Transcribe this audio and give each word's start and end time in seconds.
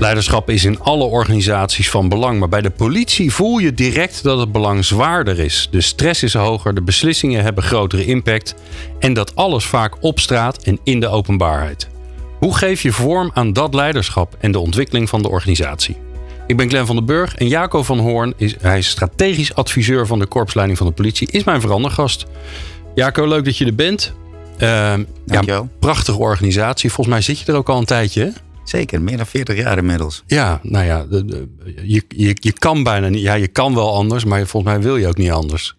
Leiderschap 0.00 0.50
is 0.50 0.64
in 0.64 0.80
alle 0.80 1.04
organisaties 1.04 1.90
van 1.90 2.08
belang, 2.08 2.38
maar 2.38 2.48
bij 2.48 2.60
de 2.60 2.70
politie 2.70 3.32
voel 3.32 3.58
je 3.58 3.74
direct 3.74 4.22
dat 4.22 4.38
het 4.38 4.52
belang 4.52 4.84
zwaarder 4.84 5.38
is. 5.38 5.68
De 5.70 5.80
stress 5.80 6.22
is 6.22 6.34
hoger, 6.34 6.74
de 6.74 6.82
beslissingen 6.82 7.42
hebben 7.42 7.64
grotere 7.64 8.04
impact 8.04 8.54
en 8.98 9.12
dat 9.12 9.36
alles 9.36 9.64
vaak 9.64 9.96
op 10.00 10.18
straat 10.18 10.62
en 10.62 10.78
in 10.84 11.00
de 11.00 11.08
openbaarheid. 11.08 11.88
Hoe 12.38 12.56
geef 12.56 12.82
je 12.82 12.92
vorm 12.92 13.30
aan 13.34 13.52
dat 13.52 13.74
leiderschap 13.74 14.36
en 14.40 14.52
de 14.52 14.58
ontwikkeling 14.58 15.08
van 15.08 15.22
de 15.22 15.28
organisatie? 15.28 15.96
Ik 16.46 16.56
ben 16.56 16.68
Glenn 16.68 16.86
van 16.86 16.96
den 16.96 17.04
Burg 17.04 17.34
en 17.34 17.48
Jaco 17.48 17.82
van 17.82 17.98
Hoorn, 17.98 18.34
is, 18.36 18.54
hij 18.60 18.78
is 18.78 18.88
strategisch 18.88 19.54
adviseur 19.54 20.06
van 20.06 20.18
de 20.18 20.26
korpsleiding 20.26 20.78
van 20.78 20.86
de 20.86 20.92
politie, 20.92 21.30
is 21.30 21.44
mijn 21.44 21.60
verandergast. 21.60 22.26
Jaco, 22.94 23.26
leuk 23.26 23.44
dat 23.44 23.56
je 23.56 23.64
er 23.64 23.74
bent. 23.74 24.12
Uh, 24.58 24.94
ja, 25.26 25.68
prachtige 25.78 26.18
organisatie. 26.18 26.92
Volgens 26.92 27.16
mij 27.16 27.24
zit 27.24 27.38
je 27.38 27.52
er 27.52 27.58
ook 27.58 27.68
al 27.68 27.78
een 27.78 27.84
tijdje. 27.84 28.22
Hè? 28.22 28.30
Zeker, 28.68 29.02
meer 29.02 29.16
dan 29.16 29.26
40 29.26 29.56
jaar 29.56 29.78
inmiddels. 29.78 30.22
Ja, 30.26 30.60
nou 30.62 30.84
ja, 30.84 31.06
je, 31.82 32.02
je, 32.08 32.36
je 32.40 32.52
kan 32.52 32.82
bijna 32.82 33.08
niet. 33.08 33.22
Ja, 33.22 33.34
je 33.34 33.48
kan 33.48 33.74
wel 33.74 33.94
anders, 33.94 34.24
maar 34.24 34.46
volgens 34.46 34.72
mij 34.72 34.82
wil 34.82 34.96
je 34.96 35.06
ook 35.06 35.16
niet 35.16 35.30
anders. 35.30 35.76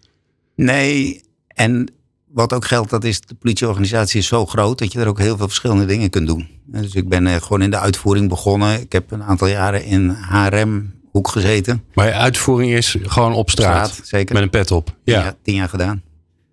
Nee, 0.54 1.22
en 1.46 1.92
wat 2.32 2.52
ook 2.52 2.64
geldt, 2.64 2.90
dat 2.90 3.04
is 3.04 3.20
de 3.20 3.34
politieorganisatie 3.34 4.20
is 4.20 4.26
zo 4.26 4.46
groot 4.46 4.78
dat 4.78 4.92
je 4.92 5.00
er 5.00 5.06
ook 5.06 5.18
heel 5.18 5.36
veel 5.36 5.46
verschillende 5.46 5.84
dingen 5.84 6.10
kunt 6.10 6.26
doen. 6.26 6.48
Dus 6.66 6.94
ik 6.94 7.08
ben 7.08 7.26
eh, 7.26 7.34
gewoon 7.34 7.62
in 7.62 7.70
de 7.70 7.78
uitvoering 7.78 8.28
begonnen. 8.28 8.80
Ik 8.80 8.92
heb 8.92 9.10
een 9.10 9.22
aantal 9.22 9.48
jaren 9.48 9.84
in 9.84 10.08
HRM 10.08 10.94
hoek 11.10 11.28
gezeten. 11.28 11.84
Maar 11.94 12.06
je 12.06 12.12
uitvoering 12.12 12.72
is 12.72 12.96
gewoon 13.02 13.32
op 13.32 13.50
straat, 13.50 14.00
zeker. 14.02 14.34
met 14.34 14.42
een 14.42 14.50
pet 14.50 14.70
op. 14.70 14.96
Ja. 15.04 15.22
Tien, 15.22 15.34
tien 15.42 15.54
jaar 15.54 15.68
gedaan. 15.68 16.02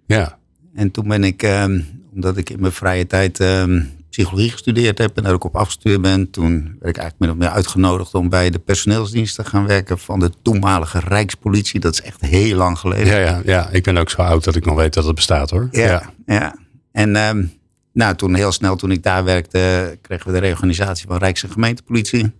Ja. 0.05 0.37
En 0.75 0.91
toen 0.91 1.07
ben 1.07 1.23
ik, 1.23 1.43
ehm, 1.43 1.81
omdat 2.13 2.37
ik 2.37 2.49
in 2.49 2.59
mijn 2.59 2.73
vrije 2.73 3.07
tijd 3.07 3.39
ehm, 3.39 3.81
psychologie 4.17 4.51
gestudeerd 4.51 4.97
heb 4.97 5.17
en 5.17 5.23
daar 5.23 5.33
ook 5.33 5.43
op 5.43 5.55
afgestudeerd 5.55 6.01
ben, 6.01 6.29
toen 6.29 6.51
werd 6.53 6.95
ik 6.95 7.01
eigenlijk 7.01 7.19
min 7.19 7.29
of 7.29 7.35
meer 7.35 7.49
uitgenodigd 7.49 8.13
om 8.13 8.29
bij 8.29 8.49
de 8.49 8.59
personeelsdienst 8.59 9.35
te 9.35 9.43
gaan 9.43 9.67
werken 9.67 9.99
van 9.99 10.19
de 10.19 10.31
toenmalige 10.41 10.99
Rijkspolitie. 10.99 11.79
Dat 11.79 11.93
is 11.93 12.01
echt 12.01 12.21
heel 12.21 12.57
lang 12.57 12.77
geleden. 12.77 13.05
Ja, 13.05 13.17
ja, 13.17 13.41
ja. 13.45 13.69
ik 13.69 13.83
ben 13.83 13.97
ook 13.97 14.09
zo 14.09 14.21
oud 14.21 14.43
dat 14.43 14.55
ik 14.55 14.65
nog 14.65 14.75
weet 14.75 14.93
dat 14.93 15.05
het 15.05 15.15
bestaat 15.15 15.49
hoor. 15.49 15.67
Ja, 15.71 16.13
ja. 16.25 16.55
En 16.91 17.15
ehm, 17.15 17.45
nou, 17.93 18.15
toen 18.15 18.33
heel 18.35 18.51
snel, 18.51 18.75
toen 18.75 18.91
ik 18.91 19.03
daar 19.03 19.23
werkte, 19.23 19.97
kregen 20.01 20.27
we 20.27 20.33
de 20.33 20.39
reorganisatie 20.39 21.07
van 21.07 21.17
Rijks- 21.17 21.43
en 21.43 21.49
gemeentepolitie. 21.49 22.31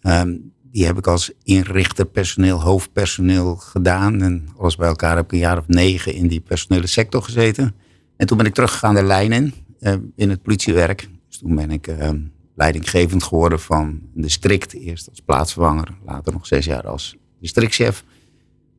Ehm, 0.00 0.36
die 0.62 0.86
heb 0.86 0.98
ik 0.98 1.06
als 1.06 1.32
inrichter 1.42 2.06
personeel, 2.06 2.60
hoofdpersoneel 2.60 3.56
gedaan. 3.56 4.22
En 4.22 4.48
alles 4.58 4.76
bij 4.76 4.88
elkaar 4.88 5.16
heb 5.16 5.24
ik 5.24 5.32
een 5.32 5.38
jaar 5.38 5.58
of 5.58 5.68
negen 5.68 6.14
in 6.14 6.28
die 6.28 6.40
personele 6.40 6.86
sector 6.86 7.22
gezeten. 7.22 7.74
En 8.16 8.26
toen 8.26 8.36
ben 8.36 8.46
ik 8.46 8.54
teruggegaan 8.54 8.94
de 8.94 9.02
lijn 9.02 9.32
in. 9.32 9.54
Eh, 9.82 9.94
in 10.16 10.30
het 10.30 10.42
politiewerk. 10.42 11.08
Dus 11.28 11.38
toen 11.38 11.54
ben 11.54 11.70
ik 11.70 11.86
uh, 11.86 12.10
leidinggevend 12.54 13.22
geworden 13.22 13.60
van 13.60 14.00
een 14.14 14.22
district. 14.22 14.72
Eerst 14.74 15.08
als 15.08 15.20
plaatsvervanger, 15.20 15.88
later 16.04 16.32
nog 16.32 16.46
zes 16.46 16.64
jaar 16.64 16.86
als 16.86 17.16
districtchef. 17.40 18.04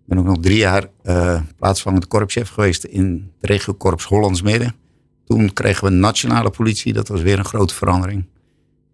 Ben 0.05 0.17
ook 0.17 0.25
nog 0.25 0.39
drie 0.39 0.57
jaar 0.57 0.89
uh, 1.03 1.41
plaatsvervangend 1.57 2.07
korpschef 2.07 2.49
geweest 2.49 2.83
in 2.83 3.31
de 3.39 3.47
regiokorps 3.47 4.05
Hollands 4.05 4.41
Midden. 4.41 4.75
Toen 5.25 5.53
kregen 5.53 5.87
we 5.87 5.93
nationale 5.93 6.49
politie, 6.49 6.93
dat 6.93 7.07
was 7.07 7.21
weer 7.21 7.37
een 7.37 7.45
grote 7.45 7.73
verandering. 7.73 8.25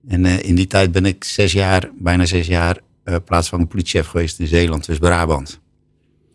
En 0.07 0.25
in 0.25 0.55
die 0.55 0.67
tijd 0.67 0.91
ben 0.91 1.05
ik 1.05 1.23
zes 1.23 1.51
jaar, 1.51 1.89
bijna 1.97 2.25
zes 2.25 2.47
jaar, 2.47 2.79
plaatsvervangend 3.03 3.69
politiechef 3.69 4.07
geweest 4.07 4.39
in 4.39 4.47
Zeeland, 4.47 4.85
dus 4.85 4.97
Brabant. 4.97 5.59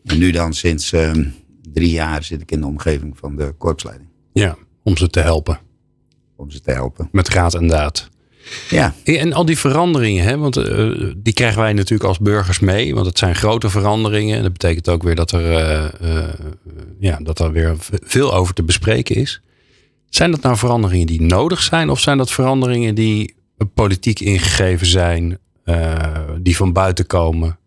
En 0.05 0.19
nu 0.19 0.31
dan 0.31 0.55
sinds 0.55 0.93
ehm, 0.93 1.25
drie 1.73 1.91
jaar 1.91 2.23
zit 2.23 2.41
ik 2.41 2.51
in 2.51 2.61
de 2.61 2.67
omgeving 2.67 3.19
van 3.19 3.37
de 3.37 3.55
korpsleiding. 3.59 4.09
Ja, 4.33 4.57
om 4.83 4.97
ze 4.97 5.09
te 5.09 5.21
helpen. 5.21 5.64
Om 6.37 6.51
ze 6.51 6.61
te 6.61 6.71
helpen. 6.71 7.09
Met 7.13 7.29
raad 7.29 7.55
en 7.55 7.67
daad. 7.67 8.09
Ja. 8.71 8.95
En 9.05 9.33
al 9.33 9.45
die 9.45 9.59
veranderingen, 9.59 10.25
hè, 10.25 10.39
want 10.39 10.57
uh, 10.57 11.13
die 11.17 11.33
krijgen 11.33 11.61
wij 11.61 11.73
natuurlijk 11.73 12.09
als 12.09 12.19
burgers 12.19 12.59
mee. 12.59 12.95
Want 12.95 13.07
het 13.07 13.19
zijn 13.19 13.35
grote 13.35 13.71
veranderingen. 13.71 14.37
En 14.37 14.43
dat 14.43 14.53
betekent 14.53 14.89
ook 14.89 15.03
weer 15.03 15.15
dat 15.15 15.31
er, 15.31 15.43
uh, 15.43 15.89
uh, 16.03 16.29
ja, 16.99 17.19
dat 17.23 17.39
er 17.39 17.53
weer 17.53 17.77
veel 17.79 18.35
over 18.35 18.55
te 18.55 18.63
bespreken 18.63 19.15
is. 19.15 19.43
Zijn 20.09 20.31
dat 20.31 20.43
nou 20.43 20.57
veranderingen 20.57 21.07
die 21.07 21.23
nodig 21.23 21.63
zijn? 21.63 21.91
Of 21.91 22.01
zijn 22.01 22.19
dat 22.19 22.31
veranderingen 22.31 22.95
die 22.95 23.35
politiek 23.75 24.21
ingegeven 24.21 24.87
zijn? 24.87 25.39
die 26.39 26.57
van 26.57 26.73
buiten 26.73 27.07
komen? 27.07 27.59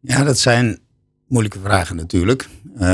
Ja, 0.00 0.24
dat 0.24 0.38
zijn 0.38 0.78
moeilijke 1.28 1.58
vragen 1.58 1.96
natuurlijk. 1.96 2.48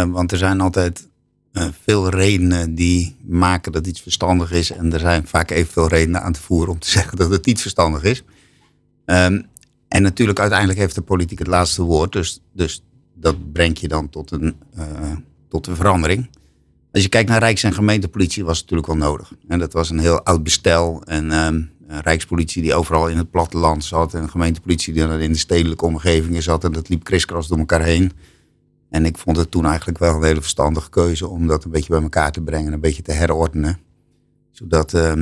want 0.08 0.32
er 0.32 0.38
zijn 0.38 0.60
altijd 0.60 1.08
uh, 1.52 1.64
veel 1.82 2.08
redenen 2.08 2.74
die 2.74 3.16
maken 3.24 3.72
dat 3.72 3.86
iets 3.86 4.00
verstandig 4.00 4.52
is. 4.52 4.70
En 4.70 4.92
er 4.92 5.00
zijn 5.00 5.26
vaak 5.26 5.50
evenveel 5.50 5.88
redenen 5.88 6.22
aan 6.22 6.32
te 6.32 6.42
voeren 6.42 6.72
om 6.72 6.78
te 6.78 6.90
zeggen 6.98 7.18
dat 7.18 7.30
het 7.30 7.46
niet 7.46 7.60
verstandig 7.60 8.02
is. 8.02 8.22
Um, 9.04 9.46
en 9.88 10.02
natuurlijk, 10.02 10.40
uiteindelijk 10.40 10.78
heeft 10.78 10.94
de 10.94 11.02
politiek 11.02 11.38
het 11.38 11.48
laatste 11.48 11.82
woord. 11.82 12.12
Dus, 12.12 12.40
dus 12.52 12.84
dat 13.14 13.52
brengt 13.52 13.80
je 13.80 13.88
dan 13.88 14.08
tot 14.08 14.30
een, 14.30 14.56
uh, 14.78 14.84
tot 15.48 15.66
een 15.66 15.76
verandering. 15.76 16.30
Als 16.92 17.02
je 17.02 17.08
kijkt 17.08 17.28
naar 17.28 17.38
Rijks- 17.38 17.62
en 17.62 17.72
gemeentepolitie, 17.72 18.44
was 18.44 18.58
het 18.58 18.70
natuurlijk 18.70 18.98
wel 18.98 19.08
nodig. 19.08 19.32
En 19.48 19.58
dat 19.58 19.72
was 19.72 19.90
een 19.90 19.98
heel 19.98 20.22
oud 20.22 20.42
bestel. 20.42 21.02
En 21.04 21.32
um, 21.32 21.70
Rijkspolitie 21.86 22.62
die 22.62 22.74
overal 22.74 23.08
in 23.08 23.16
het 23.16 23.30
platteland 23.30 23.84
zat. 23.84 24.14
En 24.14 24.30
gemeentepolitie 24.30 24.92
die 24.92 25.06
dan 25.06 25.20
in 25.20 25.32
de 25.32 25.38
stedelijke 25.38 25.84
omgevingen 25.84 26.42
zat. 26.42 26.64
En 26.64 26.72
dat 26.72 26.88
liep 26.88 27.04
kriskras 27.04 27.48
door 27.48 27.58
elkaar 27.58 27.82
heen. 27.82 28.12
En 28.92 29.04
ik 29.04 29.18
vond 29.18 29.36
het 29.36 29.50
toen 29.50 29.66
eigenlijk 29.66 29.98
wel 29.98 30.14
een 30.14 30.22
hele 30.22 30.40
verstandige 30.40 30.90
keuze 30.90 31.28
om 31.28 31.46
dat 31.46 31.64
een 31.64 31.70
beetje 31.70 31.92
bij 31.92 32.02
elkaar 32.02 32.32
te 32.32 32.40
brengen, 32.40 32.72
een 32.72 32.80
beetje 32.80 33.02
te 33.02 33.12
herordenen. 33.12 33.78
Zodat, 34.50 34.92
uh, 34.92 35.12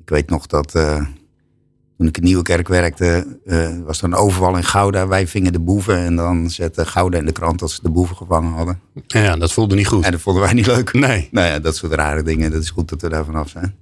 ik 0.00 0.08
weet 0.08 0.30
nog 0.30 0.46
dat 0.46 0.74
uh, 0.74 1.06
toen 1.96 2.06
ik 2.06 2.16
in 2.16 2.22
Nieuwekerk 2.22 2.68
werkte, 2.68 3.38
uh, 3.44 3.78
was 3.84 3.98
er 3.98 4.04
een 4.04 4.14
overval 4.14 4.56
in 4.56 4.64
Gouda. 4.64 5.08
Wij 5.08 5.26
vingen 5.26 5.52
de 5.52 5.60
boeven 5.60 5.96
en 5.96 6.16
dan 6.16 6.50
zette 6.50 6.86
Gouda 6.86 7.18
in 7.18 7.24
de 7.24 7.32
krant 7.32 7.58
dat 7.58 7.70
ze 7.70 7.82
de 7.82 7.90
boeven 7.90 8.16
gevangen 8.16 8.52
hadden. 8.52 8.80
Ja, 9.06 9.36
dat 9.36 9.52
voelde 9.52 9.74
niet 9.74 9.86
goed. 9.86 10.04
En 10.04 10.12
dat 10.12 10.20
vonden 10.20 10.42
wij 10.42 10.52
niet 10.52 10.66
leuk. 10.66 10.92
Nee. 10.92 11.28
Nou 11.30 11.46
ja, 11.46 11.58
dat 11.58 11.76
soort 11.76 11.92
rare 11.92 12.22
dingen, 12.22 12.50
dat 12.50 12.62
is 12.62 12.70
goed 12.70 12.88
dat 12.88 13.02
we 13.02 13.08
daar 13.08 13.24
vanaf 13.24 13.48
zijn. 13.48 13.74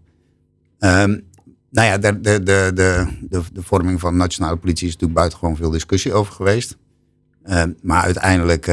Um, 0.78 1.25
nou 1.71 1.87
ja, 1.87 1.99
de, 1.99 2.21
de, 2.21 2.43
de, 2.43 2.72
de, 2.75 3.06
de, 3.53 3.62
vorming 3.62 4.00
van 4.00 4.12
de 4.12 4.19
nationale 4.19 4.56
politie 4.56 4.87
is 4.87 4.93
natuurlijk 4.93 5.19
buitengewoon 5.19 5.56
veel 5.56 5.71
discussie 5.71 6.12
over 6.12 6.33
geweest. 6.33 6.77
Uh, 7.47 7.62
maar 7.83 8.03
uiteindelijk 8.03 8.67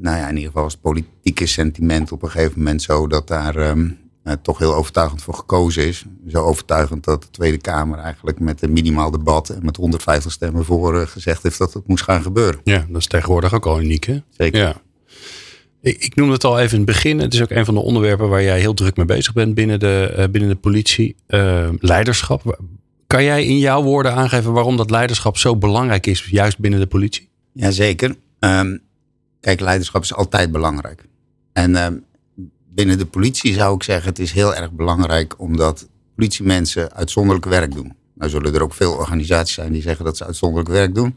nou 0.00 0.16
ja, 0.16 0.22
in 0.22 0.34
ieder 0.34 0.46
geval 0.46 0.62
was 0.62 0.72
het 0.72 0.82
politieke 0.82 1.46
sentiment 1.46 2.12
op 2.12 2.22
een 2.22 2.30
gegeven 2.30 2.58
moment 2.58 2.82
zo 2.82 3.06
dat 3.06 3.28
daar 3.28 3.56
um, 3.56 3.98
uh, 4.24 4.32
toch 4.42 4.58
heel 4.58 4.74
overtuigend 4.74 5.22
voor 5.22 5.34
gekozen 5.34 5.86
is. 5.86 6.04
Zo 6.28 6.42
overtuigend 6.42 7.04
dat 7.04 7.22
de 7.22 7.30
Tweede 7.30 7.58
Kamer 7.58 7.98
eigenlijk 7.98 8.40
met 8.40 8.62
een 8.62 8.72
minimaal 8.72 9.10
debat 9.10 9.48
en 9.48 9.64
met 9.64 9.76
150 9.76 10.32
stemmen 10.32 10.64
voor 10.64 10.94
uh, 10.94 11.06
gezegd 11.06 11.42
heeft 11.42 11.58
dat 11.58 11.72
het 11.72 11.86
moest 11.86 12.04
gaan 12.04 12.22
gebeuren. 12.22 12.60
Ja, 12.64 12.86
dat 12.88 13.00
is 13.00 13.06
tegenwoordig 13.06 13.54
ook 13.54 13.66
al 13.66 13.80
uniek 13.80 14.04
hè? 14.04 14.18
Zeker. 14.30 14.60
Ja. 14.60 14.74
Ik, 15.80 16.04
ik 16.04 16.14
noemde 16.14 16.32
het 16.32 16.44
al 16.44 16.58
even 16.58 16.78
in 16.78 16.84
het 16.84 16.86
begin. 16.86 17.18
Het 17.18 17.34
is 17.34 17.42
ook 17.42 17.50
een 17.50 17.64
van 17.64 17.74
de 17.74 17.80
onderwerpen 17.80 18.28
waar 18.28 18.42
jij 18.42 18.60
heel 18.60 18.74
druk 18.74 18.96
mee 18.96 19.06
bezig 19.06 19.32
bent 19.32 19.54
binnen 19.54 19.78
de, 19.78 20.14
uh, 20.18 20.24
binnen 20.30 20.50
de 20.50 20.56
politie. 20.56 21.16
leiderschap. 21.78 22.60
Kan 23.06 23.24
jij 23.24 23.44
in 23.44 23.58
jouw 23.58 23.82
woorden 23.82 24.14
aangeven 24.14 24.52
waarom 24.52 24.76
dat 24.76 24.90
leiderschap 24.90 25.36
zo 25.36 25.56
belangrijk 25.56 26.06
is, 26.06 26.26
juist 26.30 26.58
binnen 26.58 26.80
de 26.80 26.86
politie? 26.86 27.28
Jazeker. 27.52 28.14
Um, 28.38 28.80
Kijk, 29.40 29.60
leiderschap 29.60 30.02
is 30.02 30.14
altijd 30.14 30.52
belangrijk. 30.52 31.08
En 31.52 31.70
uh, 31.70 31.86
binnen 32.74 32.98
de 32.98 33.06
politie 33.06 33.54
zou 33.54 33.74
ik 33.74 33.82
zeggen, 33.82 34.08
het 34.08 34.18
is 34.18 34.32
heel 34.32 34.54
erg 34.54 34.72
belangrijk 34.72 35.40
omdat 35.40 35.88
politiemensen 36.14 36.92
uitzonderlijk 36.92 37.46
werk 37.46 37.74
doen. 37.74 37.94
Nou 38.14 38.30
zullen 38.30 38.54
er 38.54 38.62
ook 38.62 38.74
veel 38.74 38.92
organisaties 38.92 39.54
zijn 39.54 39.72
die 39.72 39.82
zeggen 39.82 40.04
dat 40.04 40.16
ze 40.16 40.24
uitzonderlijk 40.24 40.70
werk 40.70 40.94
doen. 40.94 41.16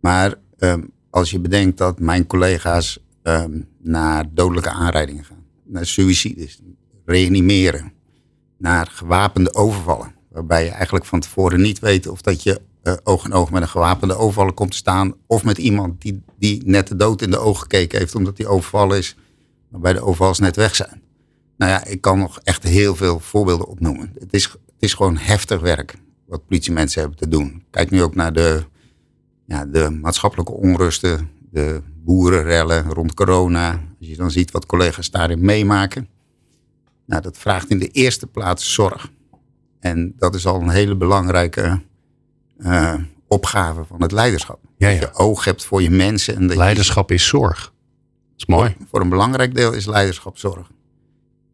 Maar 0.00 0.34
um, 0.58 0.90
als 1.10 1.30
je 1.30 1.38
bedenkt 1.38 1.78
dat 1.78 1.98
mijn 1.98 2.26
collega's 2.26 2.98
um, 3.22 3.68
naar 3.78 4.24
dodelijke 4.32 4.70
aanrijdingen 4.70 5.24
gaan, 5.24 5.44
naar 5.64 5.86
suïcides, 5.86 6.60
reanimeren, 7.04 7.92
naar 8.58 8.86
gewapende 8.86 9.54
overvallen. 9.54 10.14
Waarbij 10.28 10.64
je 10.64 10.70
eigenlijk 10.70 11.04
van 11.04 11.20
tevoren 11.20 11.60
niet 11.60 11.78
weet 11.78 12.06
of 12.06 12.20
dat 12.20 12.42
je 12.42 12.60
uh, 12.84 12.94
oog 13.02 13.24
in 13.24 13.32
oog 13.32 13.50
met 13.50 13.62
een 13.62 13.68
gewapende 13.68 14.16
overvaller 14.16 14.52
komt 14.52 14.70
te 14.70 14.76
staan. 14.76 15.14
Of 15.26 15.44
met 15.44 15.58
iemand 15.58 16.02
die, 16.02 16.22
die 16.38 16.62
net 16.64 16.88
de 16.88 16.96
dood 16.96 17.22
in 17.22 17.30
de 17.30 17.38
ogen 17.38 17.60
gekeken 17.60 17.98
heeft 17.98 18.14
omdat 18.14 18.38
hij 18.38 18.46
overvallen 18.46 18.98
is. 18.98 19.16
Waarbij 19.68 19.92
de 19.92 20.00
overvallers 20.00 20.38
net 20.38 20.56
weg 20.56 20.74
zijn. 20.74 21.02
Nou 21.56 21.70
ja, 21.70 21.84
ik 21.84 22.00
kan 22.00 22.18
nog 22.18 22.40
echt 22.40 22.62
heel 22.62 22.96
veel 22.96 23.20
voorbeelden 23.20 23.66
opnoemen. 23.66 24.12
Het 24.18 24.32
is, 24.32 24.44
het 24.44 24.60
is 24.78 24.94
gewoon 24.94 25.16
heftig 25.16 25.60
werk. 25.60 25.94
wat 26.26 26.46
politiemensen 26.46 27.00
hebben 27.00 27.18
te 27.18 27.28
doen. 27.28 27.64
Kijk 27.70 27.90
nu 27.90 28.02
ook 28.02 28.14
naar 28.14 28.32
de, 28.32 28.64
ja, 29.46 29.66
de 29.66 29.90
maatschappelijke 29.90 30.52
onrusten, 30.52 31.30
de 31.50 31.82
boerenrellen 32.04 32.92
rond 32.92 33.14
corona. 33.14 33.70
Als 33.98 34.08
je 34.08 34.16
dan 34.16 34.30
ziet 34.30 34.50
wat 34.50 34.66
collega's 34.66 35.10
daarin 35.10 35.44
meemaken. 35.44 36.08
Nou, 37.06 37.22
dat 37.22 37.38
vraagt 37.38 37.70
in 37.70 37.78
de 37.78 37.88
eerste 37.88 38.26
plaats 38.26 38.72
zorg. 38.72 39.10
En 39.80 40.14
dat 40.16 40.34
is 40.34 40.46
al 40.46 40.60
een 40.60 40.68
hele 40.68 40.96
belangrijke 40.96 41.82
uh, 42.58 42.94
opgave 43.26 43.84
van 43.84 44.02
het 44.02 44.12
leiderschap. 44.12 44.60
Ja, 44.76 44.88
ja. 44.88 45.00
Dat 45.00 45.08
je 45.08 45.18
oog 45.18 45.44
hebt 45.44 45.64
voor 45.64 45.82
je 45.82 45.90
mensen. 45.90 46.34
En 46.36 46.46
dat 46.46 46.56
leiderschap 46.56 47.10
is 47.10 47.26
zorg. 47.26 47.62
Dat 47.62 47.72
is 48.36 48.46
mooi. 48.46 48.74
Voor, 48.78 48.86
voor 48.90 49.00
een 49.00 49.08
belangrijk 49.08 49.54
deel 49.54 49.72
is 49.72 49.86
leiderschap 49.86 50.38
zorg. 50.38 50.70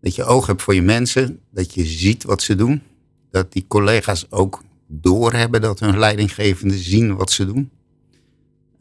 Dat 0.00 0.14
je 0.14 0.25
oog 0.25 0.47
hebt 0.47 0.62
voor 0.62 0.75
je 0.75 0.82
mensen, 0.82 1.41
dat 1.50 1.75
je 1.75 1.85
ziet 1.85 2.25
wat 2.25 2.43
ze 2.43 2.55
doen. 2.55 2.82
Dat 3.31 3.52
die 3.52 3.64
collega's 3.69 4.26
ook 4.31 4.62
doorhebben 4.87 5.61
dat 5.61 5.81
hun 5.81 5.99
leidinggevenden 5.99 6.79
zien 6.79 7.17
wat 7.17 7.31
ze 7.31 7.47
doen. 7.47 7.70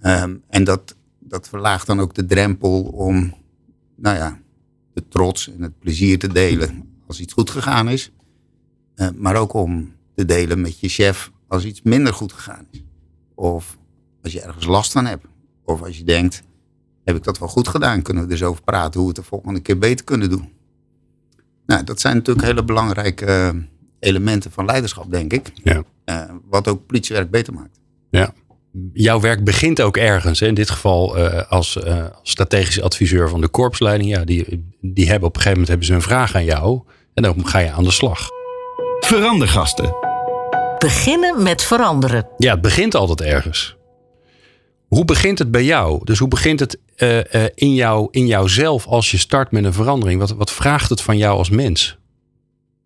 Um, 0.02 0.44
en 0.50 0.64
dat, 0.64 0.96
dat 1.20 1.50
verlaagt 1.50 1.88
dan 1.88 2.00
ook 2.00 2.14
de 2.14 2.26
drempel 2.26 2.82
om, 2.82 3.34
nou 3.96 4.16
ja, 4.16 4.40
de 4.94 5.08
trots 5.08 5.50
en 5.50 5.62
het 5.62 5.80
plezier 5.80 6.20
te 6.20 6.28
delen 6.28 7.00
als 7.08 7.20
iets 7.20 7.34
goed 7.34 7.50
gegaan 7.50 7.90
is. 7.90 8.12
Uh, 8.96 9.08
maar 9.16 9.36
ook 9.36 9.54
om 9.54 9.94
te 10.16 10.26
delen 10.26 10.62
met 10.62 10.80
je 10.80 10.90
chef 10.90 11.32
als 11.50 11.66
iets 11.66 11.82
minder 11.82 12.14
goed 12.14 12.34
gegaan 12.34 12.68
is. 12.72 12.84
Of 13.36 13.78
als 14.24 14.34
je 14.34 14.42
ergens 14.42 14.66
last 14.66 14.92
van 14.92 15.06
hebt. 15.06 15.26
Of 15.66 15.84
als 15.84 15.98
je 15.98 16.04
denkt, 16.04 16.44
heb 17.04 17.16
ik 17.16 17.24
dat 17.24 17.40
wel 17.40 17.48
goed 17.48 17.68
gedaan? 17.68 18.02
Kunnen 18.02 18.24
we 18.24 18.30
er 18.30 18.36
eens 18.36 18.50
over 18.50 18.64
praten 18.64 19.00
hoe 19.00 19.10
we 19.10 19.16
het 19.16 19.24
de 19.24 19.30
volgende 19.30 19.60
keer 19.60 19.78
beter 19.78 20.06
kunnen 20.06 20.30
doen? 20.30 20.52
Nou, 21.66 21.84
dat 21.84 22.00
zijn 22.00 22.16
natuurlijk 22.16 22.48
hele 22.48 22.64
belangrijke 22.64 23.26
uh, 23.26 23.62
elementen 24.00 24.52
van 24.52 24.66
leiderschap, 24.66 25.12
denk 25.12 25.34
ik. 25.34 25.52
Ja. 25.64 25.84
Uh, 26.06 26.22
wat 26.50 26.68
ook 26.68 26.86
politiewerk 26.86 27.32
beter 27.32 27.54
maakt. 27.54 27.80
Ja. 28.10 28.34
Jouw 28.94 29.20
werk 29.20 29.44
begint 29.44 29.82
ook 29.82 29.98
ergens. 29.98 30.40
Hè? 30.40 30.48
In 30.48 30.54
dit 30.54 30.70
geval 30.70 31.18
uh, 31.18 31.52
als, 31.52 31.84
als 31.84 32.32
strategisch 32.32 32.82
adviseur 32.82 33.30
van 33.30 33.42
de 33.42 33.48
korpsleiding. 33.48 34.10
Ja, 34.10 34.24
die, 34.24 34.66
die 34.82 35.08
hebben 35.10 35.28
op 35.28 35.36
een 35.36 35.42
gegeven 35.42 35.52
moment 35.52 35.68
hebben 35.68 35.88
ze 35.88 35.94
een 35.94 36.02
vraag 36.02 36.36
aan 36.36 36.46
jou. 36.46 36.82
En 37.14 37.24
dan 37.24 37.48
ga 37.48 37.60
je 37.60 37.72
aan 37.72 37.84
de 37.84 37.92
slag. 37.92 38.28
Verandergasten. 39.00 40.09
Beginnen 40.80 41.44
met 41.44 41.64
veranderen. 41.64 42.28
Ja, 42.38 42.52
het 42.52 42.62
begint 42.62 42.96
altijd 42.96 43.22
ergens. 43.22 43.78
Hoe 44.88 45.06
begint 45.06 45.40
het 45.40 45.52
bij 45.52 45.64
jou? 45.64 46.02
Dus 46.04 46.20
hoe 46.20 46.28
begint 46.28 46.60
het 46.60 46.80
uh, 46.98 47.18
uh, 47.18 47.24
in, 47.56 47.74
jou, 47.74 48.08
in 48.12 48.26
jouzelf 48.26 48.86
als 48.86 49.12
je 49.12 49.18
start 49.18 49.52
met 49.52 49.64
een 49.64 49.74
verandering? 49.74 50.20
Wat, 50.20 50.32
wat 50.32 50.52
vraagt 50.52 50.90
het 50.90 51.02
van 51.02 51.18
jou 51.18 51.38
als 51.38 51.50
mens? 51.50 51.98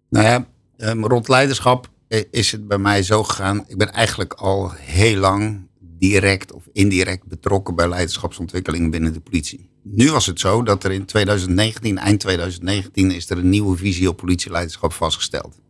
Nou 0.09 0.25
ja, 0.25 0.47
um, 0.77 1.05
rond 1.05 1.27
leiderschap 1.27 1.89
is 2.31 2.51
het 2.51 2.67
bij 2.67 2.77
mij 2.77 3.03
zo 3.03 3.23
gegaan. 3.23 3.63
Ik 3.67 3.77
ben 3.77 3.91
eigenlijk 3.91 4.33
al 4.33 4.71
heel 4.71 5.15
lang 5.15 5.67
direct 5.79 6.51
of 6.51 6.63
indirect 6.71 7.27
betrokken 7.27 7.75
bij 7.75 7.89
leiderschapsontwikkeling 7.89 8.91
binnen 8.91 9.13
de 9.13 9.19
politie. 9.19 9.69
Nu 9.83 10.11
was 10.11 10.25
het 10.25 10.39
zo 10.39 10.63
dat 10.63 10.83
er 10.83 10.91
in 10.91 11.05
2019, 11.05 11.97
eind 11.97 12.19
2019, 12.19 13.11
is 13.11 13.29
er 13.29 13.37
een 13.37 13.49
nieuwe 13.49 13.77
visie 13.77 14.09
op 14.09 14.17
politieleiderschap 14.17 14.93
vastgesteld. 14.93 15.61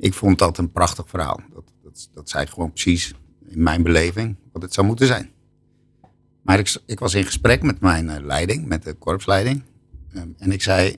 Ik 0.00 0.14
vond 0.14 0.38
dat 0.38 0.58
een 0.58 0.72
prachtig 0.72 1.08
verhaal. 1.08 1.40
Dat, 1.52 1.64
dat, 1.82 2.08
dat 2.14 2.28
zei 2.28 2.46
gewoon 2.46 2.72
precies 2.72 3.14
in 3.48 3.62
mijn 3.62 3.82
beleving 3.82 4.36
wat 4.52 4.62
het 4.62 4.74
zou 4.74 4.86
moeten 4.86 5.06
zijn. 5.06 5.30
Maar 6.42 6.58
ik, 6.58 6.80
ik 6.86 6.98
was 6.98 7.14
in 7.14 7.24
gesprek 7.24 7.62
met 7.62 7.80
mijn 7.80 8.06
uh, 8.06 8.16
leiding, 8.20 8.66
met 8.66 8.82
de 8.82 8.94
korpsleiding. 8.94 9.62
Um, 10.16 10.34
en 10.38 10.52
ik 10.52 10.62
zei, 10.62 10.96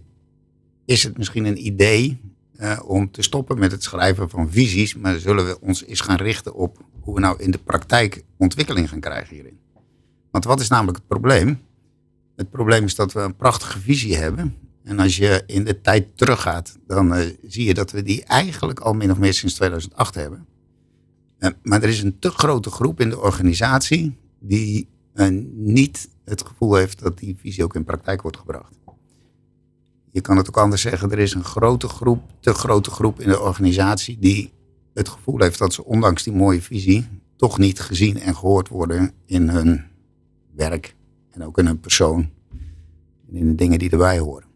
is 0.84 1.02
het 1.02 1.18
misschien 1.18 1.44
een 1.44 1.66
idee 1.66 2.20
uh, 2.60 2.80
om 2.84 3.10
te 3.10 3.22
stoppen 3.22 3.58
met 3.58 3.72
het 3.72 3.82
schrijven 3.82 4.30
van 4.30 4.50
visies, 4.50 4.94
maar 4.94 5.18
zullen 5.18 5.46
we 5.46 5.60
ons 5.60 5.84
eens 5.84 6.00
gaan 6.00 6.16
richten 6.16 6.54
op 6.54 6.84
hoe 7.00 7.14
we 7.14 7.20
nou 7.20 7.42
in 7.42 7.50
de 7.50 7.58
praktijk 7.58 8.24
ontwikkeling 8.36 8.88
gaan 8.88 9.00
krijgen 9.00 9.34
hierin? 9.34 9.58
Want 10.30 10.44
wat 10.44 10.60
is 10.60 10.68
namelijk 10.68 10.96
het 10.96 11.06
probleem? 11.06 11.60
Het 12.36 12.50
probleem 12.50 12.84
is 12.84 12.94
dat 12.94 13.12
we 13.12 13.20
een 13.20 13.36
prachtige 13.36 13.78
visie 13.80 14.16
hebben. 14.16 14.56
En 14.84 14.98
als 14.98 15.16
je 15.16 15.42
in 15.46 15.64
de 15.64 15.80
tijd 15.80 16.16
teruggaat, 16.16 16.78
dan 16.86 17.16
uh, 17.16 17.26
zie 17.46 17.64
je 17.64 17.74
dat 17.74 17.90
we 17.90 18.02
die 18.02 18.24
eigenlijk 18.24 18.80
al 18.80 18.92
min 18.92 19.10
of 19.10 19.18
meer 19.18 19.34
sinds 19.34 19.54
2008 19.54 20.14
hebben. 20.14 20.46
Uh, 21.38 21.50
maar 21.62 21.82
er 21.82 21.88
is 21.88 22.02
een 22.02 22.18
te 22.18 22.30
grote 22.30 22.70
groep 22.70 23.00
in 23.00 23.08
de 23.08 23.20
organisatie 23.20 24.16
die 24.40 24.88
uh, 25.14 25.26
niet 25.54 26.08
het 26.24 26.46
gevoel 26.46 26.74
heeft 26.74 26.98
dat 26.98 27.18
die 27.18 27.36
visie 27.38 27.64
ook 27.64 27.74
in 27.74 27.84
praktijk 27.84 28.22
wordt 28.22 28.36
gebracht. 28.36 28.78
Je 30.10 30.20
kan 30.20 30.36
het 30.36 30.48
ook 30.48 30.56
anders 30.56 30.82
zeggen, 30.82 31.10
er 31.10 31.18
is 31.18 31.34
een 31.34 31.44
grote 31.44 31.88
groep, 31.88 32.22
te 32.40 32.54
grote 32.54 32.90
groep 32.90 33.20
in 33.20 33.28
de 33.28 33.40
organisatie 33.40 34.18
die 34.18 34.52
het 34.94 35.08
gevoel 35.08 35.40
heeft 35.40 35.58
dat 35.58 35.72
ze 35.72 35.84
ondanks 35.84 36.22
die 36.22 36.32
mooie 36.32 36.62
visie 36.62 37.08
toch 37.36 37.58
niet 37.58 37.80
gezien 37.80 38.18
en 38.18 38.36
gehoord 38.36 38.68
worden 38.68 39.12
in 39.26 39.48
hun 39.48 39.84
werk 40.54 40.96
en 41.30 41.44
ook 41.44 41.58
in 41.58 41.66
hun 41.66 41.80
persoon 41.80 42.30
en 43.28 43.36
in 43.36 43.46
de 43.46 43.54
dingen 43.54 43.78
die 43.78 43.90
erbij 43.90 44.18
horen. 44.18 44.51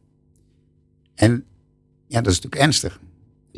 En 1.16 1.44
ja, 2.06 2.20
dat 2.20 2.32
is 2.32 2.40
natuurlijk 2.40 2.62
ernstig. 2.62 2.98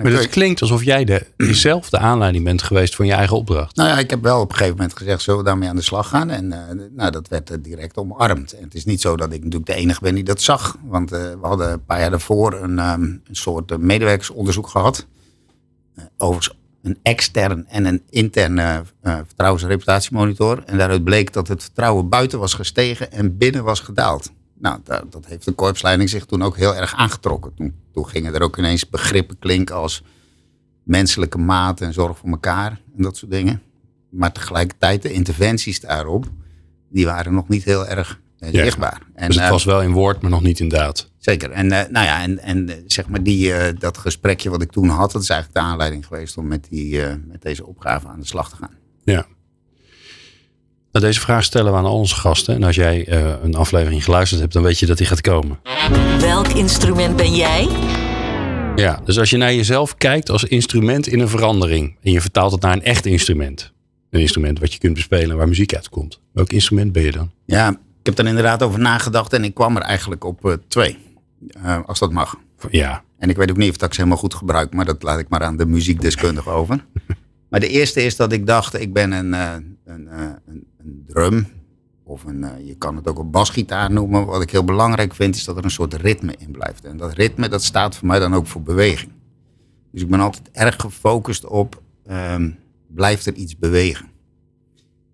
Maar 0.03 0.13
het 0.13 0.29
klinkt 0.29 0.61
alsof 0.61 0.85
jij 0.85 1.05
de, 1.05 1.27
zelf 1.67 1.91
de 1.91 1.99
aanleiding 1.99 2.45
bent 2.45 2.63
geweest 2.63 2.95
van 2.95 3.07
je 3.07 3.13
eigen 3.13 3.37
opdracht. 3.37 3.77
Nou 3.77 3.89
ja, 3.89 3.99
ik 3.99 4.11
heb 4.11 4.23
wel 4.23 4.41
op 4.41 4.51
een 4.51 4.57
gegeven 4.57 4.77
moment 4.77 4.97
gezegd, 4.97 5.23
zullen 5.23 5.41
we 5.41 5.47
daarmee 5.47 5.69
aan 5.69 5.77
de 5.77 5.83
slag 5.83 6.09
gaan? 6.09 6.31
En 6.31 6.45
uh, 6.45 6.87
nou, 6.97 7.11
dat 7.11 7.29
werd 7.29 7.51
uh, 7.51 7.57
direct 7.63 7.97
omarmd. 7.97 8.53
En 8.53 8.65
het 8.65 8.75
is 8.75 8.85
niet 8.85 9.01
zo 9.01 9.17
dat 9.17 9.33
ik 9.33 9.39
natuurlijk 9.39 9.67
de 9.67 9.75
enige 9.75 10.01
ben 10.01 10.15
die 10.15 10.25
dat 10.25 10.41
zag. 10.41 10.77
Want 10.85 11.13
uh, 11.13 11.19
we 11.19 11.47
hadden 11.47 11.73
een 11.73 11.85
paar 11.85 12.01
jaar 12.01 12.11
daarvoor 12.11 12.53
een, 12.53 12.79
um, 12.79 13.21
een 13.25 13.37
soort 13.37 13.79
medewerkersonderzoek 13.79 14.69
gehad. 14.69 15.07
overigens 16.17 16.57
een 16.83 16.99
extern 17.03 17.67
en 17.69 17.85
een 17.85 18.03
interne 18.11 18.83
vertrouwens- 19.03 19.63
en 19.63 19.69
reputatiemonitor. 19.69 20.63
En 20.65 20.79
daaruit 20.79 21.05
bleek 21.05 21.33
dat 21.33 21.49
het 21.49 21.63
vertrouwen 21.63 22.09
buiten 22.09 22.39
was 22.39 22.55
gestegen 22.55 23.13
en 23.13 23.37
binnen 23.37 23.65
was 23.65 23.81
gedaald. 23.81 24.31
Nou, 24.61 24.79
dat, 24.85 25.13
dat, 25.13 25.27
heeft 25.27 25.45
de 25.45 25.53
korpsleiding 25.53 26.09
zich 26.09 26.25
toen 26.25 26.43
ook 26.43 26.57
heel 26.57 26.75
erg 26.75 26.95
aangetrokken. 26.95 27.55
Toen, 27.55 27.75
toen, 27.93 28.09
gingen 28.09 28.35
er 28.35 28.43
ook 28.43 28.59
ineens 28.59 28.89
begrippen 28.89 29.39
klinken 29.39 29.75
als 29.75 30.03
menselijke 30.83 31.39
maat 31.39 31.81
en 31.81 31.93
zorg 31.93 32.19
voor 32.19 32.29
elkaar 32.31 32.81
en 32.97 33.03
dat 33.03 33.17
soort 33.17 33.31
dingen. 33.31 33.63
Maar 34.11 34.33
tegelijkertijd 34.33 35.03
de 35.03 35.13
interventies 35.13 35.81
daarop, 35.81 36.27
die 36.89 37.07
waren 37.07 37.35
nog 37.35 37.49
niet 37.49 37.65
heel 37.65 37.87
erg 37.87 38.21
Ja. 38.41 38.63
zichtbaar. 38.63 39.03
En, 39.15 39.27
dus 39.27 39.37
het 39.37 39.45
eh, 39.45 39.51
was 39.51 39.65
wel 39.65 39.83
in 39.83 39.93
woord, 39.93 40.21
maar 40.21 40.31
nog 40.31 40.43
niet 40.43 40.61
in 40.61 40.69
daad. 40.69 41.11
Zeker. 41.19 41.51
En, 41.51 41.65
uh, 41.67 41.71
nou 41.71 42.07
ja, 42.07 42.23
en, 42.23 42.39
en 42.39 42.85
zeg 42.87 43.09
maar 43.09 43.23
die, 43.23 43.49
uh, 43.49 43.65
dat 43.79 43.99
gesprekje 43.99 44.51
wat 44.51 44.63
ik 44.63 44.71
toen 44.73 44.89
had, 44.89 45.13
dat 45.13 45.23
is 45.23 45.29
eigenlijk 45.29 45.61
de 45.61 45.67
aanleiding 45.71 46.07
geweest 46.07 46.37
om 46.37 46.47
met, 46.47 46.67
die, 46.71 47.03
met 47.27 47.43
deze 47.43 47.67
opgave 47.67 48.09
aan 48.09 48.21
de 48.21 48.27
slag 48.27 48.51
te 48.51 48.57
gaan. 48.57 48.77
Ja. 49.05 49.27
Nou, 50.93 51.05
deze 51.05 51.21
vraag 51.21 51.45
stellen 51.45 51.73
we 51.73 51.79
aan 51.79 51.85
al 51.85 51.99
onze 51.99 52.15
gasten. 52.15 52.55
En 52.55 52.63
als 52.63 52.77
jij 52.77 53.09
uh, 53.09 53.35
een 53.43 53.55
aflevering 53.55 54.05
geluisterd 54.05 54.41
hebt, 54.41 54.53
dan 54.53 54.63
weet 54.63 54.79
je 54.79 54.87
dat 54.87 54.99
die 54.99 55.07
gaat 55.07 55.21
komen. 55.21 55.59
Welk 56.21 56.49
instrument 56.49 57.17
ben 57.17 57.35
jij? 57.35 57.69
Ja, 58.77 59.01
dus 59.05 59.19
als 59.19 59.31
je 59.31 59.37
naar 59.37 59.55
jezelf 59.55 59.97
kijkt 59.97 60.31
als 60.31 60.45
instrument 60.45 61.07
in 61.07 61.21
een 61.21 61.29
verandering. 61.29 61.97
En 62.03 62.13
je 62.13 62.21
vertaalt 62.21 62.53
het 62.53 62.61
naar 62.61 62.73
een 62.73 62.83
echt 62.83 63.07
instrument. 63.07 63.73
Een 64.11 64.21
instrument 64.21 64.59
wat 64.59 64.73
je 64.73 64.79
kunt 64.79 64.95
bespelen 64.95 65.37
waar 65.37 65.49
muziek 65.49 65.75
uitkomt. 65.75 66.21
Welk 66.33 66.53
instrument 66.53 66.93
ben 66.93 67.03
je 67.03 67.13
dan? 67.13 67.31
Ja, 67.45 67.69
ik 67.71 67.77
heb 68.03 68.19
er 68.19 68.27
inderdaad 68.27 68.63
over 68.63 68.81
nagedacht 68.81 69.33
en 69.33 69.45
ik 69.45 69.55
kwam 69.55 69.77
er 69.77 69.83
eigenlijk 69.83 70.25
op 70.25 70.45
uh, 70.45 70.53
twee. 70.69 70.99
Uh, 71.65 71.79
als 71.87 71.99
dat 71.99 72.13
mag. 72.13 72.37
Ja. 72.71 73.03
En 73.19 73.31
ik 73.31 73.37
weet 73.37 73.51
ook 73.51 73.57
niet 73.57 73.71
of 73.71 73.77
dat 73.77 73.89
ik 73.89 73.95
ze 73.95 74.01
helemaal 74.01 74.23
goed 74.23 74.35
gebruik, 74.35 74.75
maar 74.75 74.85
dat 74.85 75.03
laat 75.03 75.19
ik 75.19 75.29
maar 75.29 75.43
aan 75.43 75.57
de 75.57 75.67
muziekdeskundige 75.67 76.51
over. 76.51 76.85
Maar 77.49 77.61
de 77.61 77.69
eerste 77.69 78.03
is 78.03 78.17
dat 78.17 78.33
ik 78.33 78.47
dacht, 78.47 78.81
ik 78.81 78.93
ben 78.93 79.13
een, 79.13 79.33
uh, 79.33 79.53
een, 79.85 80.09
een, 80.15 80.65
een, 80.89 81.05
drum. 81.07 81.47
Of 82.03 82.25
een, 82.25 82.43
uh, 82.43 82.67
je 82.67 82.75
kan 82.75 82.97
het 82.97 83.09
ook 83.09 83.19
een 83.19 83.31
basgitaar 83.31 83.93
noemen. 83.93 84.27
Wat 84.27 84.43
ik 84.43 84.51
heel 84.51 84.65
belangrijk 84.65 85.15
vind, 85.15 85.35
is 85.35 85.45
dat 85.45 85.57
er 85.57 85.65
een 85.65 85.71
soort 85.71 85.95
ritme 85.95 86.35
in 86.39 86.51
blijft. 86.51 86.85
En 86.85 86.97
dat 86.97 87.13
ritme, 87.13 87.49
dat 87.49 87.63
staat 87.63 87.97
voor 87.97 88.07
mij 88.07 88.19
dan 88.19 88.35
ook 88.35 88.47
voor 88.47 88.63
beweging. 88.63 89.13
Dus 89.93 90.03
ik 90.03 90.09
ben 90.09 90.21
altijd 90.21 90.51
erg 90.53 90.77
gefocust 90.79 91.45
op, 91.45 91.83
um, 92.11 92.59
blijft 92.87 93.27
er 93.27 93.35
iets 93.35 93.59
bewegen. 93.59 94.07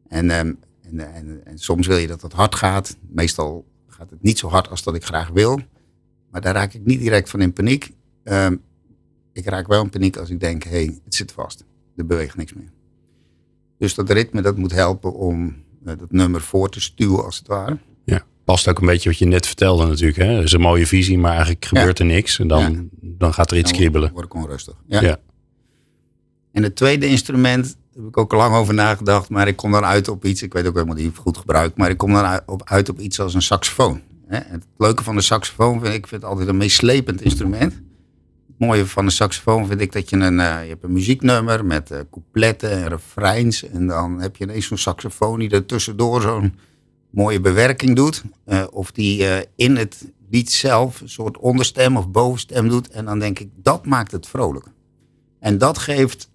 En, 0.09 0.31
um, 0.31 0.59
en, 0.83 1.15
en, 1.15 1.47
en, 1.47 1.59
soms 1.59 1.87
wil 1.87 1.97
je 1.97 2.07
dat 2.07 2.23
het 2.23 2.33
hard 2.33 2.55
gaat. 2.55 2.97
Meestal 3.09 3.65
gaat 3.87 4.11
het 4.11 4.23
niet 4.23 4.39
zo 4.39 4.49
hard 4.49 4.71
als 4.71 4.83
dat 4.83 4.95
ik 4.95 5.05
graag 5.05 5.29
wil. 5.29 5.61
Maar 6.31 6.41
daar 6.41 6.55
raak 6.55 6.73
ik 6.73 6.85
niet 6.85 7.01
direct 7.01 7.31
van 7.31 7.41
in 7.41 7.53
paniek. 7.53 7.95
Um, 8.25 8.63
ik 9.33 9.45
raak 9.45 9.67
wel 9.67 9.83
in 9.83 9.91
paniek 9.91 10.17
als 10.17 10.31
ik 10.31 10.41
denk, 10.41 10.63
hé, 10.63 10.71
hey, 10.71 10.99
het 11.05 11.15
zit 11.15 11.33
vast 11.33 11.65
er 11.97 12.07
beweegt 12.07 12.37
niks 12.37 12.53
meer. 12.53 12.73
Dus 13.79 13.95
dat 13.95 14.11
ritme 14.11 14.43
dat 14.43 14.57
moet 14.57 14.73
helpen 14.73 15.15
om 15.15 15.64
dat 15.85 16.13
nummer 16.13 16.41
voor 16.41 16.69
te 16.69 16.81
stuwen 16.81 17.25
als 17.25 17.39
het 17.39 17.47
ware. 17.47 17.79
Ja, 18.05 18.23
past 18.45 18.69
ook 18.69 18.79
een 18.79 18.87
beetje 18.87 19.09
wat 19.09 19.19
je 19.19 19.27
net 19.27 19.47
vertelde 19.47 19.87
natuurlijk. 19.87 20.19
Hè? 20.19 20.35
Dat 20.35 20.45
is 20.45 20.53
een 20.53 20.61
mooie 20.61 20.87
visie, 20.87 21.19
maar 21.19 21.33
eigenlijk 21.33 21.65
gebeurt 21.65 21.99
ja. 21.99 22.05
er 22.05 22.11
niks. 22.11 22.39
En 22.39 22.49
dan, 22.49 22.73
ja. 23.01 23.09
dan 23.19 23.35
gaat 23.35 23.51
er 23.51 23.57
iets 23.57 23.71
dan 23.71 23.79
kriebelen. 23.79 24.13
word 24.13 24.25
ik 24.25 24.35
onrustig. 24.35 24.75
Ja. 24.87 25.01
ja. 25.01 25.19
En 26.53 26.63
het 26.63 26.77
tweede 26.77 27.07
instrument, 27.07 27.65
daar 27.65 28.03
heb 28.03 28.07
ik 28.07 28.17
ook 28.17 28.33
lang 28.33 28.55
over 28.55 28.75
nagedacht. 28.75 29.29
Maar 29.29 29.49
ik 29.49 29.57
kom 29.57 29.73
dan 29.73 29.85
uit 29.85 30.09
op 30.09 30.25
iets, 30.25 30.43
ik 30.43 30.53
weet 30.53 30.67
ook 30.67 30.75
helemaal 30.75 30.97
niet 30.97 31.17
goed 31.17 31.37
gebruik. 31.37 31.77
Maar 31.77 31.91
ik 31.91 31.97
kom 31.97 32.13
dan 32.13 32.25
uit 32.25 32.43
op, 32.47 32.63
uit 32.65 32.89
op 32.89 33.01
iets 33.01 33.21
als 33.21 33.35
een 33.35 33.43
saxofoon. 33.43 34.03
Hè? 34.27 34.39
Het 34.47 34.67
leuke 34.79 35.03
van 35.03 35.17
de 35.17 35.23
saxofoon 35.23 35.81
vind 35.81 35.95
ik 35.95 36.07
vind 36.07 36.23
het 36.23 36.31
altijd 36.31 36.49
een 36.49 36.57
meeslepend 36.57 37.23
instrument. 37.23 37.83
Mooie 38.65 38.87
van 38.87 39.05
een 39.05 39.11
saxofoon 39.11 39.67
vind 39.67 39.81
ik 39.81 39.93
dat 39.93 40.11
je 40.11 40.17
een, 40.17 40.39
uh, 40.39 40.63
je 40.63 40.69
hebt 40.69 40.85
een 40.85 40.93
muzieknummer 40.93 41.65
met 41.65 41.91
uh, 41.91 41.99
coupletten 42.11 42.71
en 42.71 42.89
refreins. 42.89 43.69
En 43.69 43.87
dan 43.87 44.21
heb 44.21 44.37
je 44.37 44.45
ineens 44.45 44.67
zo'n 44.67 44.79
saxofoon 44.79 45.39
die 45.39 45.51
er 45.51 45.67
tussendoor 45.67 46.21
zo'n 46.21 46.55
mooie 47.11 47.41
bewerking 47.41 47.97
doet. 47.97 48.23
Uh, 48.47 48.65
of 48.71 48.93
die 48.93 49.27
in 49.57 49.77
het 49.77 50.13
lied 50.31 50.53
zelf 50.53 51.01
een 51.01 51.09
soort 51.09 51.39
onderstem 51.39 51.97
of 51.97 52.11
bovenstem 52.11 52.69
doet. 52.69 52.89
En 52.89 53.05
dan 53.05 53.19
denk 53.19 53.39
ik, 53.39 53.49
dat 53.63 53.87
maakt 53.87 54.13
het 54.13 54.27
vrolijk. 54.27 54.67
En 55.41 55.59
dat 55.59 55.79
geeft, 55.79 56.31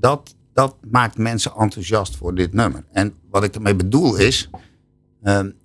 dat, 0.00 0.34
dat 0.52 0.76
maakt 0.90 1.18
mensen 1.18 1.52
enthousiast 1.58 2.16
voor 2.16 2.34
dit 2.34 2.52
nummer. 2.52 2.84
En 2.92 3.14
wat 3.30 3.44
ik 3.44 3.54
ermee 3.54 3.74
bedoel 3.76 4.16
is, 4.16 4.50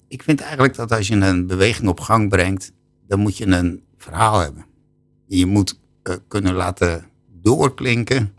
ik 0.07 0.23
vind 0.23 0.41
eigenlijk 0.41 0.75
dat 0.75 0.91
als 0.91 1.07
je 1.07 1.15
een 1.15 1.47
beweging 1.47 1.87
op 1.87 1.99
gang 1.99 2.29
brengt, 2.29 2.71
dan 3.07 3.19
moet 3.19 3.37
je 3.37 3.45
een 3.45 3.83
verhaal 3.97 4.39
hebben. 4.39 4.65
Je 5.27 5.45
moet 5.45 5.79
kunnen 6.27 6.53
laten 6.53 7.05
doorklinken 7.41 8.33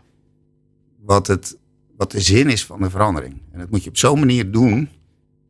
wat, 0.99 1.27
het, 1.27 1.57
wat 1.97 2.11
de 2.11 2.21
zin 2.21 2.49
is 2.49 2.65
van 2.65 2.81
de 2.81 2.89
verandering. 2.89 3.41
En 3.51 3.59
dat 3.59 3.69
moet 3.69 3.83
je 3.83 3.89
op 3.89 3.97
zo'n 3.97 4.19
manier 4.19 4.51
doen 4.51 4.89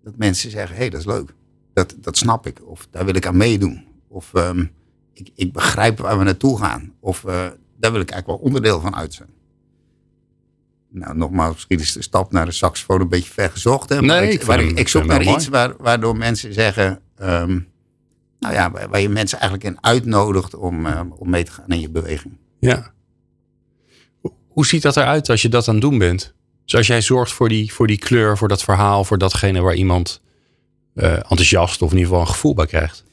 dat 0.04 0.18
mensen 0.18 0.51
zeggen: 0.51 0.75
hé, 0.75 0.82
hey, 0.82 0.90
dat 0.90 1.00
is 1.00 1.06
leuk. 1.06 1.34
Dat, 1.74 1.96
dat 2.00 2.18
snap 2.18 2.48
ik. 2.48 2.68
Of 2.68 2.88
daar 2.92 3.06
wil 3.06 3.16
ik 3.16 3.25
aan 3.25 3.38
meedoen. 3.38 3.86
Of 4.08 4.34
um, 4.34 4.72
ik, 5.13 5.32
ik 5.36 5.54
begrijp 5.54 6.00
waar 6.00 6.18
we 6.18 6.24
naartoe 6.24 6.60
gaan. 6.60 6.94
Of 7.00 7.24
uh, 7.24 7.32
daar 7.78 7.92
wil 7.92 8.01
ik 8.01 8.10
eigenlijk 8.10 8.28
wel 8.28 8.48
onderdeel 8.48 8.80
van 8.80 8.96
uit 8.96 9.13
zijn. 9.13 9.30
Nou, 10.90 11.18
nogmaals, 11.18 11.54
misschien 11.54 11.80
is 11.80 11.94
de 11.94 12.01
stap 12.01 12.32
naar 12.32 12.46
de 12.46 12.51
saxofoon 12.51 13.01
een 13.01 13.10
beetje 13.10 13.32
vergezocht. 13.32 13.90
Hè? 13.90 14.01
Nee, 14.01 14.32
ik, 14.32 14.44
ik, 14.44 14.80
ik 14.80 14.88
zoek 14.88 15.06
naar 15.06 15.24
iets 15.24 15.48
waar, 15.48 15.74
waardoor 15.78 16.18
mensen 16.18 16.54
zeggen... 16.54 17.01
Um, 17.22 17.71
nou 18.41 18.53
ja, 18.53 18.71
waar 18.71 19.01
je 19.01 19.10
mensen 19.10 19.39
eigenlijk 19.39 19.69
in 19.69 19.83
uitnodigt 19.83 20.55
om, 20.55 20.86
uh, 20.86 21.01
om 21.15 21.29
mee 21.29 21.43
te 21.43 21.51
gaan 21.51 21.67
in 21.67 21.79
je 21.79 21.89
beweging. 21.89 22.38
Ja. 22.60 22.93
Hoe 24.48 24.65
ziet 24.65 24.81
dat 24.81 24.98
eruit 24.98 25.29
als 25.29 25.41
je 25.41 25.50
dat 25.50 25.67
aan 25.67 25.74
het 25.74 25.83
doen 25.83 25.98
bent? 25.98 26.33
Dus 26.63 26.75
als 26.75 26.88
jij 26.88 27.01
zorgt 27.01 27.31
voor 27.31 27.50
die, 27.50 27.74
voor 27.74 27.88
die 27.88 27.98
kleur, 27.98 28.38
voor 28.38 28.48
dat 28.48 28.63
verhaal, 28.63 29.03
voor 29.03 29.17
datgene 29.17 29.62
waar 29.62 29.75
iemand 29.75 30.21
uh, 30.95 31.13
enthousiast 31.13 31.81
of 31.81 31.91
in 31.91 31.98
ieder 31.98 32.12
geval 32.12 32.27
een 32.27 32.33
gevoel 32.33 32.53
bij 32.53 32.65
krijgt. 32.65 33.03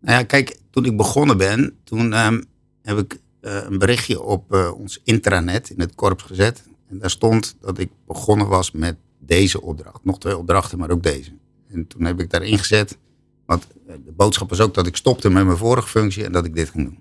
Nou 0.00 0.18
ja, 0.18 0.24
kijk, 0.24 0.58
toen 0.70 0.84
ik 0.84 0.96
begonnen 0.96 1.36
ben, 1.36 1.76
toen 1.84 2.12
um, 2.26 2.44
heb 2.82 2.98
ik 2.98 3.20
uh, 3.40 3.62
een 3.64 3.78
berichtje 3.78 4.22
op 4.22 4.74
ons 4.76 5.00
intranet 5.04 5.70
in 5.70 5.80
het 5.80 5.94
korps 5.94 6.22
gezet. 6.22 6.62
En 6.88 6.98
daar 6.98 7.10
stond 7.10 7.56
dat 7.60 7.78
ik 7.78 7.90
begonnen 8.06 8.48
was 8.48 8.70
met 8.70 8.96
deze 9.18 9.62
opdracht. 9.62 10.04
Nog 10.04 10.18
twee 10.18 10.38
opdrachten, 10.38 10.78
maar 10.78 10.90
ook 10.90 11.02
deze. 11.02 11.32
En 11.68 11.86
toen 11.86 12.04
heb 12.04 12.20
ik 12.20 12.30
daarin 12.30 12.58
gezet 12.58 12.98
want 13.46 13.66
eh, 13.86 13.94
de 14.04 14.12
boodschap 14.12 14.48
was 14.48 14.60
ook 14.60 14.74
dat 14.74 14.86
ik 14.86 14.96
stopte 14.96 15.30
met 15.30 15.44
mijn 15.44 15.56
vorige 15.56 15.88
functie 15.88 16.24
en 16.24 16.32
dat 16.32 16.44
ik 16.44 16.54
dit 16.54 16.70
ging 16.70 16.84
doen. 16.84 16.98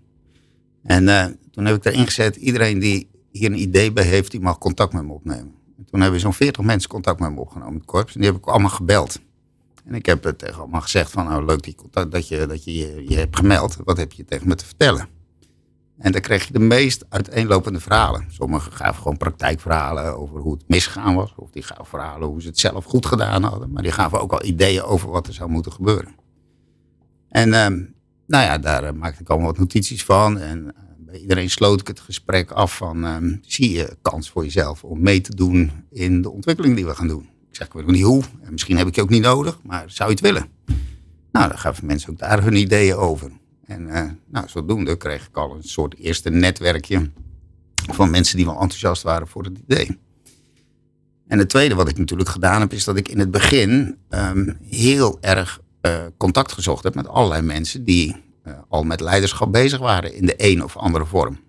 En 0.84 1.04
uh, 1.04 1.26
toen 1.52 1.66
heb 1.66 1.76
ik 1.76 1.86
erin 1.86 2.06
gezet, 2.06 2.36
iedereen 2.36 2.80
die 2.80 3.10
hier 3.32 3.52
een 3.52 3.62
idee 3.62 3.92
bij 3.92 4.04
heeft, 4.04 4.32
die 4.32 4.40
mag 4.40 4.58
contact 4.58 4.94
met 4.94 5.04
me 5.04 5.14
opnemen. 5.14 5.54
En 5.78 5.86
toen 5.86 6.02
hebben 6.02 6.20
zo'n 6.20 6.34
40 6.34 6.64
mensen 6.64 6.90
contact 6.90 7.20
met 7.20 7.32
me 7.32 7.40
opgenomen, 7.40 7.74
het 7.74 7.86
korps. 7.86 8.14
En 8.14 8.22
die 8.22 8.30
heb 8.30 8.40
ik 8.40 8.46
allemaal 8.46 8.70
gebeld. 8.70 9.20
En 9.86 9.94
ik 9.94 10.06
heb 10.06 10.24
het 10.24 10.38
tegen 10.38 10.60
allemaal 10.60 10.82
gezegd 10.82 11.12
van, 11.12 11.26
nou 11.26 11.46
leuk 11.46 11.64
die 11.64 11.76
contact, 11.76 12.12
dat 12.12 12.28
je 12.28 12.46
dat 12.48 12.64
je, 12.64 12.74
je, 12.74 13.04
je 13.08 13.16
hebt 13.16 13.36
gemeld. 13.36 13.78
Wat 13.84 13.98
heb 13.98 14.12
je 14.12 14.26
tegen 14.26 14.48
me 14.48 14.56
te 14.56 14.66
vertellen? 14.66 15.08
En 15.98 16.12
dan 16.12 16.22
kreeg 16.22 16.48
je 16.48 16.54
de 16.54 16.60
meest 16.60 17.06
uiteenlopende 17.10 17.80
verhalen. 17.80 18.26
Sommigen 18.30 18.72
gaven 18.72 19.02
gewoon 19.02 19.18
praktijkverhalen 19.18 20.18
over 20.18 20.40
hoe 20.40 20.54
het 20.54 20.64
misgegaan 20.68 21.16
was. 21.16 21.34
Of 21.36 21.50
die 21.52 21.64
gaven 21.64 21.86
verhalen 21.86 22.28
hoe 22.28 22.42
ze 22.42 22.48
het 22.48 22.60
zelf 22.60 22.86
goed 22.86 23.06
gedaan 23.06 23.44
hadden. 23.44 23.72
Maar 23.72 23.84
die 23.84 23.92
gaven 23.92 24.22
ook 24.22 24.32
al 24.32 24.44
ideeën 24.44 24.84
over 24.84 25.10
wat 25.10 25.28
er 25.28 25.34
zou 25.34 25.50
moeten 25.50 25.72
gebeuren. 25.72 26.16
En 27.32 27.54
ehm, 27.54 27.84
nou 28.28 28.44
ja, 28.44 28.58
daar 28.58 28.84
uh, 28.84 28.92
maakte 28.92 29.22
ik 29.22 29.30
allemaal 29.30 29.50
wat 29.50 29.60
notities 29.60 30.04
van. 30.04 30.40
En 30.40 30.64
uh, 30.64 30.72
bij 30.98 31.20
iedereen 31.20 31.50
sloot 31.50 31.82
ik 31.82 31.88
het 31.88 32.00
gesprek 32.00 32.52
af 32.52 32.78
van... 32.78 33.04
Um, 33.04 33.40
zie 33.42 33.72
je 33.72 33.98
kans 34.02 34.30
voor 34.30 34.44
jezelf 34.44 34.84
om 34.84 35.02
mee 35.02 35.22
te 35.22 35.36
doen 35.36 35.72
in 35.90 36.22
de 36.22 36.30
ontwikkeling 36.30 36.76
die 36.76 36.86
we 36.86 36.96
gaan 36.96 37.08
doen? 37.08 37.30
Ik 37.50 37.56
zeg, 37.56 37.68
ik 37.68 37.74
weet 37.74 37.86
nog 37.86 37.96
niet 37.96 38.04
hoe. 38.04 38.24
En 38.42 38.52
misschien 38.52 38.78
heb 38.78 38.88
ik 38.88 38.96
je 38.96 39.02
ook 39.02 39.10
niet 39.10 39.22
nodig, 39.22 39.60
maar 39.64 39.84
zou 39.88 40.10
je 40.10 40.16
het 40.16 40.24
willen? 40.24 40.48
Nou, 41.32 41.48
dan 41.48 41.58
gaven 41.58 41.86
mensen 41.86 42.10
ook 42.10 42.20
daar 42.20 42.44
hun 42.44 42.56
ideeën 42.56 42.96
over. 42.96 43.32
En 43.66 43.88
uh, 43.88 44.10
nou, 44.28 44.48
zodoende 44.50 44.98
kreeg 44.98 45.28
ik 45.28 45.38
al 45.38 45.56
een 45.56 45.64
soort 45.64 45.96
eerste 45.98 46.30
netwerkje... 46.30 47.10
van 47.92 48.10
mensen 48.10 48.38
die 48.38 48.46
wel 48.46 48.60
enthousiast 48.60 49.04
waren 49.04 49.28
voor 49.28 49.44
het 49.44 49.58
idee. 49.68 50.00
En 51.28 51.40
het 51.40 51.50
tweede 51.50 51.76
wat 51.76 51.90
ik 51.90 51.98
natuurlijk 51.98 52.30
gedaan 52.30 52.62
heb... 52.62 52.74
is 52.74 52.84
dat 52.84 52.98
ik 52.98 53.08
in 53.08 53.20
het 53.20 53.32
begin 53.32 53.98
um, 54.10 54.58
heel 54.62 55.18
erg 55.22 55.61
contact 56.18 56.52
gezocht 56.52 56.84
heb 56.84 56.96
met 56.96 57.08
allerlei 57.08 57.42
mensen 57.42 57.84
die 57.84 58.16
uh, 58.48 58.54
al 58.70 58.84
met 58.84 59.00
leiderschap 59.00 59.52
bezig 59.52 59.80
waren 59.80 60.16
in 60.16 60.26
de 60.26 60.34
een 60.38 60.64
of 60.64 60.78
andere 60.78 61.06
vorm. 61.06 61.40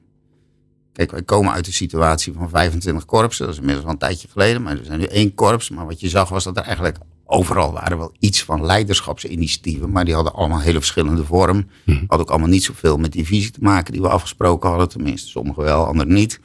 Kijk, 0.92 1.10
wij 1.10 1.22
komen 1.22 1.52
uit 1.52 1.66
een 1.66 1.72
situatie 1.72 2.32
van 2.32 2.48
25 2.48 3.04
korpsen, 3.04 3.44
dat 3.44 3.54
is 3.54 3.60
inmiddels 3.60 3.84
wel 3.84 3.94
een 3.94 4.00
tijdje 4.00 4.28
geleden, 4.28 4.62
maar 4.62 4.78
er 4.78 4.84
zijn 4.84 4.98
nu 4.98 5.04
één 5.04 5.34
korps. 5.34 5.70
Maar 5.70 5.86
wat 5.86 6.00
je 6.00 6.08
zag 6.08 6.28
was 6.28 6.44
dat 6.44 6.56
er 6.56 6.62
eigenlijk 6.62 6.98
overal 7.24 7.72
waren 7.72 7.98
wel 7.98 8.14
iets 8.18 8.44
van 8.44 8.64
leiderschapsinitiatieven, 8.64 9.90
maar 9.90 10.04
die 10.04 10.14
hadden 10.14 10.34
allemaal 10.34 10.60
hele 10.60 10.78
verschillende 10.78 11.24
vorm. 11.24 11.66
Hmm. 11.84 11.96
Hadden 11.96 12.20
ook 12.20 12.30
allemaal 12.30 12.48
niet 12.48 12.64
zoveel 12.64 12.96
met 12.96 13.12
die 13.12 13.26
visie 13.26 13.50
te 13.50 13.62
maken 13.62 13.92
die 13.92 14.02
we 14.02 14.08
afgesproken 14.08 14.68
hadden, 14.68 14.88
tenminste 14.88 15.28
sommigen 15.28 15.62
wel, 15.62 15.86
anderen 15.86 16.12
niet. 16.12 16.40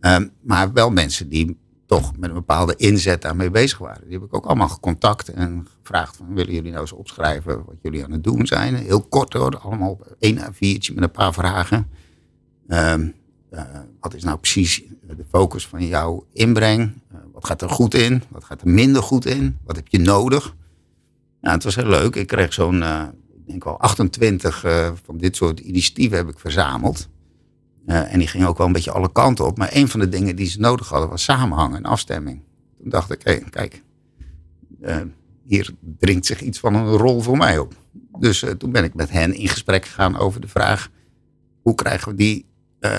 Um, 0.00 0.30
maar 0.40 0.72
wel 0.72 0.90
mensen 0.90 1.28
die 1.28 1.56
toch 1.90 2.16
met 2.16 2.28
een 2.28 2.34
bepaalde 2.34 2.76
inzet 2.76 3.22
daarmee 3.22 3.50
bezig 3.50 3.78
waren. 3.78 4.02
Die 4.04 4.12
heb 4.12 4.22
ik 4.22 4.34
ook 4.34 4.46
allemaal 4.46 4.68
gecontact 4.68 5.28
en 5.28 5.66
gevraagd 5.80 6.16
van 6.16 6.34
willen 6.34 6.52
jullie 6.52 6.70
nou 6.70 6.82
eens 6.82 6.92
opschrijven 6.92 7.64
wat 7.64 7.76
jullie 7.82 8.04
aan 8.04 8.10
het 8.10 8.24
doen 8.24 8.46
zijn. 8.46 8.74
Heel 8.74 9.02
kort 9.02 9.32
hoor, 9.32 9.58
allemaal 9.58 9.90
op 9.90 10.16
één 10.18 10.38
A4'tje 10.38 10.94
met 10.94 11.02
een 11.02 11.10
paar 11.10 11.32
vragen. 11.32 11.88
Um, 12.68 13.14
uh, 13.52 13.62
wat 14.00 14.14
is 14.14 14.24
nou 14.24 14.38
precies 14.38 14.82
de 15.16 15.24
focus 15.30 15.66
van 15.66 15.86
jouw 15.86 16.26
inbreng? 16.32 16.80
Uh, 17.12 17.18
wat 17.32 17.46
gaat 17.46 17.62
er 17.62 17.70
goed 17.70 17.94
in? 17.94 18.22
Wat 18.28 18.44
gaat 18.44 18.60
er 18.60 18.68
minder 18.68 19.02
goed 19.02 19.26
in? 19.26 19.58
Wat 19.64 19.76
heb 19.76 19.88
je 19.88 19.98
nodig? 19.98 20.54
Nou, 21.40 21.54
het 21.54 21.64
was 21.64 21.74
heel 21.74 21.88
leuk. 21.88 22.16
Ik 22.16 22.26
kreeg 22.26 22.52
zo'n, 22.52 22.82
ik 23.32 23.46
denk 23.46 23.64
wel 23.64 23.78
28 23.78 24.60
van 25.04 25.16
dit 25.18 25.36
soort 25.36 25.60
initiatieven 25.60 26.16
heb 26.16 26.28
ik 26.28 26.38
verzameld. 26.38 27.08
Uh, 27.86 28.12
en 28.12 28.18
die 28.18 28.28
ging 28.28 28.46
ook 28.46 28.58
wel 28.58 28.66
een 28.66 28.72
beetje 28.72 28.90
alle 28.90 29.12
kanten 29.12 29.46
op. 29.46 29.58
Maar 29.58 29.70
een 29.72 29.88
van 29.88 30.00
de 30.00 30.08
dingen 30.08 30.36
die 30.36 30.46
ze 30.46 30.60
nodig 30.60 30.88
hadden 30.88 31.08
was 31.08 31.24
samenhang 31.24 31.74
en 31.74 31.84
afstemming. 31.84 32.42
Toen 32.78 32.90
dacht 32.90 33.10
ik, 33.10 33.20
hé, 33.22 33.32
hey, 33.32 33.44
kijk, 33.50 33.82
uh, 34.82 34.96
hier 35.44 35.70
dringt 35.98 36.26
zich 36.26 36.40
iets 36.40 36.58
van 36.58 36.74
een 36.74 36.86
rol 36.86 37.20
voor 37.20 37.36
mij 37.36 37.58
op. 37.58 37.74
Dus 38.18 38.42
uh, 38.42 38.50
toen 38.50 38.72
ben 38.72 38.84
ik 38.84 38.94
met 38.94 39.10
hen 39.10 39.34
in 39.34 39.48
gesprek 39.48 39.84
gegaan 39.84 40.18
over 40.18 40.40
de 40.40 40.48
vraag: 40.48 40.90
hoe 41.62 41.74
krijgen 41.74 42.08
we 42.08 42.14
die, 42.14 42.46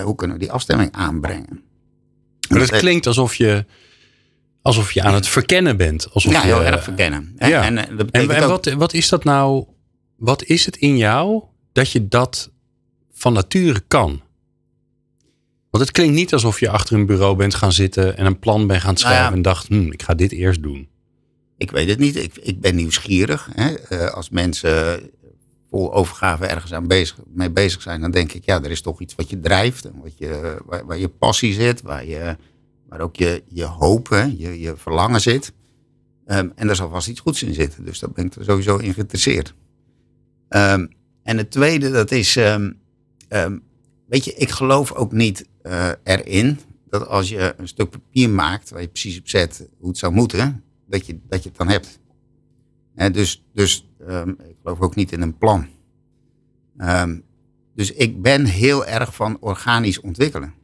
hoe 0.04 0.14
kunnen 0.14 0.36
we 0.36 0.42
die 0.42 0.52
afstemming 0.52 0.92
aanbrengen? 0.92 1.62
Maar 2.48 2.58
dat 2.58 2.70
klinkt 2.70 3.06
alsof 3.06 3.34
je, 3.34 3.66
alsof 4.62 4.92
je 4.92 5.02
aan 5.02 5.14
het 5.14 5.28
verkennen 5.28 5.76
bent. 5.76 6.10
Alsof 6.12 6.32
ja, 6.32 6.40
je, 6.40 6.46
heel 6.46 6.64
erg 6.64 6.84
verkennen. 6.84 7.32
Ja. 7.36 7.64
En, 7.64 7.78
en, 7.78 8.10
en, 8.10 8.30
en 8.30 8.48
wat, 8.48 8.72
wat 8.72 8.92
is 8.92 9.08
dat 9.08 9.24
nou? 9.24 9.66
Wat 10.16 10.44
is 10.44 10.66
het 10.66 10.76
in 10.76 10.96
jou 10.96 11.42
dat 11.72 11.90
je 11.90 12.08
dat 12.08 12.50
van 13.12 13.32
nature 13.32 13.80
kan? 13.88 14.22
Want 15.72 15.84
het 15.84 15.92
klinkt 15.92 16.14
niet 16.14 16.32
alsof 16.32 16.60
je 16.60 16.70
achter 16.70 16.96
een 16.96 17.06
bureau 17.06 17.36
bent 17.36 17.54
gaan 17.54 17.72
zitten 17.72 18.16
en 18.16 18.26
een 18.26 18.38
plan 18.38 18.66
bent 18.66 18.80
gaan 18.80 18.96
schrijven 18.96 19.20
nou 19.20 19.30
ja, 19.30 19.36
en 19.36 19.42
dacht, 19.42 19.68
hm, 19.68 19.92
ik 19.92 20.02
ga 20.02 20.14
dit 20.14 20.32
eerst 20.32 20.62
doen. 20.62 20.88
Ik 21.56 21.70
weet 21.70 21.88
het 21.88 21.98
niet. 21.98 22.16
Ik, 22.16 22.36
ik 22.36 22.60
ben 22.60 22.74
nieuwsgierig. 22.74 23.48
Hè. 23.52 23.74
Uh, 23.90 24.10
als 24.10 24.30
mensen 24.30 25.00
vol 25.70 25.94
overgave 25.94 26.46
ergens 26.46 26.72
aan 26.72 26.86
bezig, 26.86 27.18
mee 27.26 27.50
bezig 27.50 27.82
zijn, 27.82 28.00
dan 28.00 28.10
denk 28.10 28.32
ik, 28.32 28.44
ja, 28.44 28.62
er 28.62 28.70
is 28.70 28.80
toch 28.80 29.00
iets 29.00 29.14
wat 29.14 29.30
je 29.30 29.40
drijft 29.40 29.84
en 29.84 30.00
wat 30.02 30.18
je, 30.18 30.56
waar, 30.64 30.86
waar 30.86 30.98
je 30.98 31.08
passie 31.08 31.54
zit, 31.54 31.82
waar, 31.82 32.06
je, 32.06 32.36
waar 32.88 33.00
ook 33.00 33.16
je, 33.16 33.42
je 33.48 33.64
hoop, 33.64 34.08
hè, 34.08 34.22
je, 34.22 34.60
je 34.60 34.76
verlangen 34.76 35.20
zit. 35.20 35.52
Um, 36.26 36.52
en 36.54 36.66
daar 36.66 36.76
zal 36.76 36.90
vast 36.90 37.08
iets 37.08 37.20
goeds 37.20 37.42
in 37.42 37.54
zitten. 37.54 37.84
Dus 37.84 37.98
daar 37.98 38.10
ben 38.10 38.26
ik 38.26 38.34
er 38.34 38.44
sowieso 38.44 38.76
in 38.76 38.94
geïnteresseerd. 38.94 39.54
Um, 40.48 40.88
en 41.22 41.36
het 41.36 41.50
tweede, 41.50 41.90
dat 41.90 42.10
is, 42.10 42.36
um, 42.36 42.80
weet 44.12 44.24
je, 44.24 44.34
ik 44.34 44.50
geloof 44.50 44.92
ook 44.92 45.12
niet 45.12 45.48
uh, 45.62 45.90
erin 46.02 46.58
dat 46.88 47.06
als 47.06 47.28
je 47.28 47.54
een 47.56 47.68
stuk 47.68 47.90
papier 47.90 48.30
maakt 48.30 48.70
waar 48.70 48.80
je 48.80 48.88
precies 48.88 49.18
op 49.18 49.28
zet 49.28 49.68
hoe 49.78 49.88
het 49.88 49.98
zou 49.98 50.12
moeten, 50.12 50.64
dat 50.86 51.06
je, 51.06 51.18
dat 51.28 51.42
je 51.42 51.48
het 51.48 51.58
dan 51.58 51.68
hebt. 51.68 52.00
He, 52.94 53.10
dus 53.10 53.44
dus 53.54 53.88
um, 54.08 54.28
ik 54.30 54.56
geloof 54.62 54.80
ook 54.80 54.94
niet 54.94 55.12
in 55.12 55.22
een 55.22 55.38
plan. 55.38 55.66
Um, 56.78 57.22
dus 57.74 57.92
ik 57.92 58.22
ben 58.22 58.44
heel 58.44 58.86
erg 58.86 59.14
van 59.14 59.36
organisch 59.40 60.00
ontwikkelen. 60.00 60.54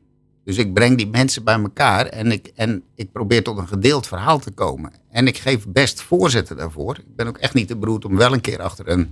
Dus 0.44 0.56
ik 0.56 0.74
breng 0.74 0.96
die 0.96 1.08
mensen 1.08 1.44
bij 1.44 1.60
elkaar 1.60 2.06
en 2.06 2.32
ik, 2.32 2.52
en 2.54 2.82
ik 2.94 3.12
probeer 3.12 3.42
tot 3.42 3.58
een 3.58 3.68
gedeeld 3.68 4.06
verhaal 4.06 4.38
te 4.38 4.50
komen. 4.50 4.92
En 5.10 5.26
ik 5.26 5.36
geef 5.36 5.68
best 5.68 6.00
voorzetten 6.00 6.56
daarvoor. 6.56 6.98
Ik 6.98 7.16
ben 7.16 7.26
ook 7.26 7.38
echt 7.38 7.54
niet 7.54 7.68
te 7.68 7.76
beroerd 7.76 8.04
om 8.04 8.16
wel 8.16 8.32
een 8.32 8.40
keer 8.40 8.62
achter 8.62 8.88
een 8.88 9.10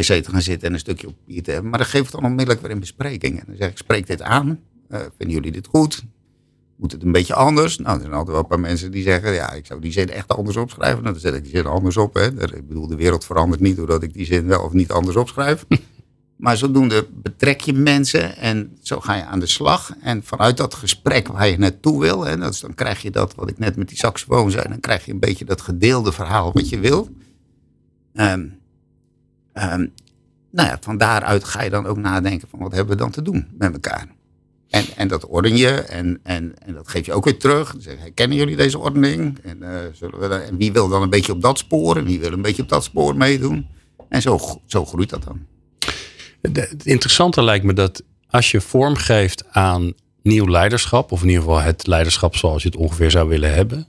pc 0.00 0.22
te 0.24 0.30
gaan 0.30 0.42
zitten 0.42 0.68
en 0.68 0.74
een 0.74 0.80
stukje 0.80 1.06
op 1.06 1.14
papier 1.16 1.42
te 1.42 1.50
hebben. 1.50 1.70
Maar 1.70 1.78
dan 1.78 1.88
geef 1.88 2.04
ik 2.04 2.10
dan 2.10 2.24
onmiddellijk 2.24 2.60
weer 2.60 2.70
in 2.70 2.80
bespreking. 2.80 3.38
En 3.38 3.44
dan 3.46 3.56
zeg 3.56 3.70
ik, 3.70 3.76
spreek 3.76 4.06
dit 4.06 4.22
aan. 4.22 4.60
Uh, 4.90 4.98
vinden 4.98 5.36
jullie 5.36 5.52
dit 5.52 5.66
goed? 5.66 6.04
Moet 6.76 6.92
het 6.92 7.02
een 7.02 7.12
beetje 7.12 7.34
anders? 7.34 7.78
Nou, 7.78 7.94
er 7.94 8.00
zijn 8.00 8.12
altijd 8.12 8.30
wel 8.30 8.38
een 8.38 8.48
paar 8.48 8.60
mensen 8.60 8.90
die 8.90 9.02
zeggen... 9.02 9.32
ja, 9.32 9.52
ik 9.52 9.66
zou 9.66 9.80
die 9.80 9.92
zin 9.92 10.10
echt 10.10 10.28
anders 10.28 10.56
opschrijven. 10.56 11.02
Nou, 11.02 11.12
dan 11.12 11.22
zet 11.22 11.34
ik 11.34 11.42
die 11.42 11.56
zin 11.56 11.66
anders 11.66 11.96
op. 11.96 12.14
Hè. 12.14 12.26
Ik 12.56 12.68
bedoel, 12.68 12.86
de 12.86 12.96
wereld 12.96 13.24
verandert 13.24 13.60
niet 13.60 13.76
doordat 13.76 14.02
ik 14.02 14.12
die 14.12 14.26
zin 14.26 14.46
wel 14.46 14.62
of 14.62 14.72
niet 14.72 14.90
anders 14.90 15.16
opschrijf. 15.16 15.64
Maar 16.38 16.56
zodoende 16.56 17.06
betrek 17.22 17.60
je 17.60 17.72
mensen 17.72 18.36
en 18.36 18.78
zo 18.82 19.00
ga 19.00 19.14
je 19.14 19.24
aan 19.24 19.40
de 19.40 19.46
slag. 19.46 19.92
En 20.00 20.22
vanuit 20.24 20.56
dat 20.56 20.74
gesprek 20.74 21.28
waar 21.28 21.48
je 21.48 21.58
naartoe 21.58 22.00
wil, 22.00 22.24
hè, 22.24 22.36
dat 22.36 22.52
is, 22.52 22.60
dan 22.60 22.74
krijg 22.74 23.02
je 23.02 23.10
dat 23.10 23.34
wat 23.34 23.50
ik 23.50 23.58
net 23.58 23.76
met 23.76 23.88
die 23.88 23.96
saxofoon 23.96 24.50
zei, 24.50 24.68
dan 24.68 24.80
krijg 24.80 25.04
je 25.04 25.12
een 25.12 25.18
beetje 25.18 25.44
dat 25.44 25.60
gedeelde 25.60 26.12
verhaal 26.12 26.52
wat 26.52 26.68
je 26.68 26.78
wil. 26.78 27.08
Ehm, 28.14 28.46
ehm, 29.58 29.86
nou 30.50 30.68
ja, 30.68 30.78
van 30.80 30.98
daaruit 30.98 31.44
ga 31.44 31.62
je 31.62 31.70
dan 31.70 31.86
ook 31.86 31.96
nadenken 31.96 32.48
van 32.48 32.58
wat 32.58 32.72
hebben 32.72 32.96
we 32.96 33.02
dan 33.02 33.10
te 33.10 33.22
doen 33.22 33.48
met 33.58 33.72
elkaar. 33.72 34.06
En, 34.68 34.84
en 34.96 35.08
dat 35.08 35.26
orden 35.26 35.56
je 35.56 35.70
en, 35.70 36.20
en, 36.22 36.54
en 36.58 36.74
dat 36.74 36.88
geef 36.88 37.06
je 37.06 37.12
ook 37.12 37.24
weer 37.24 37.38
terug. 37.38 37.72
Dan 37.72 37.80
zeg 37.80 38.04
je, 38.04 38.10
kennen 38.10 38.36
jullie 38.36 38.56
deze 38.56 38.78
ordening? 38.78 39.38
En, 39.42 39.62
eh, 39.62 39.80
zullen 39.92 40.20
we 40.20 40.34
en 40.34 40.56
wie 40.56 40.72
wil 40.72 40.88
dan 40.88 41.02
een 41.02 41.10
beetje 41.10 41.32
op 41.32 41.42
dat 41.42 41.58
spoor 41.58 41.96
en 41.96 42.04
wie 42.04 42.20
wil 42.20 42.32
een 42.32 42.42
beetje 42.42 42.62
op 42.62 42.68
dat 42.68 42.84
spoor 42.84 43.16
meedoen? 43.16 43.66
En 44.08 44.22
zo, 44.22 44.38
zo 44.66 44.84
groeit 44.84 45.10
dat 45.10 45.24
dan. 45.24 45.46
Het 46.40 46.86
interessante 46.86 47.42
lijkt 47.42 47.64
me 47.64 47.72
dat 47.72 48.02
als 48.30 48.50
je 48.50 48.60
vorm 48.60 48.94
geeft 48.94 49.44
aan 49.50 49.92
nieuw 50.22 50.48
leiderschap, 50.48 51.12
of 51.12 51.22
in 51.22 51.28
ieder 51.28 51.42
geval 51.42 51.60
het 51.60 51.86
leiderschap 51.86 52.36
zoals 52.36 52.62
je 52.62 52.68
het 52.68 52.78
ongeveer 52.78 53.10
zou 53.10 53.28
willen 53.28 53.54
hebben, 53.54 53.86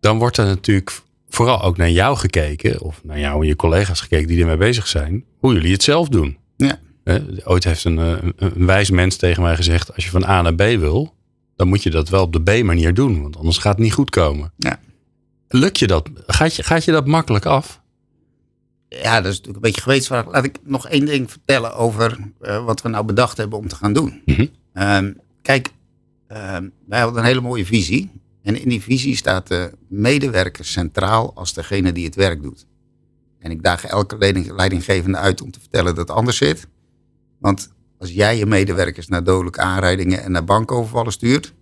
dan 0.00 0.18
wordt 0.18 0.36
er 0.36 0.44
natuurlijk 0.44 1.00
vooral 1.30 1.62
ook 1.62 1.76
naar 1.76 1.90
jou 1.90 2.16
gekeken, 2.16 2.80
of 2.80 3.00
naar 3.04 3.18
jou 3.18 3.40
en 3.40 3.46
je 3.46 3.56
collega's 3.56 4.00
gekeken 4.00 4.26
die 4.26 4.40
ermee 4.40 4.56
bezig 4.56 4.86
zijn, 4.86 5.24
hoe 5.38 5.52
jullie 5.52 5.72
het 5.72 5.82
zelf 5.82 6.08
doen. 6.08 6.38
Ja. 6.56 6.78
Ooit 7.44 7.64
heeft 7.64 7.84
een, 7.84 7.98
eh, 7.98 8.10
een, 8.10 8.34
een 8.36 8.66
wijs 8.66 8.90
mens 8.90 9.16
tegen 9.16 9.42
mij 9.42 9.56
gezegd: 9.56 9.94
als 9.94 10.04
je 10.04 10.10
van 10.10 10.24
A 10.24 10.42
naar 10.42 10.54
B 10.54 10.58
wil, 10.58 11.14
dan 11.56 11.68
moet 11.68 11.82
je 11.82 11.90
dat 11.90 12.08
wel 12.08 12.22
op 12.22 12.32
de 12.32 12.42
B-manier 12.42 12.94
doen, 12.94 13.22
want 13.22 13.36
anders 13.36 13.58
gaat 13.58 13.74
het 13.74 13.82
niet 13.82 13.92
goed 13.92 14.10
komen. 14.10 14.52
Ja. 14.56 14.80
Lukt 15.48 15.78
je 15.78 15.86
dat? 15.86 16.10
Gaat 16.26 16.54
je, 16.56 16.62
gaat 16.62 16.84
je 16.84 16.92
dat 16.92 17.06
makkelijk 17.06 17.46
af? 17.46 17.80
Ja, 18.88 19.20
dat 19.20 19.32
is 19.32 19.36
natuurlijk 19.36 19.56
een 19.56 19.60
beetje 19.60 19.80
gewetensvraag. 19.80 20.26
Laat 20.26 20.44
ik 20.44 20.56
nog 20.64 20.88
één 20.88 21.04
ding 21.04 21.30
vertellen 21.30 21.74
over 21.74 22.18
eh, 22.40 22.64
wat 22.64 22.82
we 22.82 22.88
nou 22.88 23.04
bedacht 23.04 23.36
hebben 23.36 23.58
om 23.58 23.68
te 23.68 23.74
gaan 23.76 23.92
doen. 23.92 24.22
Mhm. 24.24 24.46
Ehm, 24.72 25.12
kijk, 25.42 25.68
ehm, 26.26 26.68
wij 26.86 27.00
hadden 27.00 27.18
een 27.18 27.28
hele 27.28 27.40
mooie 27.40 27.66
visie. 27.66 28.10
En 28.42 28.60
in 28.62 28.68
die 28.68 28.82
visie 28.82 29.16
staat 29.16 29.46
de 29.46 29.70
medewerker 29.88 30.64
centraal 30.64 31.32
als 31.34 31.54
degene 31.54 31.92
die 31.92 32.04
het 32.04 32.14
werk 32.14 32.42
doet. 32.42 32.66
En 33.38 33.50
ik 33.50 33.62
daag 33.62 33.84
elke 33.84 34.18
leiding- 34.18 34.50
leidinggevende 34.52 35.18
uit 35.18 35.42
om 35.42 35.50
te 35.50 35.60
vertellen 35.60 35.94
dat 35.94 36.08
het 36.08 36.16
anders 36.16 36.36
zit. 36.36 36.66
Want 37.38 37.72
als 37.98 38.10
jij 38.12 38.36
je 38.38 38.46
medewerkers 38.46 39.08
naar 39.08 39.24
dodelijke 39.24 39.60
aanrijdingen 39.60 40.22
en 40.22 40.32
naar 40.32 40.44
bankovervallen 40.44 41.12
stuurt, 41.12 41.54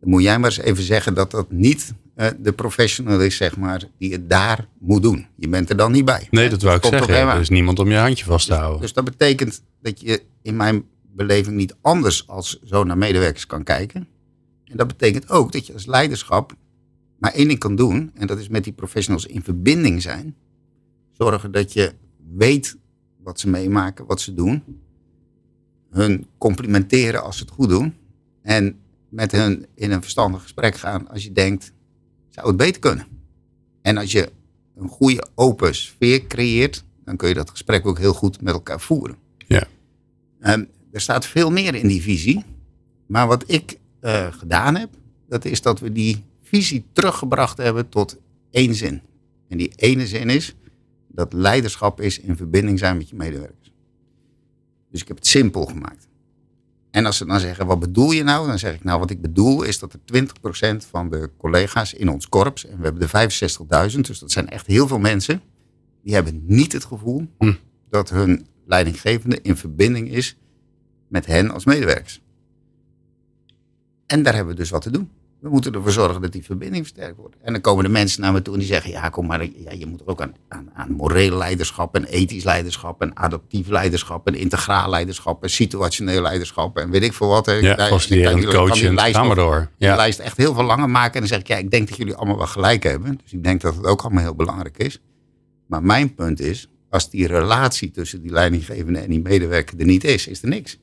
dan 0.00 0.10
moet 0.10 0.22
jij 0.22 0.38
maar 0.38 0.50
eens 0.50 0.58
even 0.60 0.84
zeggen 0.84 1.14
dat 1.14 1.30
dat 1.30 1.50
niet 1.50 1.92
eh, 2.14 2.28
de 2.38 2.52
professional 2.52 3.20
is, 3.20 3.36
zeg 3.36 3.56
maar, 3.56 3.82
die 3.98 4.12
het 4.12 4.30
daar 4.30 4.68
moet 4.78 5.02
doen. 5.02 5.26
Je 5.36 5.48
bent 5.48 5.70
er 5.70 5.76
dan 5.76 5.92
niet 5.92 6.04
bij. 6.04 6.28
Nee, 6.30 6.44
Hè? 6.44 6.50
dat 6.50 6.62
wou 6.62 6.76
ik 6.76 6.84
zeggen. 6.84 7.14
Er 7.28 7.40
is 7.40 7.48
niemand 7.48 7.78
om 7.78 7.90
je 7.90 7.96
handje 7.96 8.24
vast 8.24 8.46
te 8.46 8.54
houden. 8.54 8.80
dus 8.80 8.92
dat 8.92 9.04
betekent 9.04 9.62
dat 9.82 10.00
je 10.00 10.22
in 10.42 10.56
mijn 10.56 10.84
beleving 11.14 11.56
niet 11.56 11.74
anders 11.80 12.28
als 12.28 12.58
zo 12.64 12.84
naar 12.84 12.98
medewerkers 12.98 13.46
kan 13.46 13.62
kijken. 13.62 14.08
En 14.74 14.80
dat 14.80 14.88
betekent 14.88 15.30
ook 15.30 15.52
dat 15.52 15.66
je 15.66 15.72
als 15.72 15.86
leiderschap 15.86 16.56
maar 17.18 17.32
één 17.32 17.48
ding 17.48 17.58
kan 17.58 17.76
doen. 17.76 18.10
En 18.14 18.26
dat 18.26 18.38
is 18.38 18.48
met 18.48 18.64
die 18.64 18.72
professionals 18.72 19.26
in 19.26 19.42
verbinding 19.42 20.02
zijn. 20.02 20.36
Zorgen 21.12 21.52
dat 21.52 21.72
je 21.72 21.92
weet 22.34 22.76
wat 23.22 23.40
ze 23.40 23.48
meemaken, 23.48 24.06
wat 24.06 24.20
ze 24.20 24.34
doen. 24.34 24.62
Hun 25.90 26.26
complimenteren 26.38 27.22
als 27.22 27.36
ze 27.36 27.44
het 27.44 27.52
goed 27.52 27.68
doen. 27.68 27.94
En 28.42 28.78
met 29.08 29.32
hen 29.32 29.66
in 29.74 29.90
een 29.90 30.02
verstandig 30.02 30.42
gesprek 30.42 30.76
gaan 30.76 31.08
als 31.08 31.24
je 31.24 31.32
denkt, 31.32 31.72
zou 32.28 32.46
het 32.46 32.56
beter 32.56 32.80
kunnen? 32.80 33.06
En 33.82 33.96
als 33.96 34.12
je 34.12 34.32
een 34.76 34.88
goede 34.88 35.26
open 35.34 35.74
sfeer 35.74 36.26
creëert, 36.26 36.84
dan 37.04 37.16
kun 37.16 37.28
je 37.28 37.34
dat 37.34 37.50
gesprek 37.50 37.86
ook 37.86 37.98
heel 37.98 38.14
goed 38.14 38.40
met 38.40 38.54
elkaar 38.54 38.80
voeren. 38.80 39.16
Ja. 39.46 39.66
Ehm, 40.40 40.64
er 40.92 41.00
staat 41.00 41.26
veel 41.26 41.50
meer 41.50 41.74
in 41.74 41.88
die 41.88 42.02
visie. 42.02 42.44
Maar 43.06 43.26
wat 43.26 43.44
ik 43.46 43.78
eh, 44.04 44.32
gedaan 44.32 44.76
heb, 44.76 44.90
dat 45.28 45.44
is 45.44 45.62
dat 45.62 45.80
we 45.80 45.92
die 45.92 46.24
visie 46.42 46.84
teruggebracht 46.92 47.56
hebben 47.56 47.88
tot 47.88 48.18
één 48.50 48.74
zin. 48.74 49.02
En 49.48 49.58
die 49.58 49.72
ene 49.76 50.06
zin 50.06 50.30
is 50.30 50.54
dat 51.08 51.32
leiderschap 51.32 52.00
is 52.00 52.18
in 52.18 52.36
verbinding 52.36 52.78
zijn 52.78 52.96
met 52.96 53.08
je 53.08 53.16
medewerkers. 53.16 53.72
Dus 54.90 55.00
ik 55.00 55.08
heb 55.08 55.16
het 55.16 55.26
simpel 55.26 55.64
gemaakt. 55.64 56.08
En 56.90 57.06
als 57.06 57.16
ze 57.16 57.26
dan 57.26 57.40
zeggen, 57.40 57.66
wat 57.66 57.78
bedoel 57.78 58.10
je 58.10 58.22
nou? 58.22 58.46
Dan 58.46 58.58
zeg 58.58 58.74
ik, 58.74 58.84
nou 58.84 58.98
wat 58.98 59.10
ik 59.10 59.20
bedoel 59.20 59.62
is 59.62 59.78
dat 59.78 59.92
er 59.92 60.00
20% 60.84 60.86
van 60.88 61.10
de 61.10 61.30
collega's 61.38 61.92
in 61.94 62.08
ons 62.08 62.28
korps, 62.28 62.66
en 62.66 62.76
we 62.78 62.84
hebben 62.84 63.08
er 63.08 63.30
65.000, 63.92 64.00
dus 64.00 64.18
dat 64.18 64.30
zijn 64.30 64.48
echt 64.48 64.66
heel 64.66 64.88
veel 64.88 64.98
mensen, 64.98 65.42
die 66.02 66.14
hebben 66.14 66.42
niet 66.46 66.72
het 66.72 66.84
gevoel 66.84 67.26
Hm. 67.38 67.52
dat 67.90 68.10
hun 68.10 68.46
leidinggevende 68.66 69.38
in 69.42 69.56
verbinding 69.56 70.10
is 70.10 70.36
met 71.08 71.26
hen 71.26 71.50
als 71.50 71.64
medewerkers. 71.64 72.22
En 74.06 74.22
daar 74.22 74.34
hebben 74.34 74.54
we 74.54 74.60
dus 74.60 74.70
wat 74.70 74.82
te 74.82 74.90
doen. 74.90 75.10
We 75.40 75.50
moeten 75.50 75.72
ervoor 75.74 75.90
zorgen 75.92 76.22
dat 76.22 76.32
die 76.32 76.44
verbinding 76.44 76.86
versterkt 76.86 77.16
wordt. 77.16 77.36
En 77.42 77.52
dan 77.52 77.60
komen 77.62 77.84
de 77.84 77.90
mensen 77.90 78.20
naar 78.20 78.32
me 78.32 78.42
toe 78.42 78.52
en 78.54 78.58
die 78.60 78.68
zeggen: 78.68 78.90
Ja, 78.90 79.08
kom 79.08 79.26
maar, 79.26 79.44
ja, 79.44 79.72
je 79.72 79.86
moet 79.86 80.06
ook 80.06 80.20
aan, 80.22 80.34
aan, 80.48 80.70
aan 80.74 80.92
moreel 80.92 81.36
leiderschap 81.36 81.94
en 81.94 82.04
ethisch 82.04 82.44
leiderschap 82.44 83.02
en 83.02 83.16
adaptief 83.16 83.68
leiderschap 83.68 84.26
en 84.26 84.34
integraal 84.34 84.90
leiderschap 84.90 85.42
en 85.42 85.50
situationeel 85.50 86.22
leiderschap 86.22 86.78
en 86.78 86.90
weet 86.90 87.02
ik 87.02 87.12
veel 87.12 87.28
wat. 87.28 87.46
hè. 87.46 87.52
Ja, 87.52 87.74
Daar- 87.74 87.88
faciliterend, 87.88 88.46
coachend, 88.46 88.94
lijst 88.94 89.16
ga 89.16 89.22
maar 89.24 89.36
nog- 89.36 89.44
door. 89.46 89.68
die 89.78 89.88
Ja. 89.88 89.96
lijst 89.96 90.18
echt 90.18 90.36
heel 90.36 90.54
veel 90.54 90.64
langer 90.64 90.90
maken. 90.90 91.12
En 91.14 91.18
dan 91.20 91.28
zeg 91.28 91.38
ik: 91.38 91.46
Ja, 91.46 91.56
ik 91.56 91.70
denk 91.70 91.88
dat 91.88 91.96
jullie 91.98 92.14
allemaal 92.14 92.36
wel 92.36 92.46
gelijk 92.46 92.82
hebben. 92.82 93.18
Dus 93.22 93.32
ik 93.32 93.44
denk 93.44 93.60
dat 93.60 93.74
het 93.76 93.86
ook 93.86 94.02
allemaal 94.02 94.22
heel 94.22 94.34
belangrijk 94.34 94.78
is. 94.78 95.00
Maar 95.66 95.82
mijn 95.82 96.14
punt 96.14 96.40
is: 96.40 96.68
als 96.90 97.10
die 97.10 97.26
relatie 97.26 97.90
tussen 97.90 98.22
die 98.22 98.30
leidinggevende 98.30 98.98
en 98.98 99.10
die 99.10 99.20
medewerker 99.22 99.78
er 99.80 99.86
niet 99.86 100.04
is, 100.04 100.26
is 100.26 100.42
er 100.42 100.48
niks. 100.48 100.78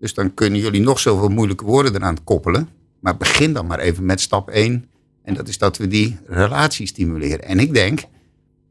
Dus 0.00 0.14
dan 0.14 0.34
kunnen 0.34 0.60
jullie 0.60 0.80
nog 0.80 0.98
zoveel 0.98 1.28
moeilijke 1.28 1.64
woorden 1.64 1.94
eraan 1.94 2.24
koppelen. 2.24 2.68
Maar 3.00 3.16
begin 3.16 3.52
dan 3.52 3.66
maar 3.66 3.78
even 3.78 4.04
met 4.04 4.20
stap 4.20 4.48
1. 4.50 4.84
En 5.22 5.34
dat 5.34 5.48
is 5.48 5.58
dat 5.58 5.76
we 5.76 5.86
die 5.88 6.18
relatie 6.26 6.86
stimuleren. 6.86 7.44
En 7.44 7.58
ik 7.58 7.74
denk 7.74 8.02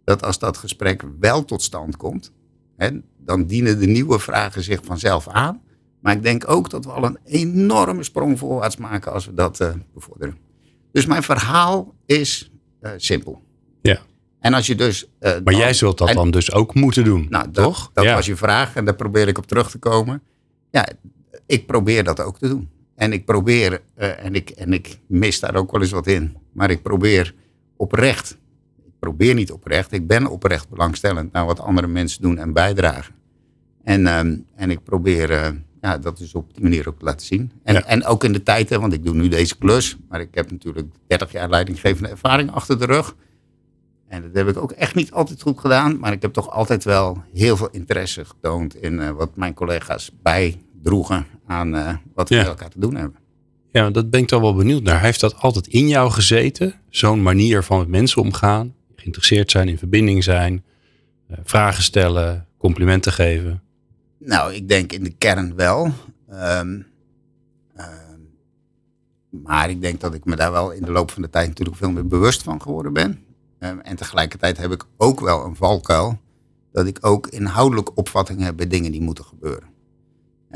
dat 0.03 0.23
als 0.23 0.39
dat 0.39 0.57
gesprek 0.57 1.03
wel 1.19 1.45
tot 1.45 1.61
stand 1.61 1.97
komt, 1.97 2.31
hè, 2.77 2.89
dan 3.17 3.45
dienen 3.45 3.79
de 3.79 3.87
nieuwe 3.87 4.19
vragen 4.19 4.63
zich 4.63 4.79
vanzelf 4.83 5.27
aan. 5.27 5.61
Maar 6.01 6.13
ik 6.15 6.23
denk 6.23 6.49
ook 6.49 6.69
dat 6.69 6.85
we 6.85 6.91
al 6.91 7.03
een 7.03 7.17
enorme 7.25 8.03
sprong 8.03 8.39
voorwaarts 8.39 8.77
maken 8.77 9.11
als 9.13 9.25
we 9.25 9.33
dat 9.33 9.59
eh, 9.59 9.69
bevorderen. 9.93 10.37
Dus 10.91 11.05
mijn 11.05 11.23
verhaal 11.23 11.95
is 12.05 12.51
eh, 12.81 12.91
simpel. 12.97 13.41
Ja. 13.81 13.99
En 14.39 14.53
als 14.53 14.67
je 14.67 14.75
dus. 14.75 15.05
eh, 15.19 15.31
Maar 15.31 15.41
dan- 15.43 15.55
jij 15.55 15.73
zult 15.73 15.97
dat 15.97 16.09
en- 16.09 16.15
dan 16.15 16.31
dus 16.31 16.51
ook 16.51 16.73
moeten 16.73 17.03
doen, 17.03 17.27
nou, 17.29 17.51
dat, 17.51 17.63
toch? 17.63 17.91
Dat 17.93 18.03
ja. 18.03 18.13
was 18.15 18.25
je 18.25 18.35
vraag 18.35 18.75
en 18.75 18.85
daar 18.85 18.95
probeer 18.95 19.27
ik 19.27 19.37
op 19.37 19.47
terug 19.47 19.69
te 19.71 19.77
komen. 19.77 20.21
Ja, 20.71 20.87
ik 21.49 21.65
probeer 21.65 22.03
dat 22.03 22.19
ook 22.21 22.37
te 22.37 22.47
doen. 22.47 22.69
En 22.95 23.13
ik 23.13 23.25
probeer, 23.25 23.81
eh, 23.95 24.25
en, 24.25 24.35
ik, 24.35 24.49
en 24.49 24.73
ik 24.73 24.99
mis 25.07 25.39
daar 25.39 25.55
ook 25.55 25.71
wel 25.71 25.81
eens 25.81 25.91
wat 25.91 26.07
in, 26.07 26.37
maar 26.51 26.69
ik 26.69 26.81
probeer 26.81 27.33
oprecht, 27.77 28.37
ik 28.85 28.91
probeer 28.99 29.33
niet 29.33 29.51
oprecht, 29.51 29.91
ik 29.91 30.07
ben 30.07 30.27
oprecht 30.27 30.69
belangstellend 30.69 31.31
naar 31.31 31.45
wat 31.45 31.59
andere 31.59 31.87
mensen 31.87 32.21
doen 32.21 32.37
en 32.37 32.53
bijdragen. 32.53 33.13
En, 33.83 34.07
ehm, 34.07 34.37
en 34.55 34.69
ik 34.71 34.83
probeer 34.83 35.31
eh, 35.31 35.49
ja, 35.81 35.97
dat 35.97 36.17
dus 36.17 36.33
op 36.35 36.53
die 36.53 36.63
manier 36.63 36.87
ook 36.87 36.99
te 36.99 37.05
laten 37.05 37.25
zien. 37.25 37.51
En, 37.63 37.73
Ja. 37.73 37.83
en 37.85 38.05
ook 38.05 38.23
in 38.23 38.33
de 38.33 38.43
tijd, 38.43 38.69
hè, 38.69 38.79
want 38.79 38.93
ik 38.93 39.05
doe 39.05 39.15
nu 39.15 39.27
deze 39.27 39.57
klus, 39.57 39.97
maar 40.09 40.21
ik 40.21 40.29
heb 40.35 40.51
natuurlijk 40.51 40.87
30 41.07 41.31
jaar 41.31 41.49
leidinggevende 41.49 42.09
ervaring 42.09 42.51
achter 42.51 42.79
de 42.79 42.85
rug. 42.85 43.15
En 44.07 44.21
dat 44.21 44.31
heb 44.33 44.47
ik 44.47 44.57
ook 44.57 44.71
echt 44.71 44.95
niet 44.95 45.11
altijd 45.11 45.41
goed 45.41 45.59
gedaan. 45.59 45.99
Maar 45.99 46.11
ik 46.11 46.21
heb 46.21 46.33
toch 46.33 46.49
altijd 46.49 46.83
wel 46.83 47.23
heel 47.33 47.57
veel 47.57 47.69
interesse 47.71 48.25
getoond 48.25 48.75
in 48.75 48.99
eh, 48.99 49.09
wat 49.09 49.35
mijn 49.35 49.53
collega's 49.53 50.11
bijdroegen 50.81 51.25
aan 51.45 51.75
eh, 51.75 51.95
wat 52.13 52.29
we 52.29 52.35
Ja. 52.35 52.41
met 52.41 52.49
elkaar 52.49 52.69
te 52.69 52.79
doen 52.79 52.95
hebben. 52.95 53.19
Ja, 53.71 53.89
dat 53.89 54.09
ben 54.09 54.19
ik 54.19 54.27
dan 54.27 54.41
wel 54.41 54.55
benieuwd 54.55 54.83
naar. 54.83 55.01
Heeft 55.01 55.19
dat 55.19 55.35
altijd 55.35 55.67
in 55.67 55.87
jou 55.87 56.11
gezeten? 56.11 56.73
Zo'n 56.89 57.21
manier 57.21 57.63
van 57.63 57.77
met 57.79 57.87
mensen 57.87 58.21
omgaan? 58.21 58.73
Geïnteresseerd 58.95 59.51
zijn, 59.51 59.67
in 59.67 59.77
verbinding 59.77 60.23
zijn, 60.23 60.63
eh, 61.27 61.37
vragen 61.43 61.83
stellen, 61.83 62.47
complimenten 62.57 63.11
geven. 63.11 63.61
Nou, 64.19 64.53
ik 64.53 64.67
denk 64.69 64.91
in 64.91 65.03
de 65.03 65.09
kern 65.17 65.55
wel. 65.55 65.91
Ehm, 66.29 66.81
ehm, 67.75 68.19
maar 69.29 69.69
ik 69.69 69.81
denk 69.81 69.99
dat 70.01 70.13
ik 70.13 70.25
me 70.25 70.35
daar 70.35 70.51
wel 70.51 70.71
in 70.71 70.83
de 70.83 70.91
loop 70.91 71.11
van 71.11 71.21
de 71.21 71.29
tijd 71.29 71.47
natuurlijk 71.47 71.77
veel 71.77 71.91
meer 71.91 72.07
bewust 72.07 72.43
van 72.43 72.61
geworden 72.61 72.93
ben. 72.93 73.19
Ehm, 73.59 73.79
en 73.79 73.95
tegelijkertijd 73.95 74.57
heb 74.57 74.71
ik 74.71 74.85
ook 74.97 75.19
wel 75.19 75.45
een 75.45 75.55
valkuil. 75.55 76.19
Dat 76.71 76.87
ik 76.87 76.97
ook 77.01 77.27
inhoudelijk 77.27 77.97
opvattingen 77.97 78.43
heb 78.45 78.57
bij 78.57 78.67
dingen 78.67 78.91
die 78.91 79.01
moeten 79.01 79.25
gebeuren. 79.25 79.67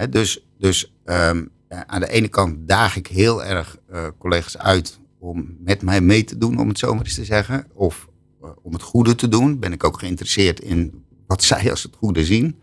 Dus 0.09 0.45
dus 0.57 0.93
ehm, 1.03 1.45
eh, 1.67 1.81
aan 1.85 1.99
de 1.99 2.09
ene 2.09 2.27
kant 2.27 2.67
daag 2.67 2.95
ik 2.95 3.07
heel 3.07 3.43
erg 3.43 3.77
eh, 3.87 4.07
collega's 4.17 4.57
uit 4.57 4.99
om 5.19 5.57
met 5.59 5.81
mij 5.81 6.01
mee 6.01 6.23
te 6.23 6.37
doen, 6.37 6.59
om 6.59 6.67
het 6.67 6.79
zo 6.79 6.93
maar 6.93 7.03
eens 7.03 7.15
te 7.15 7.25
zeggen. 7.25 7.67
Of 7.73 8.07
eh, 8.41 8.49
om 8.61 8.73
het 8.73 8.81
goede 8.81 9.15
te 9.15 9.27
doen. 9.27 9.59
Ben 9.59 9.73
ik 9.73 9.83
ook 9.83 9.99
geïnteresseerd 9.99 10.59
in 10.59 11.05
wat 11.27 11.43
zij 11.53 11.69
als 11.69 11.83
het 11.83 11.95
goede 11.95 12.25
zien. 12.25 12.59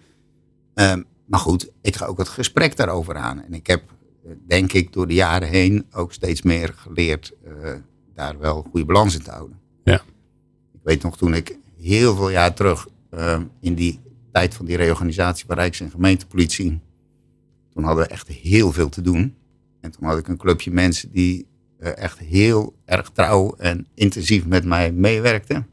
Ehm, 0.74 1.02
maar 1.26 1.40
goed, 1.40 1.70
ik 1.82 1.96
ga 1.96 2.06
ook 2.06 2.18
het 2.18 2.28
gesprek 2.28 2.76
daarover 2.76 3.16
aan. 3.16 3.42
En 3.44 3.54
ik 3.54 3.66
heb, 3.66 3.82
denk 4.46 4.72
ik, 4.72 4.92
door 4.92 5.06
de 5.06 5.14
jaren 5.14 5.48
heen 5.48 5.86
ook 5.92 6.12
steeds 6.12 6.42
meer 6.42 6.74
geleerd 6.76 7.32
daar 8.14 8.38
wel 8.38 8.66
goede 8.70 8.86
balans 8.86 9.14
in 9.14 9.22
te 9.22 9.30
houden. 9.30 9.58
Ja. 9.84 10.02
Ik 10.72 10.80
weet 10.82 11.02
nog 11.02 11.16
toen 11.16 11.34
ik 11.34 11.58
heel 11.78 12.16
veel 12.16 12.30
jaar 12.30 12.54
terug 12.54 12.88
eh, 13.10 13.40
in 13.60 13.74
die 13.74 14.00
tijd 14.32 14.54
van 14.54 14.66
die 14.66 14.76
reorganisatie 14.76 15.46
van 15.46 15.56
Rijks- 15.56 15.80
en 15.80 15.90
gemeentepolitie. 15.90 16.80
Toen 17.80 17.88
hadden 17.88 18.08
we 18.08 18.12
echt 18.14 18.28
heel 18.28 18.72
veel 18.72 18.88
te 18.88 19.00
doen. 19.00 19.34
En 19.80 19.90
toen 19.90 20.06
had 20.06 20.18
ik 20.18 20.28
een 20.28 20.36
clubje 20.36 20.70
mensen 20.70 21.10
die 21.12 21.46
eh, 21.78 21.96
echt 21.96 22.18
heel 22.18 22.74
erg 22.84 23.10
trouw 23.10 23.54
en 23.58 23.86
intensief 23.94 24.46
met 24.46 24.64
mij 24.64 24.92
meewerkten. 24.92 25.66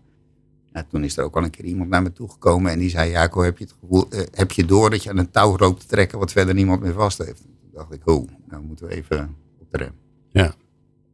Ja, 0.74 0.86
toen 0.90 1.04
is 1.04 1.18
er 1.18 1.24
ook 1.24 1.36
al 1.36 1.44
een 1.44 1.50
keer 1.50 1.66
iemand 1.66 1.90
naar 1.90 2.02
me 2.02 2.14
toegekomen 2.14 2.72
en 2.72 2.80
die 2.80 2.90
zei: 2.90 3.10
Jaco, 3.10 3.42
heb 3.42 3.58
je 3.58 3.64
het 3.64 3.74
gevoel, 3.80 4.10
eh, 4.10 4.22
heb 4.32 4.52
je 4.52 4.66
door 4.66 4.90
dat 4.90 5.04
je 5.04 5.10
aan 5.10 5.18
een 5.18 5.32
touw 5.32 5.58
loopt 5.58 5.80
te 5.80 5.88
trekken 5.88 6.20
wat 6.20 6.32
verder 6.32 6.54
niemand 6.54 6.82
meer 6.82 6.94
vast 6.94 7.18
heeft? 7.18 7.42
Toen 7.42 7.72
dacht 7.74 7.94
ik, 7.94 8.02
oh, 8.10 8.28
nou 8.50 8.64
moeten 8.64 8.88
we 8.88 8.94
even 8.94 9.36
op 9.60 9.72
de 9.72 9.78
rem. 9.78 9.94
Ja. 10.30 10.48
Ik 10.48 10.54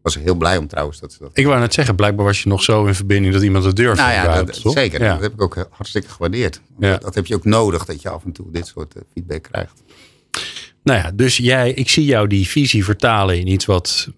was 0.01 0.15
heel 0.15 0.35
blij 0.35 0.57
om 0.57 0.67
trouwens 0.67 0.99
dat 0.99 1.13
ze 1.13 1.19
dat. 1.19 1.31
Ik 1.33 1.45
wou 1.45 1.59
net 1.59 1.73
zeggen, 1.73 1.95
blijkbaar 1.95 2.25
was 2.25 2.43
je 2.43 2.49
nog 2.49 2.63
zo 2.63 2.85
in 2.85 2.95
verbinding 2.95 3.33
dat 3.33 3.43
iemand 3.43 3.63
het 3.63 3.75
durfde. 3.75 4.01
Nou 4.01 4.13
ja, 4.13 4.43
dat, 4.43 4.61
toch? 4.61 4.73
zeker. 4.73 5.03
Ja. 5.03 5.13
Dat 5.13 5.21
heb 5.21 5.33
ik 5.33 5.41
ook 5.41 5.67
hartstikke 5.69 6.09
gewaardeerd. 6.09 6.61
Ja. 6.77 6.91
Dat, 6.91 7.01
dat 7.01 7.15
heb 7.15 7.25
je 7.25 7.35
ook 7.35 7.45
nodig, 7.45 7.85
dat 7.85 8.01
je 8.01 8.09
af 8.09 8.23
en 8.23 8.31
toe 8.31 8.51
dit 8.51 8.67
soort 8.67 8.95
eh, 8.95 9.01
feedback 9.13 9.43
krijgt. 9.43 9.83
Nou 10.83 10.99
ja, 10.99 11.11
dus 11.11 11.37
jij, 11.37 11.71
ik 11.71 11.89
zie 11.89 12.05
jou 12.05 12.27
die 12.27 12.47
visie 12.47 12.83
vertalen 12.83 13.39
in 13.39 13.47
iets 13.47 13.65
wat 13.65 14.09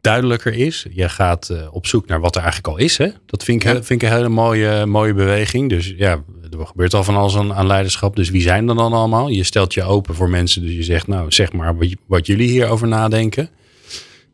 duidelijker 0.00 0.52
is. 0.54 0.86
Je 0.90 1.08
gaat 1.08 1.48
eh, 1.48 1.58
op 1.70 1.86
zoek 1.86 2.06
naar 2.06 2.20
wat 2.20 2.34
er 2.36 2.42
eigenlijk 2.42 2.72
al 2.78 2.84
is. 2.84 2.96
Hè? 2.98 3.08
Dat 3.26 3.44
vind 3.44 3.62
ik, 3.64 3.68
Ja. 3.72 3.82
vind 3.82 4.02
ik 4.02 4.08
een 4.08 4.14
hele 4.14 4.28
mooie, 4.28 4.86
mooie 4.86 5.14
beweging. 5.14 5.68
Dus 5.68 5.94
ja, 5.96 6.22
er 6.58 6.66
gebeurt 6.66 6.94
al 6.94 7.04
van 7.04 7.16
alles 7.16 7.36
aan, 7.36 7.54
aan 7.54 7.66
leiderschap. 7.66 8.16
Dus 8.16 8.30
wie 8.30 8.42
zijn 8.42 8.68
er 8.68 8.74
dan 8.74 8.92
allemaal? 8.92 9.28
Je 9.28 9.42
stelt 9.44 9.74
je 9.74 9.82
open 9.82 10.14
voor 10.14 10.30
mensen. 10.30 10.62
Dus 10.62 10.72
je 10.74 10.82
zegt, 10.82 11.06
nou 11.06 11.30
zeg 11.32 11.52
maar 11.52 11.76
wat, 11.76 11.88
wat 12.06 12.26
jullie 12.26 12.48
hierover 12.48 12.88
nadenken. 12.88 13.48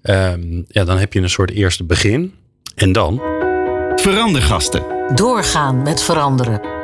Ehm, 0.03 0.63
ja, 0.69 0.85
dan 0.85 0.99
heb 0.99 1.13
je 1.13 1.21
een 1.21 1.31
soort 1.31 1.51
eerste 1.51 1.85
begin. 1.85 2.35
En 2.75 2.93
dan, 2.93 3.21
Verandergasten. 3.97 4.83
Doorgaan 5.15 5.83
met 5.83 6.03
veranderen. 6.03 6.82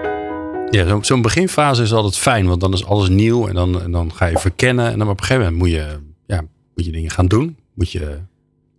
Ja, 0.70 0.86
zo- 0.88 1.02
zo'n 1.02 1.22
beginfase 1.22 1.82
is 1.82 1.92
altijd 1.92 2.16
fijn. 2.16 2.46
Want 2.46 2.60
dan 2.60 2.72
is 2.72 2.84
alles 2.84 3.08
nieuw 3.08 3.46
en 3.48 3.54
dan, 3.54 3.82
en 3.82 3.90
dan 3.90 4.12
ga 4.14 4.26
je 4.26 4.38
verkennen. 4.38 4.92
En 4.92 4.98
dan 4.98 5.08
op 5.08 5.20
een 5.20 5.24
gegeven 5.26 5.42
moment 5.52 5.62
moet 5.62 5.70
je, 5.70 5.98
ja, 6.26 6.42
moet 6.74 6.84
je 6.84 6.92
dingen 6.92 7.10
gaan 7.10 7.26
doen. 7.26 7.56
Moet 7.74 7.90
je 7.90 8.18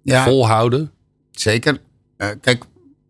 Ja, 0.04 0.24
volhouden. 0.24 0.92
Zeker. 1.32 1.82
Eh, 2.18 2.28
kijk, 2.42 2.64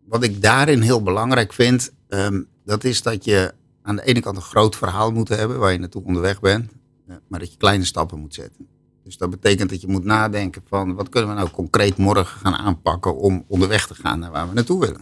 wat 0.08 0.22
ik 0.22 0.42
daarin 0.42 0.80
heel 0.80 1.02
belangrijk 1.02 1.52
vind, 1.52 1.92
ehm, 2.08 2.40
dat 2.64 2.84
is 2.84 3.02
dat 3.02 3.24
je 3.24 3.52
aan 3.82 3.96
de 3.96 4.04
ene 4.04 4.20
kant 4.20 4.36
een 4.36 4.42
groot 4.42 4.76
verhaal 4.76 5.10
moet 5.12 5.28
hebben 5.28 5.58
waar 5.58 5.72
je 5.72 5.78
naartoe 5.78 6.04
onderweg 6.04 6.40
bent, 6.40 6.70
eh, 7.08 7.14
maar 7.28 7.38
dat 7.40 7.50
je 7.50 7.56
kleine 7.56 7.84
stappen 7.84 8.18
moet 8.18 8.34
zetten. 8.34 8.66
Dus 9.04 9.16
dat 9.16 9.30
betekent 9.30 9.70
dat 9.70 9.80
je 9.80 9.88
moet 9.88 10.04
nadenken 10.04 10.62
van 10.68 10.94
wat 10.94 11.08
kunnen 11.08 11.30
we 11.30 11.36
nou 11.36 11.50
concreet 11.50 11.96
morgen 11.96 12.26
gaan 12.40 12.54
aanpakken 12.54 13.16
om 13.18 13.44
onderweg 13.48 13.86
te 13.86 13.94
gaan 13.94 14.18
naar 14.18 14.30
waar 14.30 14.48
we 14.48 14.54
naartoe 14.54 14.80
willen. 14.80 15.00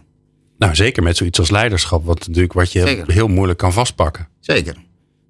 Nou, 0.59 0.75
zeker 0.75 1.03
met 1.03 1.17
zoiets 1.17 1.39
als 1.39 1.51
leiderschap, 1.51 2.05
wat 2.05 2.27
natuurlijk 2.27 2.53
wat 2.53 2.73
je 2.73 2.81
Zeker. 2.81 3.13
heel 3.13 3.29
moeilijk 3.29 3.59
kan 3.59 3.73
vastpakken. 3.73 4.29
Zeker. 4.41 4.77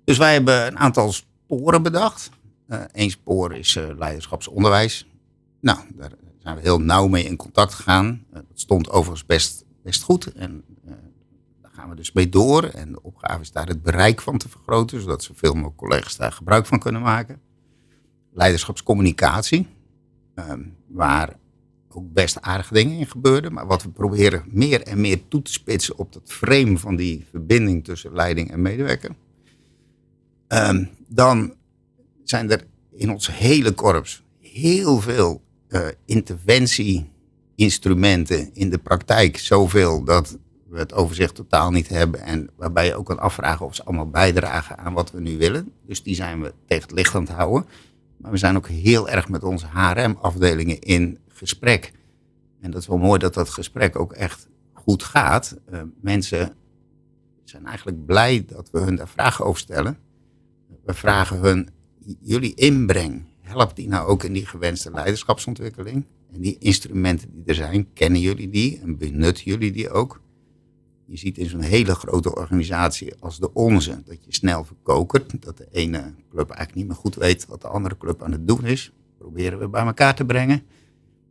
Dus 0.04 0.18
wij 0.18 0.32
hebben 0.32 0.66
een 0.66 0.78
aantal 0.78 1.12
sporen 1.12 1.82
bedacht. 1.82 2.30
Eén 2.92 3.10
spoor 3.10 3.54
is 3.54 3.76
eh, 3.76 3.84
leiderschapsonderwijs. 3.98 5.06
Nou, 5.60 5.78
daar 5.96 6.10
zijn 6.38 6.56
we 6.56 6.62
heel 6.62 6.80
nauw 6.80 7.06
mee 7.06 7.24
in 7.24 7.36
contact 7.36 7.74
gegaan. 7.74 8.24
Eh, 8.30 8.34
dat 8.34 8.60
stond 8.60 8.90
overigens 8.90 9.26
best, 9.26 9.64
best 9.82 10.02
goed. 10.02 10.32
En 10.32 10.64
eh, 10.84 10.92
daar 11.62 11.70
gaan 11.74 11.88
we 11.88 11.96
dus 11.96 12.12
mee 12.12 12.28
door. 12.28 12.64
En 12.64 12.92
de 12.92 13.02
opgave 13.02 13.40
is 13.40 13.52
daar 13.52 13.66
het 13.66 13.82
bereik 13.82 14.20
van 14.20 14.38
te 14.38 14.48
vergroten, 14.48 15.00
zodat 15.00 15.22
zoveel 15.22 15.54
mogelijk 15.54 15.76
collega's 15.76 16.16
daar 16.16 16.32
gebruik 16.32 16.66
van 16.66 16.78
kunnen 16.78 17.02
maken. 17.02 17.40
Leiderschapscommunicatie, 18.32 19.66
ehm, 20.34 20.62
waar 20.86 21.36
ook 21.98 22.12
best 22.12 22.40
aardige 22.40 22.74
dingen 22.74 22.98
in 22.98 23.06
gebeurden. 23.06 23.52
Maar 23.52 23.66
wat 23.66 23.82
we 23.82 23.88
proberen 23.88 24.44
meer 24.46 24.82
en 24.82 25.00
meer 25.00 25.20
toe 25.28 25.42
te 25.42 25.52
spitsen 25.52 25.98
op 25.98 26.12
dat 26.12 26.22
frame 26.24 26.78
van 26.78 26.96
die 26.96 27.26
verbinding 27.30 27.84
tussen 27.84 28.14
leiding 28.14 28.50
en 28.50 28.62
medewerker. 28.62 29.10
Ehm, 30.48 30.84
dan 31.08 31.54
zijn 32.24 32.50
er 32.50 32.64
in 32.92 33.10
ons 33.10 33.36
hele 33.36 33.72
korps 33.72 34.22
heel 34.40 35.00
veel 35.00 35.42
eh, 35.68 35.86
interventie-instrumenten 36.04 38.54
in 38.54 38.70
de 38.70 38.78
praktijk. 38.78 39.38
Zoveel 39.38 40.04
dat 40.04 40.38
we 40.68 40.78
het 40.78 40.92
overzicht 40.92 41.34
totaal 41.34 41.70
niet 41.70 41.88
hebben. 41.88 42.20
En 42.20 42.50
waarbij 42.56 42.86
je 42.86 42.94
ook 42.94 43.06
kan 43.06 43.18
afvragen 43.18 43.66
of 43.66 43.74
ze 43.74 43.84
allemaal 43.84 44.10
bijdragen 44.10 44.78
aan 44.78 44.92
wat 44.92 45.10
we 45.10 45.20
nu 45.20 45.38
willen. 45.38 45.72
Dus 45.86 46.02
die 46.02 46.14
zijn 46.14 46.42
we 46.42 46.54
tegen 46.66 46.82
het 46.82 46.92
licht 46.92 47.14
aan 47.14 47.22
het 47.22 47.30
houden. 47.30 47.66
Maar 48.18 48.30
we 48.30 48.36
zijn 48.36 48.56
ook 48.56 48.68
heel 48.68 49.08
erg 49.08 49.28
met 49.28 49.44
onze 49.44 49.66
HRM-afdelingen 49.66 50.80
in 50.80 51.18
gesprek. 51.28 51.92
En 52.60 52.70
dat 52.70 52.80
is 52.80 52.86
wel 52.86 52.98
mooi 52.98 53.18
dat 53.18 53.34
dat 53.34 53.48
gesprek 53.48 53.98
ook 53.98 54.12
echt 54.12 54.48
goed 54.72 55.02
gaat. 55.02 55.58
Eh, 55.66 55.80
mensen 56.00 56.54
zijn 57.44 57.66
eigenlijk 57.66 58.06
blij 58.06 58.44
dat 58.46 58.70
we 58.70 58.78
hun 58.78 58.96
daar 58.96 59.08
vragen 59.08 59.44
over 59.44 59.60
stellen. 59.60 59.98
We 60.84 60.94
vragen 60.94 61.38
hun, 61.38 61.68
jullie 62.20 62.54
inbreng, 62.54 63.24
helpt 63.40 63.76
die 63.76 63.88
nou 63.88 64.08
ook 64.08 64.22
in 64.22 64.32
die 64.32 64.46
gewenste 64.46 64.90
leiderschapsontwikkeling? 64.90 66.04
En 66.32 66.40
die 66.40 66.58
instrumenten 66.58 67.32
die 67.32 67.44
er 67.44 67.54
zijn, 67.54 67.92
kennen 67.92 68.20
jullie 68.20 68.50
die 68.50 68.80
en 68.80 68.98
benutten 68.98 69.44
jullie 69.44 69.72
die 69.72 69.90
ook? 69.90 70.20
Je 71.08 71.16
ziet 71.16 71.38
in 71.38 71.48
zo'n 71.48 71.60
hele 71.60 71.94
grote 71.94 72.34
organisatie 72.34 73.14
als 73.20 73.38
de 73.38 73.52
onze 73.52 74.02
dat 74.04 74.24
je 74.24 74.34
snel 74.34 74.64
verkokert. 74.64 75.42
Dat 75.42 75.56
de 75.56 75.68
ene 75.70 76.14
club 76.30 76.50
eigenlijk 76.50 76.74
niet 76.74 76.86
meer 76.86 76.96
goed 76.96 77.14
weet 77.14 77.46
wat 77.46 77.60
de 77.60 77.68
andere 77.68 77.96
club 77.96 78.22
aan 78.22 78.32
het 78.32 78.48
doen 78.48 78.64
is. 78.64 78.92
Proberen 79.18 79.58
we 79.58 79.68
bij 79.68 79.84
elkaar 79.84 80.14
te 80.14 80.24
brengen. 80.24 80.62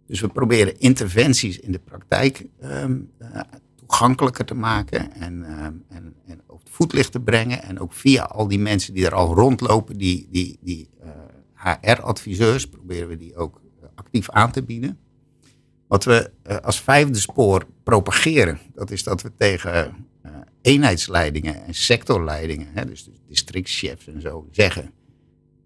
Dus 0.07 0.21
we 0.21 0.27
proberen 0.27 0.79
interventies 0.79 1.59
in 1.59 1.71
de 1.71 1.79
praktijk 1.79 2.45
ehm, 2.59 2.99
eh, 3.17 3.41
toegankelijker 3.75 4.45
te 4.45 4.55
maken 4.55 5.13
en, 5.13 5.43
ehm, 5.43 5.73
en, 5.87 6.13
en 6.25 6.41
op 6.47 6.59
het 6.59 6.69
voetlicht 6.69 7.11
te 7.11 7.19
brengen. 7.19 7.63
En 7.63 7.79
ook 7.79 7.93
via 7.93 8.23
al 8.23 8.47
die 8.47 8.59
mensen 8.59 8.93
die 8.93 9.05
er 9.05 9.13
al 9.13 9.33
rondlopen, 9.33 9.97
die, 9.97 10.27
die, 10.31 10.57
die 10.61 10.89
HR-adviseurs, 11.57 12.67
proberen 12.67 13.07
we 13.07 13.17
die 13.17 13.35
ook 13.35 13.61
eh, 13.81 13.87
actief 13.95 14.29
aan 14.29 14.51
te 14.51 14.63
bieden. 14.63 14.99
Wat 15.87 16.03
we 16.03 16.31
eh, 16.43 16.57
als 16.57 16.81
vijfde 16.81 17.19
spoor 17.19 17.65
propageren, 17.83 18.59
dat 18.73 18.91
is 18.91 19.03
dat 19.03 19.21
we 19.21 19.31
tegen 19.37 19.73
eh, 20.21 20.31
eenheidsleidingen 20.61 21.65
en 21.65 21.73
sectorleidingen, 21.73 22.67
hè, 22.73 22.85
dus 22.85 23.09
districtchefs 23.27 24.07
en 24.07 24.21
zo, 24.21 24.47
zeggen: 24.51 24.91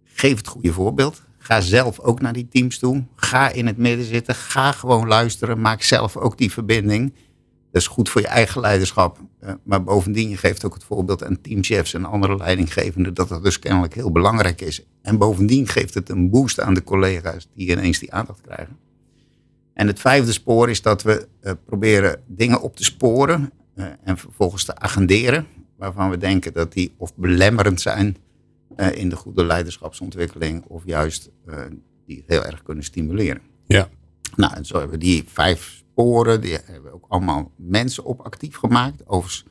geef 0.03 0.38
het 0.38 0.47
goede 0.47 0.73
voorbeeld. 0.73 1.21
Ga 1.38 1.62
zelf 1.62 1.99
ook 1.99 2.21
naar 2.21 2.34
die 2.34 2.47
teams 2.47 2.79
toe. 2.79 3.03
Ga 3.15 3.49
in 3.49 3.67
het 3.67 3.77
midden 3.77 4.05
zitten. 4.05 4.36
Ga 4.36 4.71
gewoon 4.71 5.07
luisteren. 5.07 5.62
Maak 5.62 5.81
zelf 5.81 6.17
ook 6.17 6.38
die 6.38 6.51
verbinding. 6.51 7.13
Dat 7.71 7.81
is 7.81 7.88
goed 7.88 8.10
voor 8.10 8.21
je 8.21 8.27
eigen 8.27 8.62
leiderschap. 8.62 9.19
Eh, 9.39 9.53
maar 9.63 9.84
bovendien, 9.84 10.29
je 10.29 10.38
geeft 10.38 10.65
ook 10.65 10.73
het 10.73 10.84
voorbeeld 10.84 11.23
aan 11.23 11.41
teamchefs 11.41 11.93
en 11.93 12.05
andere 12.05 12.38
leidinggevenden 12.38 13.13
dat 13.13 13.29
dat 13.29 13.43
dus 13.43 13.60
kennelijk 13.60 13.93
heel 13.93 14.12
belangrijk 14.12 14.62
is. 14.62 14.86
En 15.01 15.17
bovendien 15.17 15.67
geeft 15.67 15.93
het 15.93 16.10
een 16.10 16.29
boost 16.29 16.60
aan 16.60 16.73
de 16.73 16.84
collega's 16.84 17.47
die 17.55 17.71
ineens 17.71 17.99
die 17.99 18.13
aandacht 18.13 18.41
krijgen. 18.41 18.77
En 19.73 19.88
het 19.88 19.99
vijfde 19.99 20.31
spoor 20.31 20.69
is 20.69 20.81
dat 20.81 21.03
we 21.03 21.27
eh, 21.39 21.53
proberen 21.65 22.21
dingen 22.27 22.62
op 22.62 22.75
te 22.75 22.84
sporen 22.84 23.51
eh, 23.73 23.86
en 24.03 24.17
vervolgens 24.17 24.63
te 24.63 24.75
agenderen. 24.75 25.47
Waarvan 25.77 26.10
we 26.10 26.17
denken 26.17 26.53
dat 26.53 26.73
die 26.73 26.93
of 26.97 27.15
belemmerend 27.15 27.81
zijn 27.81 28.17
eh, 28.75 28.91
in 28.91 29.10
de 29.10 29.15
goede 29.15 29.43
leiderschapsontwikkeling 29.43 30.63
of 30.67 30.81
juist 30.86 31.29
die 32.05 32.23
heel 32.27 32.45
erg 32.45 32.63
kunnen 32.63 32.84
stimuleren. 32.84 33.41
Ja. 33.67 33.89
Nou, 34.36 34.53
en 34.53 34.65
zo 34.65 34.77
hebben 34.77 34.99
we 34.99 35.05
die 35.05 35.23
vijf 35.27 35.84
sporen, 35.91 36.41
die 36.41 36.51
hebben 36.51 36.84
we 36.84 36.93
ook 36.93 37.05
allemaal 37.07 37.51
mensen 37.55 38.03
op 38.03 38.19
actief 38.21 38.55
gemaakt. 38.55 39.07
Overigens, 39.07 39.45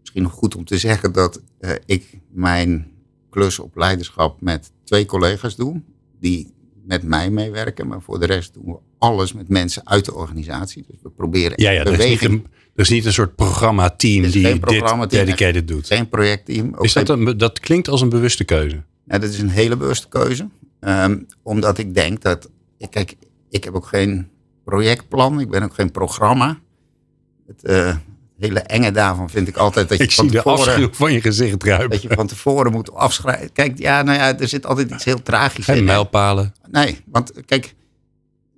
misschien 0.00 0.22
nog 0.22 0.32
goed 0.32 0.56
om 0.56 0.64
te 0.64 0.78
zeggen 0.78 1.12
dat 1.12 1.42
ik 1.84 2.20
mijn 2.28 2.90
klus 3.30 3.58
op 3.58 3.76
leiderschap 3.76 4.40
met 4.40 4.72
twee 4.84 5.06
collega's 5.06 5.56
doe, 5.56 5.82
die 6.18 6.54
met 6.90 7.02
mij 7.02 7.30
meewerken. 7.30 7.86
Maar 7.86 8.02
voor 8.02 8.20
de 8.20 8.26
rest 8.26 8.54
doen 8.54 8.64
we 8.64 8.78
alles 8.98 9.32
met 9.32 9.48
mensen 9.48 9.86
uit 9.86 10.04
de 10.04 10.14
organisatie. 10.14 10.84
Dus 10.88 10.96
we 11.02 11.10
proberen 11.10 11.52
Ja, 11.56 11.70
ja 11.70 11.80
er, 11.80 11.86
is 11.86 11.90
niet 11.90 11.98
beweging, 11.98 12.32
een, 12.32 12.46
er 12.74 12.82
is 12.82 12.88
niet 12.88 13.04
een 13.04 13.12
soort 13.12 13.34
programmateam 13.34 14.30
die 14.30 14.42
dit 14.42 14.60
programmateam, 14.60 15.24
dedicated 15.24 15.68
doet. 15.68 15.86
geen 15.86 16.08
projectteam. 16.08 16.74
Is 16.80 16.92
dat, 16.92 17.08
een, 17.08 17.38
dat 17.38 17.60
klinkt 17.60 17.88
als 17.88 18.00
een 18.00 18.08
bewuste 18.08 18.44
keuze. 18.44 18.82
Nou, 19.04 19.20
dat 19.20 19.30
is 19.30 19.38
een 19.38 19.48
hele 19.48 19.76
bewuste 19.76 20.08
keuze. 20.08 20.48
Ehm, 20.80 21.18
omdat 21.42 21.78
ik 21.78 21.94
denk 21.94 22.22
dat. 22.22 22.50
Kijk, 22.90 23.14
ik 23.50 23.64
heb 23.64 23.74
ook 23.74 23.86
geen 23.86 24.28
projectplan. 24.64 25.40
Ik 25.40 25.50
ben 25.50 25.62
ook 25.62 25.74
geen 25.74 25.90
programma. 25.90 26.58
Het 27.46 27.64
eh, 27.64 27.96
hele 28.40 28.60
enge 28.60 28.90
daarvan 28.90 29.30
vind 29.30 29.48
ik 29.48 29.56
altijd 29.56 29.88
dat 29.88 29.98
je 29.98 30.04
Ik 30.04 30.12
van 30.12 30.24
zie 30.24 30.32
de 30.32 30.42
tevoren. 30.42 30.66
afschuw 30.66 30.88
van 30.92 31.12
je 31.12 31.20
gezicht 31.20 31.62
ruimen. 31.64 31.90
Dat 31.90 32.02
je 32.02 32.08
van 32.12 32.26
tevoren 32.26 32.72
moet 32.72 32.92
afschrijven. 32.94 33.52
Kijk, 33.52 33.78
ja, 33.78 34.02
nou 34.02 34.18
ja, 34.18 34.38
er 34.38 34.48
zit 34.48 34.66
altijd 34.66 34.90
iets 34.90 35.04
heel 35.04 35.22
tragisch 35.22 35.64
Geen 35.64 35.74
in. 35.76 35.80
hè. 35.80 35.86
mijlpalen. 35.86 36.54
Nee, 36.70 37.00
want 37.06 37.32
kijk, 37.46 37.74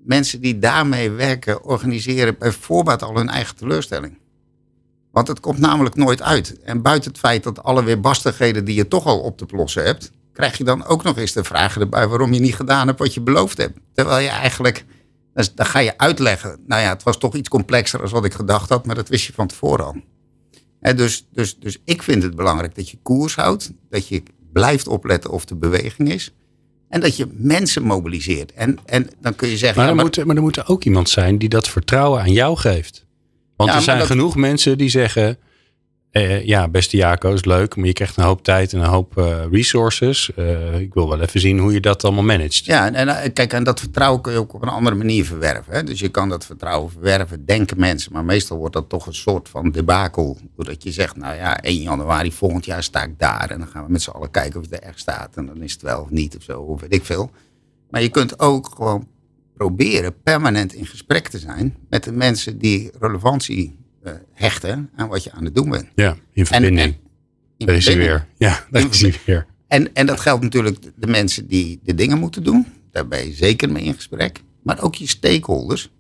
mensen 0.05 0.41
die 0.41 0.59
daarmee 0.59 1.11
werken, 1.11 1.65
organiseren 1.65 2.37
bij 2.39 2.53
voorbaat 2.53 3.03
al 3.03 3.17
hun 3.17 3.29
eigen 3.29 3.57
teleurstelling. 3.57 4.19
Want 5.13 5.29
het 5.29 5.41
komt 5.41 5.59
namelijk 5.59 5.95
nooit 5.95 6.23
uit. 6.23 6.61
En 6.63 6.83
buiten 6.83 7.11
het 7.11 7.21
feit 7.21 7.43
dat 7.43 7.63
alle 7.63 7.85
weerbarstigheden 7.85 8.65
die 8.65 8.75
je 8.75 8.89
toch 8.89 9.07
al 9.07 9.21
op 9.21 9.39
te 9.39 9.47
lossen 9.51 9.85
hebt, 9.85 10.11
krijg 10.33 10.59
je 10.59 10.65
dan 10.65 10.85
ook 10.87 11.03
nog 11.03 11.19
eens 11.19 11.33
de 11.33 11.45
vragen 11.45 11.81
erbij 11.81 12.09
waarom 12.09 12.33
je 12.33 12.41
niet 12.41 12.55
gedaan 12.57 12.87
hebt 12.87 12.99
wat 12.99 13.15
je 13.15 13.21
beloofd 13.21 13.57
hebt. 13.57 13.79
Terwijl 13.95 14.19
je 14.23 14.29
eigenlijk, 14.29 14.85
dus 15.35 15.55
dan 15.55 15.67
ga 15.67 15.79
je 15.79 15.99
uitleggen, 15.99 16.59
nou 16.67 16.83
ja, 16.83 16.89
het 16.89 17.03
was 17.03 17.19
toch 17.19 17.35
iets 17.35 17.49
complexer 17.49 17.99
dan 17.99 18.09
wat 18.11 18.25
ik 18.25 18.33
gedacht 18.35 18.69
had, 18.69 18.87
maar 18.87 18.95
dat 18.95 19.09
wist 19.09 19.27
je 19.27 19.33
van 19.33 19.47
tevoren 19.47 19.85
al. 19.85 19.97
Dus, 20.97 21.27
dus, 21.33 21.59
dus 21.59 21.79
ik 21.85 22.03
vind 22.03 22.23
het 22.23 22.37
belangrijk 22.37 22.75
dat 22.75 22.89
je 22.91 22.99
koers 23.03 23.35
houdt. 23.35 23.73
Dat 23.91 24.09
je 24.09 24.23
blijft 24.53 24.89
opletten 24.89 25.31
of 25.31 25.45
de 25.45 25.57
beweging 25.57 26.13
is. 26.13 26.35
En 26.89 27.01
dat 27.01 27.17
je 27.17 27.27
mensen 27.33 27.83
mobiliseert. 27.83 28.53
En, 28.53 28.79
en 28.85 29.09
dan 29.21 29.35
kun 29.37 29.49
je 29.49 29.57
zeggen... 29.57 29.77
Maar, 29.77 29.85
ja, 29.85 29.91
er 29.91 29.97
maar- 29.97 30.05
moet, 30.05 30.25
maar 30.25 30.37
er 30.37 30.43
moet 30.43 30.57
er 30.57 30.69
ook 30.69 30.85
iemand 30.85 31.09
zijn 31.09 31.39
die 31.39 31.49
dat 31.49 31.69
vertrouwen 31.69 32.21
aan 32.21 32.33
jou 32.33 32.57
geeft. 32.57 33.07
Want 33.57 33.71
Ja, 33.71 33.77
er 33.77 33.83
zijn 33.83 33.99
dat- 33.99 34.07
genoeg 34.07 34.37
mensen 34.37 34.79
die 34.79 34.89
zeggen... 34.89 35.39
eh, 36.13 36.47
ja, 36.47 36.69
beste 36.69 36.97
Jaco 36.97 37.33
is 37.33 37.45
leuk, 37.45 37.77
maar 37.77 37.87
je 37.87 37.93
krijgt 37.93 38.17
een 38.17 38.25
hoop 38.25 38.45
tijd 38.45 38.73
en 38.73 38.81
een 38.81 38.87
hoop 38.87 39.19
eh, 39.19 39.45
resources. 39.51 40.35
Eh, 40.35 40.81
ik 40.81 40.95
wil 40.95 41.09
wel 41.09 41.21
even 41.21 41.41
zien 41.41 41.59
hoe 41.59 41.73
je 41.73 41.81
dat 41.81 42.05
allemaal 42.05 42.23
managt. 42.23 42.65
Ja, 42.65 42.93
en, 42.93 43.33
kijk, 43.33 43.53
en 43.53 43.65
dat 43.65 43.81
vertrouwen 43.81 44.21
kun 44.23 44.33
je 44.33 44.39
ook 44.39 44.55
op 44.55 44.63
een 44.63 44.69
andere 44.69 44.97
manier 44.97 45.25
verwerven. 45.25 45.75
Hè? 45.75 45.85
Dus 45.85 46.01
je 46.01 46.09
kan 46.09 46.29
dat 46.29 46.47
vertrouwen 46.47 46.91
verwerven, 46.91 47.45
denken 47.45 47.79
mensen. 47.81 48.13
Maar 48.13 48.25
meestal 48.25 48.57
wordt 48.57 48.75
dat 48.75 48.89
toch 48.89 49.07
een 49.07 49.15
soort 49.15 49.49
van 49.49 49.71
debakel. 49.71 50.39
Doordat 50.57 50.83
je 50.83 50.93
zegt, 50.93 51.17
nou 51.17 51.37
ja, 51.37 51.61
1 51.61 51.83
januari 51.83 52.33
volgend 52.33 52.65
jaar 52.65 52.83
sta 52.83 53.03
ik 53.03 53.19
daar. 53.19 53.51
En 53.51 53.59
dan 53.59 53.69
gaan 53.69 53.85
we 53.85 53.93
met 53.93 54.03
z'n 54.03 54.11
allen 54.11 54.31
kijken 54.31 54.61
of 54.61 54.71
het 54.71 54.75
er 54.75 54.89
echt 54.89 54.99
staat. 54.99 55.37
En 55.37 55.47
dan 55.47 55.63
is 55.63 55.73
het 55.73 55.83
wel 55.83 56.01
of 56.01 56.11
niet 56.11 56.37
of 56.37 56.43
zo, 56.43 56.61
of 56.61 56.81
weet 56.81 56.95
ik 56.95 57.05
veel. 57.05 57.31
Maar 57.91 58.03
je 58.03 58.09
kunt 58.09 58.39
ook 58.39 58.71
gewoon 58.77 59.09
proberen 59.57 60.23
permanent 60.23 60.75
in 60.75 60.87
gesprek 60.87 61.29
te 61.29 61.39
zijn... 61.39 61.77
met 61.89 62.05
de 62.05 62.13
mensen 62.13 62.59
die 62.59 62.91
relevantie 63.01 63.81
hechten 64.33 64.91
aan 64.97 65.09
wat 65.09 65.25
je 65.25 65.33
aan 65.33 65.45
het 65.45 65.55
doen 65.55 65.71
bent. 65.71 65.89
Ja, 65.95 66.17
in 66.33 66.47
verbinding. 66.47 66.81
en- 66.81 66.97
in 67.57 67.67
daar 67.67 67.77
is 67.77 67.87
hij 67.87 67.97
weer. 67.97 68.27
Ja, 68.37 68.65
daar 68.71 68.89
is 68.91 69.01
hij 69.01 69.15
weer. 69.27 69.47
En, 69.69 69.95
en 69.95 70.07
dat 70.07 70.21
geldt 70.21 70.43
natuurlijk 70.43 70.83
de- 70.97 71.07
mensen 71.07 71.47
die 71.47 71.81
de 71.83 71.95
dingen 71.95 72.19
moeten 72.19 72.43
doen. 72.45 72.67
Daar 72.91 73.09
ben 73.09 73.27
je 73.27 73.33
zeker 73.33 73.73
mee 73.73 73.83
in 73.85 73.95
gesprek. 73.95 74.43
Maar 74.63 74.83
ook 74.83 74.95
je 74.95 75.07
stakeholders. 75.09 75.91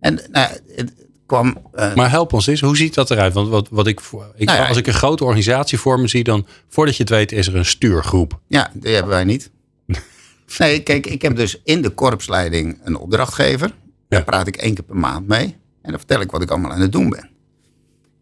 En 0.00 0.20
nou, 0.32 0.52
het 0.76 0.92
kwam... 1.26 1.62
eh, 1.72 1.94
Maar 1.94 2.10
help 2.10 2.32
ons 2.32 2.46
eens, 2.46 2.60
hoe 2.60 2.76
ziet 2.76 2.94
dat 2.94 3.10
eruit? 3.10 3.32
Want 3.32 3.48
wat, 3.48 3.68
wat 3.70 3.86
ik, 3.86 4.00
Nou 4.12 4.24
ja, 4.36 4.66
als 4.68 4.76
ik 4.76 4.86
een 4.86 4.92
grote 4.94 5.24
organisatie 5.24 5.78
voor 5.78 6.00
me 6.00 6.08
zie, 6.08 6.24
dan 6.24 6.46
voordat 6.68 6.96
je 6.96 7.02
het 7.02 7.12
weet 7.12 7.32
is 7.32 7.46
er 7.46 7.56
een 7.56 7.64
stuurgroep. 7.64 8.40
ja, 8.48 8.70
die 8.74 8.92
hebben 8.94 9.10
wij 9.12 9.24
niet. 9.24 9.50
Nee, 10.58 10.82
kijk, 10.82 11.06
ik 11.06 11.22
heb 11.22 11.36
dus 11.36 11.60
in 11.64 11.82
de 11.82 11.90
korpsleiding 11.90 12.78
een 12.84 12.96
opdrachtgever. 12.96 13.74
Daar 14.08 14.24
praat 14.24 14.46
ik 14.46 14.56
één 14.56 14.74
keer 14.74 14.84
per 14.84 14.96
maand 14.96 15.26
mee. 15.28 15.56
En 15.90 15.96
dan 15.96 16.06
vertel 16.06 16.20
ik 16.20 16.30
wat 16.30 16.42
ik 16.42 16.50
allemaal 16.50 16.72
aan 16.72 16.80
het 16.80 16.92
doen 16.92 17.10
ben. 17.10 17.30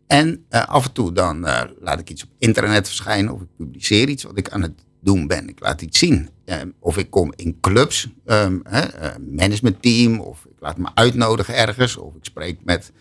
En 0.07 0.45
eh, 0.49 0.67
af 0.67 0.85
en 0.87 0.93
toe 0.93 1.13
dan 1.13 1.47
eh, 1.47 1.63
laat 1.81 2.01
ik 2.01 2.11
iets 2.11 2.25
op 2.25 2.31
internet 2.39 2.87
verschijnen. 2.87 3.35
Of 3.35 3.41
ik 3.41 3.49
publiceer 3.57 4.09
iets 4.09 4.23
wat 4.23 4.39
ik 4.39 4.51
aan 4.51 4.63
het 4.63 4.85
doen 5.01 5.27
ben. 5.27 5.49
Ik 5.49 5.61
laat 5.61 5.83
iets 5.83 5.99
zien. 5.99 6.29
Eh, 6.45 6.57
of 6.79 6.97
ik 6.99 7.11
kom 7.11 7.33
in 7.37 7.61
clubs, 7.61 8.09
ehm, 8.25 8.59
eh, 8.63 9.17
managementteam. 9.31 10.21
Of 10.21 10.45
ik 10.45 10.61
laat 10.61 10.77
me 10.77 10.89
uitnodigen 10.95 11.57
ergens. 11.57 11.97
Of 11.97 12.15
ik 12.15 12.25
spreek 12.25 12.59
met 12.65 12.93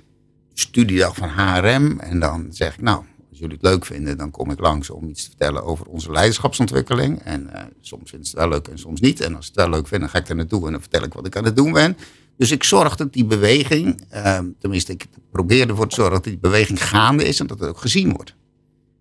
studiedag 0.54 1.16
van 1.16 1.30
HRM. 1.30 2.00
En 2.00 2.20
dan 2.20 2.48
zeg 2.50 2.74
ik, 2.74 2.82
nou, 2.82 3.04
als 3.30 3.40
jullie 3.40 3.58
het 3.62 3.64
leuk 3.64 3.86
vinden, 3.86 4.18
dan 4.18 4.32
kom 4.32 4.52
ik 4.52 4.60
langs 4.60 4.90
om 4.90 5.08
iets 5.08 5.24
te 5.24 5.30
vertellen 5.30 5.64
over 5.64 5.86
onze 5.86 6.12
leiderschapsontwikkeling. 6.12 7.22
En 7.24 7.50
soms 7.82 8.10
vinden 8.10 8.28
ze 8.28 8.40
het 8.40 8.46
wel 8.46 8.58
leuk 8.58 8.68
en 8.68 8.80
soms 8.80 9.00
niet. 9.00 9.22
En 9.22 9.36
als 9.36 9.46
ze 9.46 9.52
het 9.52 9.60
wel 9.60 9.70
leuk 9.70 9.88
vinden, 9.88 10.00
dan 10.00 10.10
ga 10.10 10.18
ik 10.24 10.30
er 10.30 10.36
naartoe 10.36 10.66
en 10.66 10.72
dan 10.72 10.82
vertel 10.82 11.04
ik 11.04 11.14
wat 11.14 11.26
ik 11.26 11.36
aan 11.36 11.46
het 11.46 11.56
doen 11.56 11.72
ben. 11.72 11.98
Dus 12.38 12.52
ik 12.52 12.64
zorg 12.64 12.96
dat 12.96 13.14
die 13.14 13.26
beweging, 13.26 14.02
eh, 14.10 14.40
tenminste 14.60 14.92
ik 14.92 15.08
probeer 15.32 15.70
ervoor 15.70 15.88
te 15.88 15.96
zorgen 15.96 16.14
dat 16.14 16.24
die 16.24 16.38
beweging 16.38 16.88
gaande 16.88 17.24
is 17.24 17.40
en 17.40 17.48
dat 17.48 17.60
het 17.60 17.70
ook 17.70 17.78
gezien 17.78 18.14
wordt. 18.14 18.36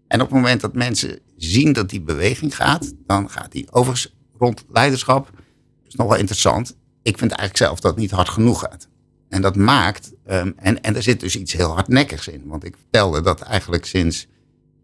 En 0.09 0.21
op 0.21 0.27
het 0.27 0.37
moment 0.37 0.61
dat 0.61 0.75
mensen 0.75 1.19
zien 1.37 1.73
dat 1.73 1.89
die 1.89 2.01
beweging 2.01 2.57
gaat, 2.57 2.93
dan 3.07 3.31
gaat 3.31 3.53
die 3.53 3.73
overigens 3.73 4.15
rond 4.39 4.65
leiderschap. 4.69 5.31
Dat 5.33 5.87
is 5.89 5.95
nog 5.95 6.09
wel 6.09 6.19
interessant. 6.19 6.77
Ik 7.03 7.19
vind 7.19 7.31
eigenlijk 7.31 7.59
zelf 7.59 7.81
dat 7.81 7.91
het 7.91 8.01
niet 8.01 8.11
hard 8.11 8.29
genoeg 8.29 8.61
gaat. 8.61 8.89
En 9.29 9.43
dat 9.43 9.57
maakt, 9.57 10.13
ehm, 10.25 10.53
en, 10.57 10.83
en 10.83 10.97
er 10.97 11.03
zit 11.03 11.21
dus 11.21 11.37
iets 11.37 11.53
heel 11.53 11.75
hardnekkigs 11.75 12.29
in. 12.29 12.43
Want 12.47 12.65
ik 12.65 12.77
vertelde 12.77 13.21
dat 13.21 13.41
eigenlijk 13.41 13.85
sinds 13.85 14.27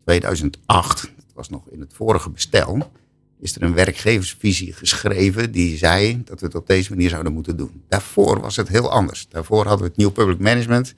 2008, 0.05 1.01
dat 1.17 1.35
was 1.35 1.49
nog 1.49 1.69
in 1.71 1.81
het 1.81 1.93
vorige 1.95 2.31
bestel, 2.31 2.91
is 3.43 3.55
er 3.57 3.63
een 3.63 3.75
werkgeversvisie 3.75 4.73
geschreven 4.73 5.53
die 5.53 5.77
zei 5.77 6.23
dat 6.25 6.41
we 6.41 6.47
het 6.47 6.55
op 6.55 6.67
deze 6.67 6.91
manier 6.91 7.09
zouden 7.09 7.33
moeten 7.33 7.57
doen. 7.57 7.83
Daarvoor 7.89 8.41
was 8.41 8.57
het 8.57 8.69
heel 8.69 8.91
anders. 8.91 9.29
Daarvoor 9.29 9.67
hadden 9.67 9.87
we 9.87 9.89
het 9.89 9.97
New 9.97 10.13
Public 10.13 10.39
Management. 10.39 10.95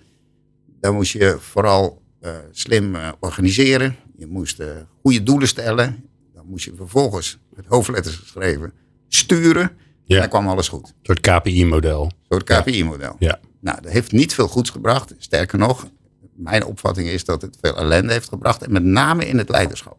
Daar 0.80 0.94
moest 0.94 1.12
je 1.12 1.36
vooral 1.40 2.02
eh, 2.20 2.32
slim 2.50 2.94
eh, 2.94 3.08
organiseren. 3.20 3.96
Je 4.16 4.26
moest 4.26 4.60
eh, 4.60 4.68
goede 5.00 5.22
doelen 5.22 5.48
stellen. 5.48 6.04
Dan 6.34 6.46
moest 6.46 6.64
je 6.64 6.72
vervolgens, 6.76 7.38
met 7.54 7.66
hoofdletters 7.66 8.16
geschreven, 8.16 8.72
sturen. 9.08 9.70
Ja. 10.04 10.14
En 10.14 10.20
dan 10.20 10.28
kwam 10.28 10.48
alles 10.48 10.68
goed. 10.68 10.88
Een 10.88 10.94
soort 11.02 11.20
KPI-model. 11.20 12.10
Door 12.28 12.38
het 12.38 12.48
KPI-model. 12.48 13.16
Ja. 13.18 13.40
Nou, 13.60 13.80
dat 13.82 13.92
heeft 13.92 14.12
niet 14.12 14.34
veel 14.34 14.48
goeds 14.48 14.70
gebracht. 14.70 15.14
Sterker 15.18 15.58
nog, 15.58 15.86
mijn 16.34 16.64
opvatting 16.64 17.08
is 17.08 17.24
dat 17.24 17.42
het 17.42 17.56
veel 17.60 17.76
ellende 17.76 18.12
heeft 18.12 18.28
gebracht. 18.28 18.62
En 18.62 18.72
met 18.72 18.82
name 18.82 19.26
in 19.26 19.38
het 19.38 19.48
leiderschap. 19.48 19.98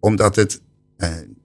Omdat 0.00 0.36
het 0.36 0.60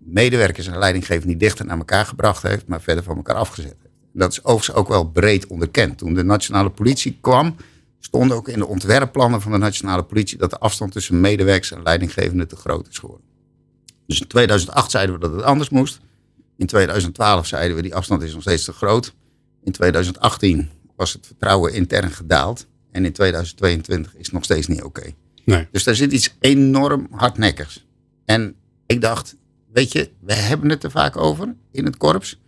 medewerkers 0.07 0.67
en 0.67 0.77
leidinggevenden 0.77 1.29
niet 1.29 1.39
dichter 1.39 1.65
naar 1.65 1.77
elkaar 1.77 2.05
gebracht 2.05 2.43
heeft, 2.43 2.67
maar 2.67 2.81
verder 2.81 3.03
van 3.03 3.15
elkaar 3.15 3.35
afgezet 3.35 3.75
heeft. 3.81 3.95
Dat 4.13 4.31
is 4.31 4.43
overigens 4.43 4.77
ook 4.77 4.87
wel 4.87 5.09
breed 5.09 5.47
onderkend. 5.47 5.97
Toen 5.97 6.13
de 6.13 6.23
nationale 6.23 6.69
politie 6.69 7.17
kwam, 7.21 7.55
stond 7.99 8.31
ook 8.31 8.47
in 8.47 8.59
de 8.59 8.67
ontwerpplannen 8.67 9.41
van 9.41 9.51
de 9.51 9.57
nationale 9.57 10.03
politie 10.03 10.37
dat 10.37 10.49
de 10.49 10.57
afstand 10.57 10.91
tussen 10.91 11.21
medewerkers 11.21 11.71
en 11.71 11.83
leidinggevenden 11.83 12.47
te 12.47 12.55
groot 12.55 12.87
is 12.87 12.97
geworden. 12.97 13.25
Dus 14.07 14.21
in 14.21 14.27
2008 14.27 14.91
zeiden 14.91 15.15
we 15.15 15.21
dat 15.21 15.31
het 15.31 15.43
anders 15.43 15.69
moest. 15.69 15.99
In 16.57 16.65
2012 16.65 17.47
zeiden 17.47 17.75
we 17.75 17.81
die 17.81 17.95
afstand 17.95 18.21
is 18.21 18.33
nog 18.33 18.41
steeds 18.41 18.63
te 18.63 18.73
groot. 18.73 19.13
In 19.63 19.71
2018 19.71 20.69
was 20.95 21.13
het 21.13 21.25
vertrouwen 21.25 21.73
intern 21.73 22.11
gedaald. 22.11 22.67
En 22.91 23.05
in 23.05 23.11
2022 23.11 24.15
is 24.15 24.25
het 24.25 24.33
nog 24.33 24.43
steeds 24.43 24.67
niet 24.67 24.83
oké. 24.83 25.11
Nee. 25.45 25.67
Dus 25.71 25.83
daar 25.83 25.95
zit 25.95 26.11
iets 26.11 26.35
enorm 26.39 27.07
hardnekkigs. 27.11 27.85
En 28.25 28.55
ik 28.85 29.01
dacht, 29.01 29.35
weet 29.77 29.91
je, 29.91 30.09
we 30.19 30.33
hebben 30.33 30.69
het 30.69 30.83
er 30.83 30.91
vaak 30.91 31.17
over 31.17 31.55
in 31.71 31.85
het 31.85 31.97
korps. 31.97 32.39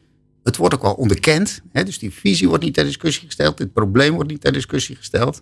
Het 0.43 0.57
wordt 0.57 0.73
ook 0.75 0.81
wel 0.81 0.93
onderkend. 0.93 1.61
Hè? 1.71 1.83
Dus 1.83 1.99
die 1.99 2.13
visie 2.13 2.47
wordt 2.47 2.63
niet 2.63 2.73
ter 2.73 2.83
discussie 2.83 3.25
gesteld. 3.25 3.57
Dit 3.57 3.73
probleem 3.73 4.13
wordt 4.13 4.29
niet 4.29 4.41
ter 4.41 4.53
discussie 4.53 4.95
gesteld. 4.95 5.41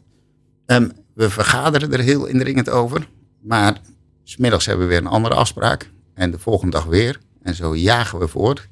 Ehm, 0.66 0.90
we 1.14 1.30
vergaderen 1.30 1.94
er 1.94 2.00
heel 2.00 2.26
indringend 2.26 2.70
over. 2.70 3.10
Maar 3.42 3.82
smiddags 4.24 4.66
hebben 4.66 4.88
we 4.88 4.92
weer 4.92 5.02
een 5.02 5.12
andere 5.12 5.36
afspraak. 5.36 5.92
En 6.14 6.32
de 6.32 6.40
volgende 6.40 6.72
dag 6.72 6.86
weer. 6.86 7.20
En 7.42 7.56
zo 7.56 7.76
jagen 7.76 8.20
we 8.20 8.28
voort. 8.28 8.68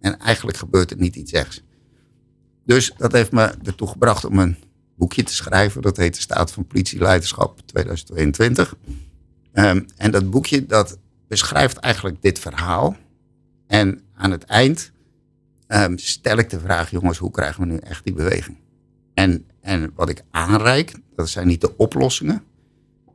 En 0.00 0.18
eigenlijk 0.18 0.56
gebeurt 0.56 0.90
er 0.90 0.98
niet 0.98 1.16
iets 1.16 1.32
echt. 1.32 1.62
Dus 2.64 2.92
dat 2.96 3.12
heeft 3.12 3.32
me 3.32 3.54
ertoe 3.64 3.88
gebracht 3.88 4.24
om 4.24 4.38
een 4.38 4.56
boekje 4.96 5.22
te 5.22 5.34
schrijven. 5.34 5.82
Dat 5.82 5.96
heet 5.96 6.14
De 6.14 6.20
Staat 6.20 6.52
van 6.52 6.66
Politieleiderschap 6.66 7.60
2022. 7.66 8.74
Ehm, 9.52 9.80
en 9.96 10.10
dat 10.10 10.30
boekje 10.30 10.66
dat 10.66 10.98
beschrijft 11.28 11.76
eigenlijk 11.76 12.22
dit 12.22 12.38
verhaal. 12.38 12.96
En 13.66 14.00
aan 14.14 14.30
het 14.30 14.44
eind 14.44 14.92
ehm, 15.66 15.96
stel 15.96 16.36
ik 16.36 16.50
de 16.50 16.60
vraag, 16.60 16.90
jongens, 16.90 17.18
hoe 17.18 17.30
krijgen 17.30 17.60
we 17.60 17.66
nu 17.66 17.76
echt 17.76 18.04
die 18.04 18.14
beweging? 18.14 18.56
En, 19.14 19.46
en 19.60 19.92
wat 19.94 20.08
ik 20.08 20.22
aanreik, 20.30 20.94
dat 21.14 21.28
zijn 21.28 21.46
niet 21.46 21.60
de 21.60 21.76
oplossingen, 21.76 22.42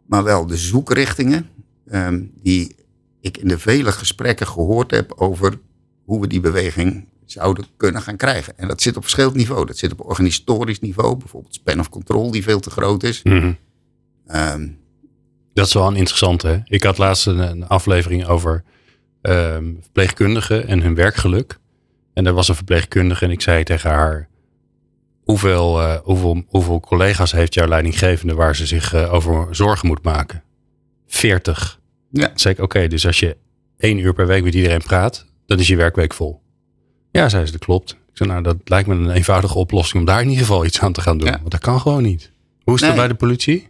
maar 0.06 0.24
wel 0.24 0.46
de 0.46 0.58
zoekrichtingen 0.58 1.50
ehm, 1.86 2.24
die 2.42 2.76
ik 3.20 3.38
in 3.38 3.48
de 3.48 3.60
vele 3.60 3.92
gesprekken 3.92 4.48
gehoord 4.48 4.92
heb 4.92 5.12
over 5.12 5.60
hoe 6.06 6.22
we 6.22 6.28
die 6.28 6.40
beweging 6.40 7.08
zouden 7.26 7.66
kunnen 7.78 8.02
gaan 8.02 8.18
krijgen. 8.18 8.58
En 8.58 8.68
dat 8.68 8.82
zit 8.82 8.96
op 8.98 9.02
verschillend 9.02 9.36
niveau. 9.36 9.66
Dat 9.66 9.78
zit 9.78 9.92
op 9.92 10.06
organisatorisch 10.06 10.80
niveau, 10.80 11.18
bijvoorbeeld 11.18 11.54
span 11.54 11.80
of 11.80 11.90
control 11.90 12.32
die 12.32 12.44
veel 12.44 12.60
te 12.60 12.70
groot 12.70 13.04
is. 13.04 13.22
Ehm, 14.28 14.68
Dat 15.54 15.66
is 15.68 15.74
wel 15.74 15.88
een 15.88 15.96
interessante. 15.96 16.48
Hè? 16.48 16.58
Ik 16.66 16.84
had 16.84 16.98
laatst 16.98 17.28
een, 17.28 17.38
een 17.38 17.68
aflevering 17.68 18.26
over 18.26 18.64
ehm, 19.22 19.74
verpleegkundigen 19.82 20.68
en 20.68 20.82
hun 20.82 20.96
werkgeluk. 20.96 21.60
En 22.14 22.26
er 22.26 22.34
was 22.34 22.48
een 22.48 22.56
verpleegkundige 22.56 23.26
en 23.26 23.32
ik 23.32 23.42
zei 23.42 23.64
tegen 23.64 23.90
haar... 23.90 24.30
Hoeveel, 25.24 25.82
eh, 25.82 25.96
hoeveel, 26.04 26.44
hoeveel 26.48 26.80
collega's 26.80 27.32
heeft 27.32 27.54
jouw 27.54 27.68
leidinggevende 27.68 28.34
waar 28.34 28.56
ze 28.56 28.66
zich 28.66 28.94
eh, 28.94 29.14
over 29.14 29.56
zorgen 29.56 29.88
moet 29.88 30.04
maken? 30.04 30.44
40. 31.08 31.80
ja. 32.12 32.28
Toen 32.28 32.40
zei 32.40 32.54
ik, 32.54 32.60
oké, 32.60 32.88
dus 32.88 33.06
als 33.06 33.20
je 33.20 33.38
één 33.78 33.98
uur 33.98 34.14
per 34.14 34.28
week 34.28 34.44
met 34.44 34.54
iedereen 34.54 34.82
praat, 34.84 35.26
dan 35.46 35.60
is 35.60 35.68
je 35.68 35.76
werkweek 35.76 36.14
vol. 36.14 36.42
Ja, 37.12 37.30
zei 37.30 37.46
ze, 37.46 37.52
dat 37.52 37.66
klopt. 37.66 37.92
Ik 37.92 37.98
zei, 38.20 38.30
nou, 38.30 38.44
dat 38.44 38.58
lijkt 38.64 38.88
me 38.88 38.96
een 38.96 39.10
eenvoudige 39.10 39.58
oplossing 39.58 40.00
om 40.00 40.06
daar 40.06 40.22
in 40.22 40.30
ieder 40.30 40.46
geval 40.46 40.66
iets 40.66 40.80
aan 40.80 40.94
te 40.94 41.02
gaan 41.02 41.18
doen. 41.18 41.28
Ja. 41.30 41.38
Want 41.38 41.52
dat 41.52 41.60
kan 41.62 41.80
gewoon 41.80 42.04
niet. 42.04 42.32
Hoe 42.64 42.76
is 42.76 42.82
Nee. 42.82 42.94
bij 42.94 43.08
de 43.08 43.16
politie? 43.16 43.68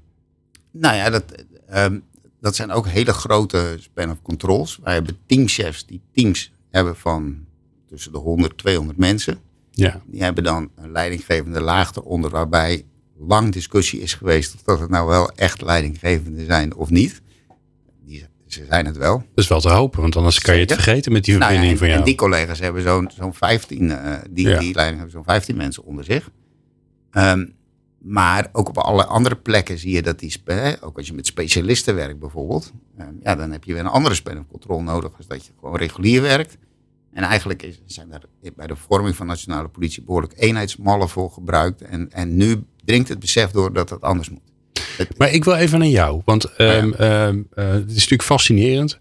Nou 0.71 0.95
ja, 0.95 1.09
dat, 1.09 1.23
ehm, 1.73 1.99
dat 2.41 2.55
zijn 2.55 2.71
ook 2.71 2.87
hele 2.87 3.13
grote 3.13 3.75
span 3.79 4.11
of 4.11 4.21
controls. 4.21 4.79
Wij 4.83 4.93
hebben 4.93 5.17
teamchefs 5.25 5.85
die 5.85 6.01
teams 6.13 6.51
hebben 6.71 6.95
van 6.95 7.45
tussen 7.87 8.11
de 8.11 8.17
100 8.17 8.57
200 8.57 8.97
mensen. 8.97 9.37
Ja. 9.71 10.01
Die 10.05 10.23
hebben 10.23 10.43
dan 10.43 10.69
een 10.75 10.91
leidinggevende 10.91 11.61
laag 11.61 11.95
eronder 11.95 12.29
waarbij 12.29 12.85
lang 13.17 13.51
discussie 13.51 14.01
is 14.01 14.13
geweest 14.13 14.53
of 14.55 14.61
dat 14.61 14.79
het 14.79 14.89
nou 14.89 15.07
wel 15.07 15.31
echt 15.31 15.61
leidinggevende 15.61 16.45
zijn 16.45 16.75
of 16.75 16.89
niet. 16.89 17.21
Die, 18.05 18.25
ze 18.47 18.65
zijn 18.69 18.85
het 18.85 18.97
wel. 18.97 19.17
Dat 19.17 19.43
is 19.43 19.47
wel 19.47 19.61
te 19.61 19.69
hopen, 19.69 20.01
want 20.01 20.15
anders 20.15 20.39
kan 20.39 20.53
je 20.55 20.61
het 20.61 20.73
vergeten 20.73 21.11
met 21.11 21.23
die 21.23 21.37
Nou 21.37 21.43
ja, 21.53 21.57
verbinding 21.59 21.71
en, 21.73 21.77
van 21.79 21.87
jou. 21.87 21.99
en 21.99 22.05
die 22.05 22.15
collega's 22.15 22.59
hebben 22.59 22.81
zo'n 22.81 23.09
zo'n 23.17 23.33
15, 23.33 23.91
eh, 23.91 24.13
die, 24.29 24.47
Ja. 24.47 24.59
die 24.59 24.73
leiding 24.73 24.97
hebben 24.99 25.11
zo'n 25.11 25.23
15 25.23 25.55
mensen 25.55 25.83
onder 25.83 26.03
zich. 26.03 26.29
Ehm, 27.11 27.45
Maar 28.03 28.49
ook 28.51 28.69
op 28.69 28.77
alle 28.77 29.05
andere 29.05 29.35
plekken 29.35 29.77
zie 29.77 29.91
je 29.91 30.01
dat 30.01 30.19
die, 30.19 30.41
ook 30.81 30.97
als 30.97 31.07
je 31.07 31.13
met 31.13 31.27
specialisten 31.27 31.95
werkt 31.95 32.19
bijvoorbeeld, 32.19 32.71
eh, 32.97 33.05
ja, 33.21 33.35
dan 33.35 33.51
heb 33.51 33.63
je 33.63 33.73
weer 33.73 33.81
een 33.81 33.87
andere 33.87 34.15
span 34.15 34.37
of 34.37 34.47
control 34.47 34.81
nodig 34.81 35.11
als 35.17 35.27
dat 35.27 35.45
je 35.45 35.51
gewoon 35.59 35.77
regulier 35.77 36.21
werkt. 36.21 36.57
En 37.13 37.23
eigenlijk 37.23 37.63
is, 37.63 37.81
zijn 37.85 38.11
er 38.11 38.21
bij 38.55 38.67
de 38.67 38.75
vorming 38.75 39.15
van 39.15 39.27
nationale 39.27 39.67
politie 39.67 40.03
behoorlijk 40.03 40.33
eenheidsmallen 40.35 41.09
voor 41.09 41.31
gebruikt. 41.31 41.81
En, 41.81 42.11
en 42.11 42.35
nu 42.35 42.63
dringt 42.85 43.09
het 43.09 43.19
besef 43.19 43.51
door 43.51 43.73
dat 43.73 43.89
dat 43.89 44.01
anders 44.01 44.29
moet. 44.29 44.41
Maar 45.17 45.31
ik 45.31 45.43
wil 45.43 45.55
even 45.55 45.79
naar 45.79 45.87
jou, 45.87 46.21
want 46.25 46.45
ehm, 46.45 46.93
ehm, 46.93 47.41
eh, 47.53 47.67
het 47.67 47.89
is 47.89 47.93
natuurlijk 47.93 48.23
fascinerend. 48.23 48.99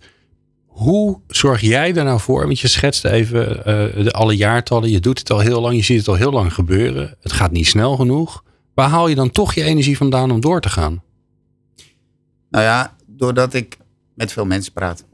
Hoe 0.66 1.20
zorg 1.26 1.60
jij 1.60 1.94
er 1.94 2.04
nou 2.04 2.20
voor? 2.20 2.44
Want 2.44 2.60
je 2.60 2.68
schetst 2.68 3.04
even 3.04 3.64
eh, 3.64 4.04
de, 4.04 4.12
alle 4.12 4.36
jaartallen. 4.36 4.90
Je 4.90 5.00
doet 5.00 5.18
het 5.18 5.30
al 5.30 5.38
heel 5.38 5.60
lang. 5.60 5.76
Je 5.76 5.82
ziet 5.82 5.98
het 5.98 6.08
al 6.08 6.14
heel 6.14 6.32
lang 6.32 6.54
gebeuren. 6.54 7.16
Het 7.20 7.32
gaat 7.32 7.50
niet 7.50 7.66
snel 7.66 7.96
genoeg. 7.96 8.44
Waar 8.74 8.88
haal 8.88 9.08
je 9.08 9.14
dan 9.14 9.30
toch 9.30 9.52
je 9.54 9.62
energie 9.62 9.96
vandaan 9.96 10.30
om 10.30 10.40
door 10.40 10.60
te 10.60 10.68
gaan? 10.68 11.02
Nou 12.50 12.64
ja, 12.64 12.96
doordat 13.06 13.54
ik 13.54 13.78
met 14.14 14.32
veel 14.32 14.44
mensen 14.46 14.72
praat. 14.72 15.04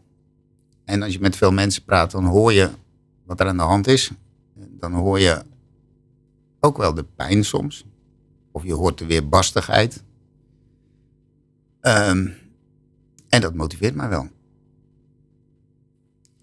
En 0.84 1.02
als 1.02 1.12
je 1.12 1.20
met 1.20 1.36
veel 1.36 1.52
mensen 1.52 1.84
praat, 1.84 2.10
dan 2.10 2.24
hoor 2.24 2.52
je 2.52 2.70
wat 3.24 3.40
er 3.40 3.46
aan 3.46 3.56
de 3.56 3.62
hand 3.62 3.86
is. 3.86 4.10
Dan 4.54 4.92
hoor 4.92 5.20
je 5.20 5.42
ook 6.60 6.76
wel 6.76 6.94
de 6.94 7.04
pijn 7.16 7.44
soms. 7.44 7.84
Of 8.52 8.64
je 8.64 8.72
hoort 8.74 8.98
de 8.98 9.06
weerbarstigheid. 9.06 10.02
Ehm, 11.80 12.28
en 13.28 13.40
dat 13.40 13.54
motiveert 13.54 13.94
mij 13.94 14.08
wel. 14.08 14.28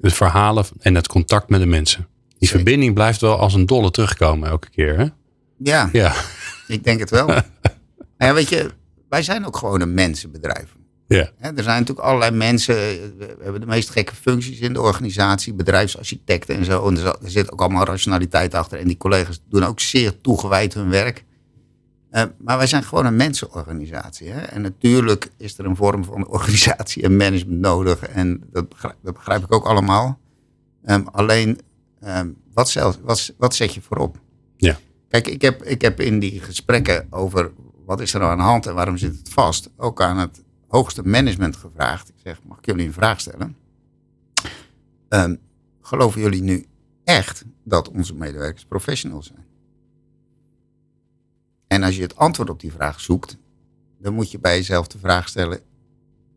Het 0.02 0.14
verhalen 0.14 0.66
en 0.80 0.96
het 0.96 1.08
contact 1.08 1.50
met 1.50 1.60
de 1.60 1.66
mensen. 1.66 2.08
Die 2.28 2.48
Zeker. 2.48 2.56
verbinding 2.56 2.94
blijft 2.94 3.22
wel 3.22 3.38
als 3.40 3.54
een 3.54 3.66
dolle 3.66 3.92
terugkomen 3.92 4.50
elke 4.50 4.70
keer. 4.70 4.98
Hè? 4.98 5.08
Ja, 5.58 5.90
Ja. 5.92 6.14
Ik 6.68 6.84
denk 6.84 7.00
het 7.00 7.10
wel. 7.10 7.28
Nou 8.18 8.32
ja, 8.32 8.36
weet 8.36 8.50
je, 8.50 8.72
wij 9.10 9.24
zijn 9.24 9.46
ook 9.46 9.58
gewoon 9.58 9.82
een 9.82 9.94
mensenbedrijf. 9.94 10.76
ja. 11.08 11.32
Er 11.40 11.64
zijn 11.64 11.80
natuurlijk 11.80 12.08
allerlei 12.08 12.32
mensen, 12.32 12.76
eh, 12.76 12.96
we 13.18 13.38
hebben 13.42 13.62
de 13.62 13.68
meest 13.68 13.90
gekke 13.90 14.16
functies 14.16 14.60
in 14.60 14.74
de 14.74 14.82
organisatie, 14.82 15.54
bedrijfsarchitecten 15.54 16.56
en 16.56 16.66
zo. 16.66 16.88
En 16.88 16.98
er 16.98 17.16
zit 17.24 17.52
ook 17.52 17.62
allemaal 17.62 17.86
rationaliteit 17.86 18.54
achter. 18.54 18.80
En 18.80 18.88
die 18.88 18.98
collega's 18.98 19.42
doen 19.50 19.64
ook 19.64 19.80
zeer 19.80 20.22
toegewijd 20.22 20.74
hun 20.74 20.90
werk. 20.90 21.24
Eh, 22.10 22.24
maar 22.38 22.58
wij 22.58 22.68
zijn 22.68 22.84
gewoon 22.84 23.06
een 23.06 23.16
mensenorganisatie. 23.16 24.30
Hè? 24.30 24.42
En 24.42 24.62
natuurlijk 24.62 25.30
is 25.38 25.58
er 25.58 25.66
een 25.66 25.76
vorm 25.76 26.04
van 26.04 26.28
organisatie 26.38 27.04
en 27.04 27.18
management 27.18 27.60
nodig. 27.60 28.02
En 28.02 28.44
dat 28.52 28.70
begrijp, 28.70 28.96
dat 29.04 29.14
begrijp 29.14 29.44
ik 29.44 29.54
ook 29.54 29.66
allemaal. 29.66 30.20
Ehm, 30.84 31.04
alleen, 31.12 31.60
ehm, 32.02 32.30
wat, 32.54 32.70
zelf, 32.70 33.00
wat, 33.02 33.34
wat 33.38 33.56
zet 33.56 33.74
je 33.74 33.82
voorop? 33.82 34.20
Ja. 34.58 34.78
Kijk, 35.08 35.28
ik 35.28 35.42
heb, 35.42 35.64
ik 35.64 35.82
heb 35.82 36.00
in 36.00 36.20
die 36.20 36.40
gesprekken 36.40 37.08
over 37.10 37.52
wat 37.86 38.02
is 38.02 38.14
er 38.14 38.20
nou 38.20 38.32
aan 38.32 38.38
de 38.38 38.44
hand 38.44 38.66
en 38.66 38.74
waarom 38.74 38.98
zit 38.98 39.18
het 39.18 39.30
vast, 39.30 39.70
ook 39.78 40.02
aan 40.02 40.18
het 40.18 40.44
hoogste 40.68 41.04
management 41.04 41.56
gevraagd. 41.56 42.10
Ik 42.10 42.16
zeg, 42.24 42.44
mag 42.44 42.58
ik 42.58 42.66
jullie 42.66 42.86
een 42.86 42.94
vraag 42.94 43.20
stellen? 43.20 43.58
Ehm, 45.10 45.36
geloven 45.82 46.22
jullie 46.22 46.42
nu 46.42 46.66
echt 47.04 47.46
dat 47.64 47.90
onze 47.90 48.16
medewerkers 48.16 48.66
professionals 48.66 49.28
zijn? 49.28 49.46
En 51.68 51.84
als 51.84 51.96
je 51.96 52.02
het 52.02 52.16
antwoord 52.16 52.50
op 52.50 52.60
die 52.60 52.72
vraag 52.72 53.00
zoekt, 53.00 53.38
dan 54.00 54.14
moet 54.14 54.32
je 54.32 54.40
bij 54.40 54.56
jezelf 54.56 54.88
de 54.88 55.00
vraag 55.00 55.28
stellen: 55.28 55.60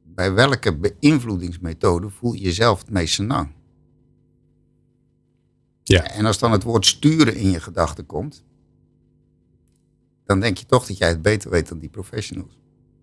bij 0.04 0.32
welke 0.32 0.76
beïnvloedingsmethode 0.76 2.10
voel 2.10 2.32
je 2.32 2.40
jezelf 2.40 2.78
het 2.78 2.90
meest 2.90 3.14
senang? 3.14 3.56
Ja. 5.82 6.02
En 6.02 6.26
als 6.26 6.38
dan 6.38 6.52
het 6.52 6.62
woord 6.62 6.86
sturen 6.86 7.36
in 7.36 7.50
je 7.50 7.60
gedachten 7.60 8.06
komt, 8.06 8.44
dan 10.28 10.40
denk 10.40 10.58
je 10.58 10.66
toch 10.66 10.86
dat 10.86 10.98
jij 10.98 11.08
het 11.08 11.22
beter 11.22 11.50
weet 11.50 11.68
dan 11.68 11.78
die 11.78 11.88
professionals. 11.88 12.58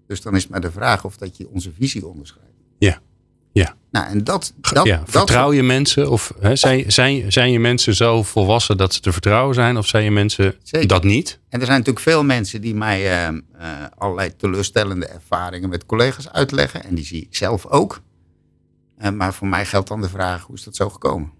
Dus 0.07 0.21
dan 0.21 0.35
is 0.35 0.41
het 0.41 0.51
maar 0.51 0.61
de 0.61 0.71
vraag 0.71 1.05
of 1.05 1.17
dat 1.17 1.37
je 1.37 1.49
onze 1.49 1.71
visie 1.77 2.07
onderschrijft. 2.07 2.51
Ja. 2.77 3.01
Ja. 3.51 3.75
Nou, 3.91 4.07
en 4.07 4.23
dat, 4.23 4.53
dat, 4.61 4.85
ja. 4.85 4.97
dat 4.97 5.09
Vertrouw 5.09 5.53
je 5.53 5.63
mensen? 5.63 6.11
Of 6.11 6.33
hè, 6.39 6.55
zijn, 6.55 6.91
zijn, 6.91 7.31
zijn 7.31 7.51
je 7.51 7.59
mensen 7.59 7.95
zo 7.95 8.23
volwassen 8.23 8.77
dat 8.77 8.93
ze 8.93 8.99
te 8.99 9.11
vertrouwen 9.11 9.55
zijn? 9.55 9.77
Of 9.77 9.87
zijn 9.87 10.03
je 10.03 10.11
mensen 10.11 10.55
Zeker. 10.63 10.87
dat 10.87 11.03
niet? 11.03 11.39
En 11.49 11.59
er 11.59 11.65
zijn 11.65 11.77
natuurlijk 11.77 12.05
veel 12.05 12.23
mensen 12.23 12.61
die 12.61 12.75
mij 12.75 13.01
eh, 13.01 13.27
eh, 13.27 13.35
allerlei 13.97 14.35
teleurstellende 14.35 15.05
ervaringen 15.05 15.69
met 15.69 15.85
collega's 15.85 16.29
uitleggen. 16.29 16.83
En 16.83 16.95
die 16.95 17.05
zie 17.05 17.21
ik 17.21 17.35
zelf 17.35 17.65
ook. 17.65 18.01
Eh, 18.97 19.11
maar 19.11 19.33
voor 19.33 19.47
mij 19.47 19.65
geldt 19.65 19.87
dan 19.87 20.01
de 20.01 20.09
vraag, 20.09 20.43
hoe 20.43 20.55
is 20.55 20.63
dat 20.63 20.75
zo 20.75 20.89
gekomen? 20.89 21.31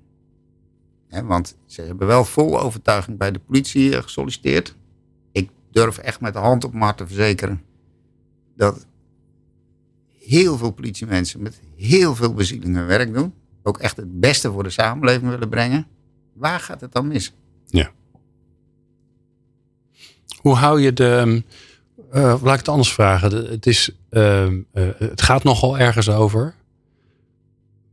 Hè, 1.07 1.23
want 1.23 1.57
ze 1.65 1.81
hebben 1.81 2.07
wel 2.07 2.25
vol 2.25 2.59
overtuiging 2.59 3.17
bij 3.17 3.31
de 3.31 3.39
politie 3.39 3.95
eh, 3.95 4.01
gesolliciteerd. 4.01 4.75
Durf 5.75 5.97
echt 5.97 6.19
met 6.21 6.33
de 6.33 6.39
hand 6.39 6.63
op 6.63 6.71
mijn 6.71 6.83
hart 6.83 6.97
te 6.97 7.07
verzekeren 7.07 7.61
dat 8.55 8.85
heel 10.19 10.57
veel 10.57 10.71
politiemensen 10.71 11.41
met 11.41 11.61
heel 11.75 12.15
veel 12.15 12.33
bezieling 12.33 12.75
hun 12.75 12.85
werk 12.85 13.13
doen. 13.13 13.33
Ook 13.63 13.77
echt 13.77 13.97
het 13.97 14.19
beste 14.19 14.51
voor 14.51 14.63
de 14.63 14.69
samenleving 14.69 15.29
willen 15.29 15.49
brengen. 15.49 15.87
Waar 16.33 16.59
gaat 16.59 16.81
het 16.81 16.91
dan 16.91 17.07
mis? 17.07 17.33
Hoe 20.37 20.55
hou 20.55 20.81
je 20.81 20.93
de. 20.93 21.15
ehm, 21.15 21.41
eh, 22.11 22.43
laat 22.43 22.53
ik 22.53 22.59
het 22.59 22.67
anders 22.69 22.93
vragen. 22.93 23.31
Het, 23.31 23.65
is, 23.65 23.95
ehm, 24.09 24.61
eh, 24.71 24.89
het 24.97 25.21
gaat 25.21 25.43
nogal 25.43 25.77
ergens 25.79 26.09
over. 26.09 26.55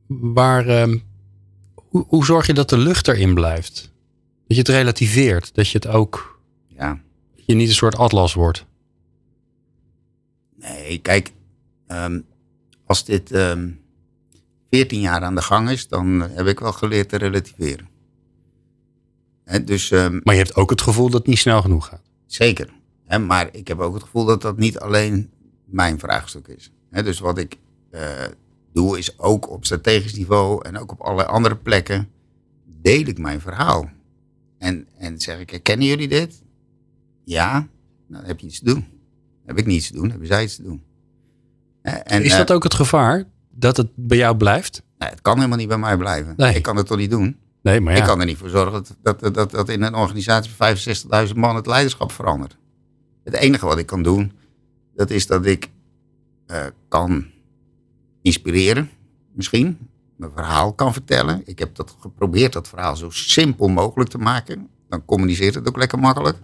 Waar, 0.07 0.67
ehm, 0.67 0.99
hoe, 1.75 2.05
hoe 2.09 2.25
zorg 2.25 2.47
je 2.47 2.55
dat 2.55 2.69
de 2.69 2.79
lucht 2.79 3.09
erin 3.09 3.35
blijft? 3.35 3.93
Dat 4.47 4.57
je 4.57 4.63
het 4.63 4.69
relativeert. 4.69 5.55
Dat 5.55 5.69
je 5.69 5.79
het 5.79 5.87
ook. 5.87 6.41
Ja, 6.67 7.01
je 7.47 7.55
niet 7.55 7.69
een 7.69 7.75
soort 7.75 7.97
atlas 7.97 8.35
wordt. 8.35 8.67
Nee, 10.55 10.99
kijk, 10.99 11.33
ehm, 11.87 12.21
als 12.87 13.05
dit 13.05 13.31
ehm 13.31 13.69
14 14.71 15.01
jaar 15.01 15.23
aan 15.23 15.35
de 15.35 15.43
gang 15.43 15.71
is, 15.71 15.89
dan 15.89 16.21
heb 16.21 16.47
ik 16.47 16.61
wel 16.61 16.73
geleerd 16.73 17.09
te 17.09 17.17
relativeren. 17.17 17.89
Dus 19.65 19.91
ehm, 19.91 20.21
Maar 20.25 20.35
je 20.35 20.41
hebt 20.43 20.57
ook 20.57 20.71
het 20.71 20.81
gevoel 20.81 21.05
dat 21.11 21.19
het 21.19 21.27
niet 21.27 21.39
snel 21.39 21.63
genoeg 21.63 21.87
gaat. 21.87 22.03
zeker. 22.27 22.81
Maar 23.21 23.49
ik 23.53 23.69
heb 23.69 23.79
ook 23.79 23.95
het 23.95 24.03
gevoel 24.03 24.25
dat 24.25 24.43
dat 24.43 24.59
niet 24.59 24.79
alleen 24.79 25.31
mijn 25.65 25.99
vraagstuk 25.99 26.49
is. 26.49 26.71
Dus 26.91 27.19
wat 27.19 27.39
ik 27.39 27.59
eh, 27.91 28.25
doe, 28.73 28.99
is 28.99 29.19
ook 29.19 29.51
op 29.51 29.65
strategisch 29.65 30.15
niveau 30.15 30.65
en 30.65 30.79
ook 30.79 30.93
op 30.93 31.01
allerlei 31.01 31.29
andere 31.29 31.57
plekken 31.57 32.09
deel 32.83 33.07
ik 33.07 33.19
mijn 33.19 33.41
verhaal. 33.41 33.91
En, 34.59 34.89
en 34.99 35.21
zeg 35.21 35.41
ik, 35.41 35.51
herkennen 35.51 35.87
jullie 35.87 36.09
dit? 36.09 36.42
Ja, 37.25 37.53
nou, 37.53 37.67
dan 38.09 38.25
heb 38.25 38.41
je 38.41 38.47
iets 38.47 38.59
te 38.59 38.65
doen. 38.65 38.87
Heb 39.47 39.59
ik 39.59 39.67
niets 39.67 39.87
te 39.87 39.93
doen, 39.93 40.11
hebben 40.11 40.27
zij 40.27 40.43
iets 40.43 40.57
te 40.57 40.63
doen. 40.63 40.83
En, 41.83 42.23
is 42.23 42.33
eh, 42.33 42.39
dat 42.39 42.53
ook 42.53 42.63
het 42.63 42.75
gevaar? 42.75 43.25
Dat 43.51 43.77
het 43.77 43.89
bij 43.95 44.19
jou 44.19 44.37
blijft? 44.37 44.83
Nee, 44.99 45.09
het 45.09 45.21
kan 45.21 45.37
helemaal 45.37 45.59
niet 45.59 45.69
bij 45.69 45.79
mij 45.79 45.97
blijven. 45.97 46.35
Nee. 46.37 46.55
Ik 46.55 46.63
kan 46.63 46.77
het 46.77 46.87
toch 46.87 46.99
niet 46.99 47.11
doen? 47.11 47.37
Nee, 47.63 47.81
maar 47.81 47.93
ja. 47.93 47.99
Ik 47.99 48.05
kan 48.05 48.21
er 48.21 48.27
niet 48.27 48.37
voor 48.37 48.49
zorgen 48.49 48.73
dat, 48.73 48.97
dat, 49.03 49.21
dat, 49.21 49.35
dat, 49.35 49.51
dat 49.51 49.69
in 49.69 49.83
een 49.83 49.95
organisatie 49.95 50.53
van 50.53 50.77
65.000 51.29 51.35
man 51.35 51.57
het 51.57 51.67
leiderschap 51.67 52.13
verandert. 52.13 52.57
Het 53.25 53.35
enige 53.35 53.67
wat 53.67 53.79
ik 53.79 53.87
kan 53.87 54.03
doen, 54.03 54.33
dat 54.95 55.11
is 55.11 55.27
dat 55.27 55.47
ik 55.47 55.69
eh, 56.47 56.65
kan 56.89 57.27
inspireren, 58.23 58.91
misschien. 59.35 59.79
Mijn 60.17 60.33
verhaal 60.35 60.73
kan 60.73 60.93
vertellen. 60.93 61.43
Ik 61.45 61.59
heb 61.59 61.75
dat 61.75 61.97
geprobeerd 62.01 62.53
dat 62.53 62.69
verhaal 62.69 62.97
zo 62.97 63.11
simpel 63.11 63.69
mogelijk 63.69 64.11
te 64.11 64.19
maken. 64.19 64.69
Dan 64.89 65.05
communiceert 65.05 65.55
het 65.55 65.69
ook 65.69 65.77
lekker 65.77 65.99
makkelijk. 65.99 66.39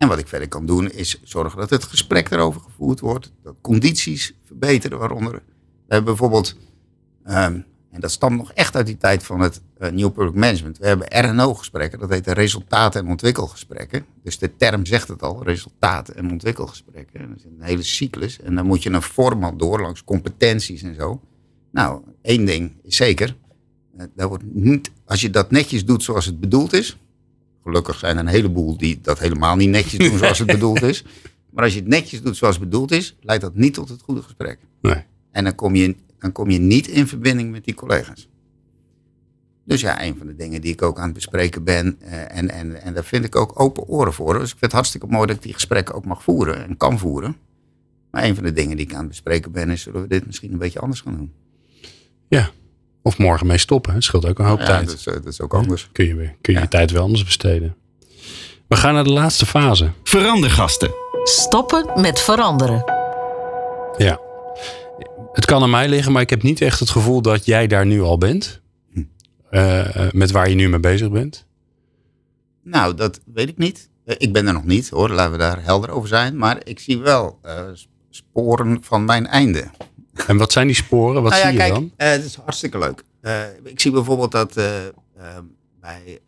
En 0.00 0.08
wat 0.08 0.18
ik 0.18 0.28
verder 0.28 0.48
kan 0.48 0.66
doen, 0.66 0.90
is 0.90 1.20
zorgen 1.22 1.58
dat 1.58 1.70
het 1.70 1.84
gesprek 1.84 2.30
erover 2.30 2.60
gevoerd 2.60 3.00
wordt. 3.00 3.32
Dat 3.42 3.54
condities 3.60 4.34
verbeteren, 4.44 4.98
waaronder. 4.98 5.32
We 5.32 5.40
hebben 5.94 6.04
bijvoorbeeld 6.04 6.56
Ehm, 7.24 7.60
en 7.90 8.00
dat 8.00 8.10
stamt 8.10 8.36
nog 8.36 8.52
echt 8.52 8.76
uit 8.76 8.86
die 8.86 8.96
tijd 8.96 9.22
van 9.22 9.40
het 9.40 9.60
eh, 9.78 9.90
New 9.90 10.12
Public 10.12 10.34
Management. 10.34 10.78
We 10.78 10.86
hebben 10.86 11.06
RNO-gesprekken, 11.24 11.98
dat 11.98 12.10
heet 12.10 12.26
resultaten- 12.26 13.00
en 13.00 13.08
ontwikkelgesprekken. 13.08 14.04
Dus 14.22 14.38
de 14.38 14.56
term 14.56 14.86
zegt 14.86 15.08
het 15.08 15.22
al, 15.22 15.42
resultaten- 15.44 16.16
en 16.16 16.30
ontwikkelgesprekken. 16.30 17.28
Dat 17.28 17.36
is 17.38 17.44
een 17.44 17.56
hele 17.62 17.82
cyclus. 17.82 18.40
En 18.40 18.54
dan 18.54 18.66
moet 18.66 18.82
je 18.82 18.90
een 18.90 19.02
format 19.02 19.58
door 19.58 19.80
langs 19.80 20.04
competenties 20.04 20.82
en 20.82 20.94
zo. 20.94 21.20
Nou, 21.72 22.02
één 22.22 22.44
ding 22.44 22.72
is 22.82 22.96
zeker. 22.96 23.36
eh, 23.96 24.04
daar 24.16 24.28
wordt 24.28 24.44
niet, 24.46 24.90
als 25.04 25.20
je 25.20 25.30
dat 25.30 25.50
netjes 25.50 25.84
doet 25.84 26.02
zoals 26.02 26.26
het 26.26 26.40
bedoeld 26.40 26.72
is. 26.72 26.98
Gelukkig 27.62 27.98
zijn 27.98 28.16
er 28.16 28.22
een 28.22 28.28
heleboel 28.28 28.76
die 28.76 29.00
dat 29.00 29.18
helemaal 29.18 29.56
niet 29.56 29.68
netjes 29.68 30.08
doen 30.08 30.18
zoals 30.18 30.38
het 30.38 30.46
bedoeld 30.58 30.82
is. 30.82 31.04
Maar 31.50 31.64
als 31.64 31.72
je 31.72 31.78
het 31.80 31.88
netjes 31.88 32.22
doet 32.22 32.36
zoals 32.36 32.56
het 32.56 32.64
bedoeld 32.64 32.90
is, 32.90 33.16
leidt 33.20 33.42
dat 33.42 33.54
niet 33.54 33.74
tot 33.74 33.88
het 33.88 34.02
goede 34.02 34.22
gesprek. 34.22 34.58
Nee. 34.80 35.04
En 35.32 35.44
dan 35.44 35.54
kom, 35.54 35.74
je, 35.74 35.96
dan 36.18 36.32
kom 36.32 36.50
je 36.50 36.58
niet 36.58 36.86
in 36.88 37.06
verbinding 37.06 37.50
met 37.50 37.64
die 37.64 37.74
collega's. 37.74 38.28
Dus 39.64 39.80
ja, 39.80 40.02
een 40.02 40.16
van 40.16 40.26
de 40.26 40.36
dingen 40.36 40.60
die 40.60 40.72
ik 40.72 40.82
ook 40.82 40.98
aan 40.98 41.04
het 41.04 41.12
bespreken 41.14 41.64
ben. 41.64 42.00
eh, 42.00 42.36
en, 42.36 42.50
en, 42.50 42.82
en 42.82 42.94
daar 42.94 43.04
vind 43.04 43.24
ik 43.24 43.36
ook 43.36 43.60
open 43.60 43.86
oren 43.86 44.12
voor. 44.12 44.32
Dus 44.32 44.42
ik 44.42 44.48
vind 44.48 44.60
het 44.60 44.72
hartstikke 44.72 45.06
mooi 45.06 45.26
dat 45.26 45.36
ik 45.36 45.42
die 45.42 45.52
gesprekken 45.52 45.94
ook 45.94 46.04
mag 46.04 46.22
voeren 46.22 46.64
en 46.68 46.76
kan 46.76 46.98
voeren. 46.98 47.36
Maar 48.10 48.24
een 48.24 48.34
van 48.34 48.44
de 48.44 48.52
dingen 48.52 48.76
die 48.76 48.86
ik 48.86 48.92
aan 48.92 48.98
het 48.98 49.08
bespreken 49.08 49.52
ben, 49.52 49.70
is 49.70 49.82
zullen 49.82 50.02
we 50.02 50.08
dit 50.08 50.26
misschien 50.26 50.52
een 50.52 50.58
beetje 50.58 50.80
anders 50.80 51.00
gaan 51.00 51.16
doen? 51.16 51.32
Ja. 52.28 52.50
Of 53.02 53.18
morgen 53.18 53.46
mee 53.46 53.58
stoppen. 53.58 53.94
Het 53.94 54.04
scheelt 54.04 54.26
ook 54.26 54.38
een 54.38 54.44
hoop 54.46 54.58
ja, 54.58 54.64
tijd. 54.66 54.86
dat 54.86 54.94
is, 54.96 55.06
eh, 55.06 55.14
dat 55.14 55.26
is 55.26 55.40
ook 55.40 55.54
anders. 55.54 55.88
Kun 55.92 56.06
je, 56.06 56.14
weer- 56.14 56.34
kun 56.40 56.52
je 56.52 56.58
Ja. 56.58 56.60
je 56.64 56.68
tijd 56.70 56.90
wel 56.90 57.02
anders 57.02 57.24
besteden. 57.24 57.74
We 58.68 58.76
gaan 58.76 58.94
naar 58.94 59.04
de 59.04 59.10
laatste 59.12 59.46
fase. 59.46 59.90
Verandergasten. 60.02 60.90
Stoppen 61.24 62.00
met 62.00 62.20
veranderen. 62.20 62.84
Ja. 63.96 64.20
Het 65.32 65.44
kan 65.44 65.62
aan 65.62 65.70
mij 65.70 65.88
liggen, 65.88 66.12
maar 66.12 66.22
ik 66.22 66.30
heb 66.30 66.42
niet 66.42 66.60
echt 66.60 66.80
het 66.80 66.90
gevoel 66.90 67.22
dat 67.22 67.44
jij 67.44 67.66
daar 67.66 67.86
nu 67.86 68.00
al 68.02 68.18
bent. 68.18 68.60
Uh, 69.50 69.86
met 70.12 70.30
waar 70.30 70.48
je 70.48 70.54
nu 70.54 70.68
mee 70.68 70.80
bezig 70.80 71.10
bent. 71.10 71.46
Nou, 72.62 72.94
dat 72.94 73.20
weet 73.34 73.48
ik 73.48 73.58
niet. 73.58 73.88
Ik 74.04 74.32
ben 74.32 74.46
er 74.46 74.52
nog 74.52 74.64
niet 74.64 74.88
hoor, 74.90 75.08
laten 75.10 75.32
we 75.32 75.38
daar 75.38 75.64
helder 75.64 75.90
over 75.90 76.08
zijn. 76.08 76.36
Maar 76.36 76.60
ik 76.64 76.78
zie 76.80 76.98
wel 76.98 77.38
uh, 77.46 77.52
sporen 78.10 78.78
van 78.82 79.04
mijn 79.04 79.26
einde. 79.26 79.70
En 80.26 80.36
wat 80.36 80.52
zijn 80.52 80.66
die 80.66 80.76
sporen? 80.76 81.22
Wat 81.22 81.32
nou 81.32 81.42
ja, 81.42 81.48
zie 81.48 81.58
je 81.58 81.58
kijk, 81.58 81.74
dan? 81.74 81.92
het 81.96 82.24
is 82.24 82.34
hartstikke 82.34 82.78
leuk. 82.78 83.04
ik 83.64 83.80
zie 83.80 83.90
bijvoorbeeld 83.90 84.32
dat 84.32 84.54
bij 85.80 86.20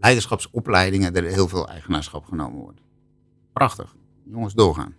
leiderschapsopleidingen 0.00 1.14
er 1.14 1.24
heel 1.24 1.48
veel 1.48 1.68
eigenaarschap 1.68 2.24
genomen 2.24 2.60
wordt. 2.60 2.80
Prachtig. 3.52 3.94
Jongens, 4.30 4.54
doorgaan. 4.54 4.94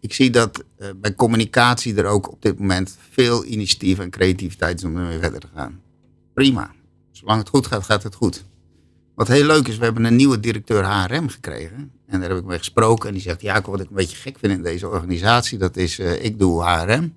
Ik 0.00 0.14
zie 0.14 0.30
dat 0.30 0.64
uh, 0.78 0.88
bij 0.96 1.14
communicatie 1.14 1.94
er 1.94 2.06
ook 2.06 2.32
op 2.32 2.42
dit 2.42 2.58
moment 2.58 2.98
veel 3.10 3.44
initiatief 3.44 3.98
en 3.98 4.10
creativiteit 4.10 4.78
is 4.78 4.84
om 4.84 4.96
ermee 4.96 5.18
verder 5.18 5.40
te 5.40 5.48
gaan. 5.54 5.80
Prima. 6.34 6.70
Zolang 7.10 7.38
het 7.38 7.48
goed 7.48 7.66
gaat, 7.66 7.84
gaat 7.84 8.02
het 8.02 8.14
goed. 8.14 8.44
Wat 9.14 9.28
heel 9.28 9.44
leuk 9.44 9.68
is, 9.68 9.78
we 9.78 9.84
hebben 9.84 10.04
een 10.04 10.16
nieuwe 10.16 10.40
directeur 10.40 10.84
HRM 10.84 11.28
gekregen. 11.28 11.92
En 12.06 12.20
daar 12.20 12.28
heb 12.28 12.38
ik 12.38 12.44
mee 12.44 12.58
gesproken. 12.58 13.08
En 13.08 13.14
die 13.14 13.22
zegt, 13.22 13.40
ja, 13.40 13.62
wat 13.62 13.80
ik 13.80 13.88
een 13.88 13.94
beetje 13.94 14.16
gek 14.16 14.38
vind 14.38 14.52
in 14.52 14.62
deze 14.62 14.88
organisatie, 14.88 15.58
dat 15.58 15.76
is, 15.76 15.98
uh, 15.98 16.24
ik 16.24 16.38
doe 16.38 16.64
HRM. 16.64 17.14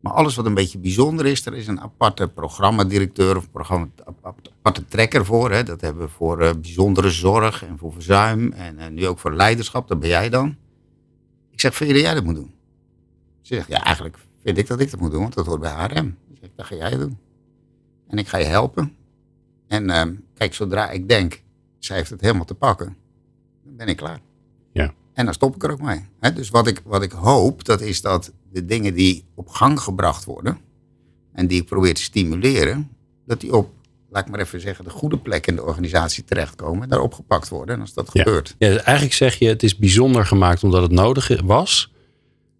Maar 0.00 0.12
alles 0.12 0.34
wat 0.34 0.46
een 0.46 0.54
beetje 0.54 0.78
bijzonder 0.78 1.26
is, 1.26 1.46
er 1.46 1.54
is 1.54 1.66
een 1.66 1.80
aparte 1.80 2.28
programmadirecteur 2.28 3.36
of 3.36 3.50
programma, 3.50 3.88
aparte 4.22 4.84
trekker 4.84 5.24
voor. 5.24 5.50
Hè. 5.50 5.62
Dat 5.62 5.80
hebben 5.80 6.02
we 6.02 6.08
voor 6.08 6.42
uh, 6.42 6.50
bijzondere 6.52 7.10
zorg 7.10 7.64
en 7.64 7.78
voor 7.78 7.92
verzuim 7.92 8.52
en 8.52 8.78
uh, 8.78 8.86
nu 8.86 9.06
ook 9.06 9.18
voor 9.18 9.34
leiderschap. 9.34 9.88
Dat 9.88 10.00
ben 10.00 10.08
jij 10.08 10.28
dan. 10.28 10.56
Ik 11.50 11.60
zeg, 11.60 11.74
vind 11.74 11.90
je 11.90 11.94
dat 11.94 12.04
jij 12.04 12.14
dat 12.14 12.24
moet 12.24 12.34
doen? 12.34 12.54
Ze 13.40 13.54
zegt, 13.54 13.68
ja, 13.68 13.84
eigenlijk 13.84 14.18
vind 14.42 14.58
ik 14.58 14.66
dat 14.66 14.80
ik 14.80 14.90
dat 14.90 15.00
moet 15.00 15.10
doen, 15.10 15.20
want 15.20 15.34
dat 15.34 15.46
hoort 15.46 15.60
bij 15.60 15.72
HRM. 15.72 16.16
Ik 16.30 16.36
zeg, 16.40 16.50
dat 16.56 16.66
ga 16.66 16.74
jij 16.74 16.96
doen. 16.96 17.18
En 18.08 18.18
ik 18.18 18.28
ga 18.28 18.38
je 18.38 18.44
helpen. 18.44 18.96
En 19.66 19.88
uh, 19.88 20.02
kijk, 20.34 20.54
zodra 20.54 20.90
ik 20.90 21.08
denk, 21.08 21.42
zij 21.78 21.96
heeft 21.96 22.10
het 22.10 22.20
helemaal 22.20 22.44
te 22.44 22.54
pakken, 22.54 22.96
dan 23.64 23.76
ben 23.76 23.86
ik 23.86 23.96
klaar. 23.96 24.20
Ja. 24.72 24.92
En 25.12 25.24
dan 25.24 25.34
stop 25.34 25.54
ik 25.54 25.62
er 25.62 25.70
ook 25.70 25.82
mee. 25.82 26.04
Dus 26.34 26.50
wat 26.50 26.66
ik, 26.66 26.80
wat 26.84 27.02
ik 27.02 27.12
hoop, 27.12 27.64
dat 27.64 27.80
is 27.80 28.00
dat 28.00 28.32
de 28.52 28.64
dingen 28.64 28.94
die 28.94 29.24
op 29.34 29.48
gang 29.48 29.80
gebracht 29.80 30.24
worden 30.24 30.58
en 31.32 31.46
die 31.46 31.60
ik 31.60 31.66
probeer 31.66 31.94
te 31.94 32.02
stimuleren, 32.02 32.90
dat 33.26 33.40
die 33.40 33.54
op, 33.54 33.70
laat 34.10 34.24
ik 34.24 34.30
maar 34.30 34.40
even 34.40 34.60
zeggen, 34.60 34.84
de 34.84 34.90
goede 34.90 35.18
plek 35.18 35.46
in 35.46 35.56
de 35.56 35.62
organisatie 35.62 36.24
terechtkomen 36.24 36.82
en 36.82 36.88
daar 36.88 37.00
opgepakt 37.00 37.48
worden. 37.48 37.74
En 37.74 37.80
als 37.80 37.94
dat 37.94 38.10
ja. 38.12 38.22
gebeurt. 38.22 38.54
Ja, 38.58 38.76
eigenlijk 38.76 39.14
zeg 39.14 39.38
je, 39.38 39.48
het 39.48 39.62
is 39.62 39.76
bijzonder 39.76 40.26
gemaakt 40.26 40.62
omdat 40.62 40.82
het 40.82 40.90
nodig 40.90 41.40
was. 41.44 41.92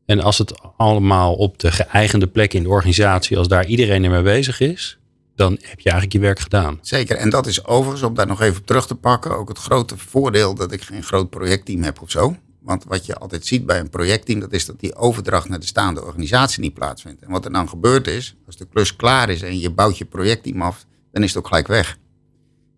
En 0.07 0.21
als 0.21 0.39
het 0.39 0.61
allemaal 0.77 1.35
op 1.35 1.59
de 1.59 1.73
geëigende 1.73 2.27
plek 2.27 2.55
in 2.55 2.63
de 2.63 2.69
organisatie, 2.69 3.39
als 3.39 3.49
daar 3.49 3.67
iedereen 3.67 4.05
ermee 4.05 4.23
bezig 4.23 4.61
is, 4.61 4.99
dan 5.35 5.53
heb 5.53 5.81
je 5.81 5.91
eigenlijk 5.91 6.13
je 6.13 6.19
werk 6.19 6.39
gedaan. 6.39 6.79
Zeker. 6.83 7.17
En 7.17 7.31
dat 7.31 7.47
is 7.47 7.65
overigens, 7.65 8.03
om 8.03 8.15
daar 8.15 8.27
nog 8.27 8.41
even 8.41 8.61
op 8.61 8.67
terug 8.67 8.87
te 8.87 8.95
pakken, 8.95 9.37
ook 9.37 9.49
het 9.49 9.59
grote 9.59 9.97
voordeel 9.97 10.55
dat 10.55 10.73
ik 10.73 10.83
geen 10.83 11.03
groot 11.03 11.31
projectteam 11.31 11.83
heb 11.83 12.03
of 12.03 12.11
zo. 12.11 12.37
Want 12.61 12.85
wat 12.85 13.07
je 13.07 13.15
altijd 13.15 13.47
ziet 13.47 13.67
bij 13.67 13.81
een 13.81 13.91
projectteam, 13.91 14.41
dat 14.41 14.53
is 14.53 14.67
dat 14.67 14.81
die 14.81 14.95
overdracht 14.95 15.49
naar 15.49 15.61
de 15.61 15.67
staande 15.67 16.05
organisatie 16.05 16.63
niet 16.63 16.75
plaatsvindt. 16.75 17.23
En 17.23 17.31
wat 17.31 17.45
er 17.45 17.53
dan 17.53 17.69
gebeurt 17.69 18.07
is, 18.07 18.37
als 18.47 18.57
de 18.57 18.67
klus 18.67 18.97
klaar 18.97 19.31
is 19.31 19.43
en 19.43 19.59
je 19.59 19.71
bouwt 19.71 19.99
je 19.99 20.05
projectteam 20.05 20.63
af, 20.63 20.87
dan 21.13 21.23
is 21.23 21.29
het 21.29 21.39
ook 21.39 21.47
gelijk 21.47 21.67
weg. 21.67 21.99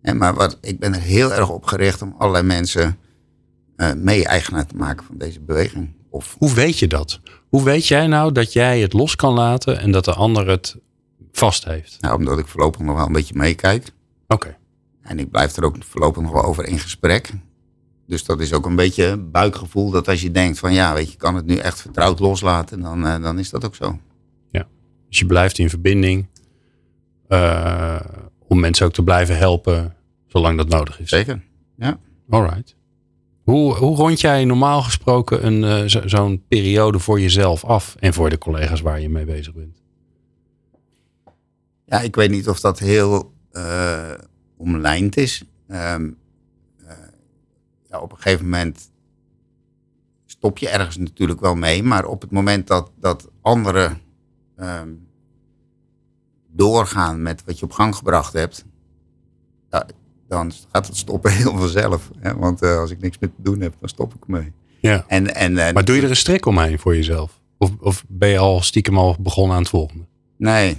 En 0.01 0.17
maar 0.17 0.33
wat, 0.33 0.57
ik 0.61 0.79
ben 0.79 0.93
er 0.93 1.01
heel 1.01 1.33
erg 1.33 1.49
op 1.49 1.65
gericht 1.65 2.01
om 2.01 2.15
allerlei 2.17 2.45
mensen 2.45 2.97
uh, 3.77 3.93
mee-eigenaar 3.93 4.65
te 4.65 4.75
maken 4.75 5.05
van 5.05 5.17
deze 5.17 5.39
beweging. 5.39 5.93
Of, 6.09 6.35
Hoe 6.37 6.53
weet 6.53 6.79
je 6.79 6.87
dat? 6.87 7.19
Hoe 7.49 7.63
weet 7.63 7.87
jij 7.87 8.07
nou 8.07 8.31
dat 8.31 8.53
jij 8.53 8.79
het 8.79 8.93
los 8.93 9.15
kan 9.15 9.33
laten 9.33 9.79
en 9.79 9.91
dat 9.91 10.05
de 10.05 10.13
ander 10.13 10.47
het 10.47 10.75
vast 11.31 11.63
heeft? 11.65 11.97
Nou, 12.01 12.17
omdat 12.17 12.39
ik 12.39 12.47
voorlopig 12.47 12.81
nog 12.81 12.95
wel 12.95 13.05
een 13.05 13.11
beetje 13.11 13.35
meekijk. 13.37 13.83
Oké. 14.27 14.33
Okay. 14.47 14.57
En 15.01 15.19
ik 15.19 15.31
blijf 15.31 15.55
er 15.55 15.63
ook 15.63 15.75
voorlopig 15.79 16.21
nog 16.21 16.31
wel 16.31 16.43
over 16.43 16.65
in 16.65 16.79
gesprek. 16.79 17.31
Dus 18.11 18.23
dat 18.23 18.39
is 18.39 18.53
ook 18.53 18.65
een 18.65 18.75
beetje 18.75 19.17
buikgevoel 19.17 19.91
dat 19.91 20.07
als 20.07 20.21
je 20.21 20.31
denkt 20.31 20.59
van 20.59 20.73
ja, 20.73 20.93
weet 20.93 21.11
je, 21.11 21.17
kan 21.17 21.35
het 21.35 21.45
nu 21.45 21.55
echt 21.55 21.81
vertrouwd 21.81 22.19
loslaten, 22.19 22.81
dan, 22.81 23.05
uh, 23.05 23.21
dan 23.21 23.39
is 23.39 23.49
dat 23.49 23.65
ook 23.65 23.75
zo. 23.75 23.99
Ja, 24.49 24.67
dus 25.09 25.19
je 25.19 25.25
blijft 25.25 25.57
in 25.57 25.69
verbinding 25.69 26.27
uh, 27.29 27.99
om 28.47 28.59
mensen 28.59 28.85
ook 28.85 28.93
te 28.93 29.03
blijven 29.03 29.37
helpen 29.37 29.95
zolang 30.27 30.57
dat 30.57 30.67
nodig 30.67 30.99
is. 30.99 31.09
Zeker, 31.09 31.43
ja. 31.77 31.99
Alright. 32.29 32.75
Hoe, 33.43 33.75
hoe 33.75 33.95
rond 33.95 34.21
jij 34.21 34.45
normaal 34.45 34.81
gesproken 34.81 35.45
een, 35.45 35.63
uh, 35.63 35.87
zo, 35.87 36.07
zo'n 36.07 36.43
periode 36.47 36.99
voor 36.99 37.19
jezelf 37.19 37.63
af 37.65 37.95
en 37.99 38.13
voor 38.13 38.29
de 38.29 38.37
collega's 38.37 38.81
waar 38.81 39.01
je 39.01 39.09
mee 39.09 39.25
bezig 39.25 39.53
bent? 39.53 39.81
Ja, 41.85 41.99
ik 41.99 42.15
weet 42.15 42.31
niet 42.31 42.49
of 42.49 42.59
dat 42.59 42.79
heel 42.79 43.33
omlijnd 44.57 45.17
is. 45.17 45.43
Um, 45.67 45.77
ja, 45.77 46.20
op 48.01 48.11
een 48.11 48.17
gegeven 48.17 48.45
moment 48.45 48.91
stop 50.25 50.57
je 50.57 50.69
ergens 50.69 50.97
natuurlijk 50.97 51.39
wel 51.39 51.55
mee. 51.55 51.83
Maar 51.83 52.05
op 52.05 52.21
het 52.21 52.31
moment 52.31 52.67
dat, 52.67 52.91
dat 52.99 53.29
anderen 53.41 54.01
um, 54.57 55.07
doorgaan 56.47 57.21
met 57.21 57.43
wat 57.45 57.59
je 57.59 57.65
op 57.65 57.71
gang 57.71 57.95
gebracht 57.95 58.33
hebt, 58.33 58.65
ja, 59.69 59.85
dan 60.27 60.51
gaat 60.71 60.87
het 60.87 60.97
stoppen 60.97 61.31
heel 61.31 61.57
vanzelf. 61.57 62.11
Hè? 62.19 62.35
Want 62.35 62.63
uh, 62.63 62.77
als 62.77 62.91
ik 62.91 63.01
niks 63.01 63.19
meer 63.19 63.29
te 63.35 63.41
doen 63.41 63.61
heb, 63.61 63.73
dan 63.79 63.89
stop 63.89 64.13
ik 64.13 64.27
mee. 64.27 64.53
Ja. 64.79 65.05
En, 65.07 65.35
en, 65.35 65.51
uh, 65.51 65.71
maar 65.71 65.85
doe 65.85 65.95
je 65.95 66.01
er 66.01 66.09
een 66.09 66.15
strik 66.15 66.45
omheen 66.45 66.79
voor 66.79 66.95
jezelf? 66.95 67.41
Of, 67.57 67.71
of 67.79 68.03
ben 68.07 68.29
je 68.29 68.37
al 68.37 68.61
stiekem 68.61 68.97
al 68.97 69.15
begonnen 69.19 69.55
aan 69.55 69.61
het 69.61 69.71
volgende? 69.71 70.05
Nee, 70.37 70.77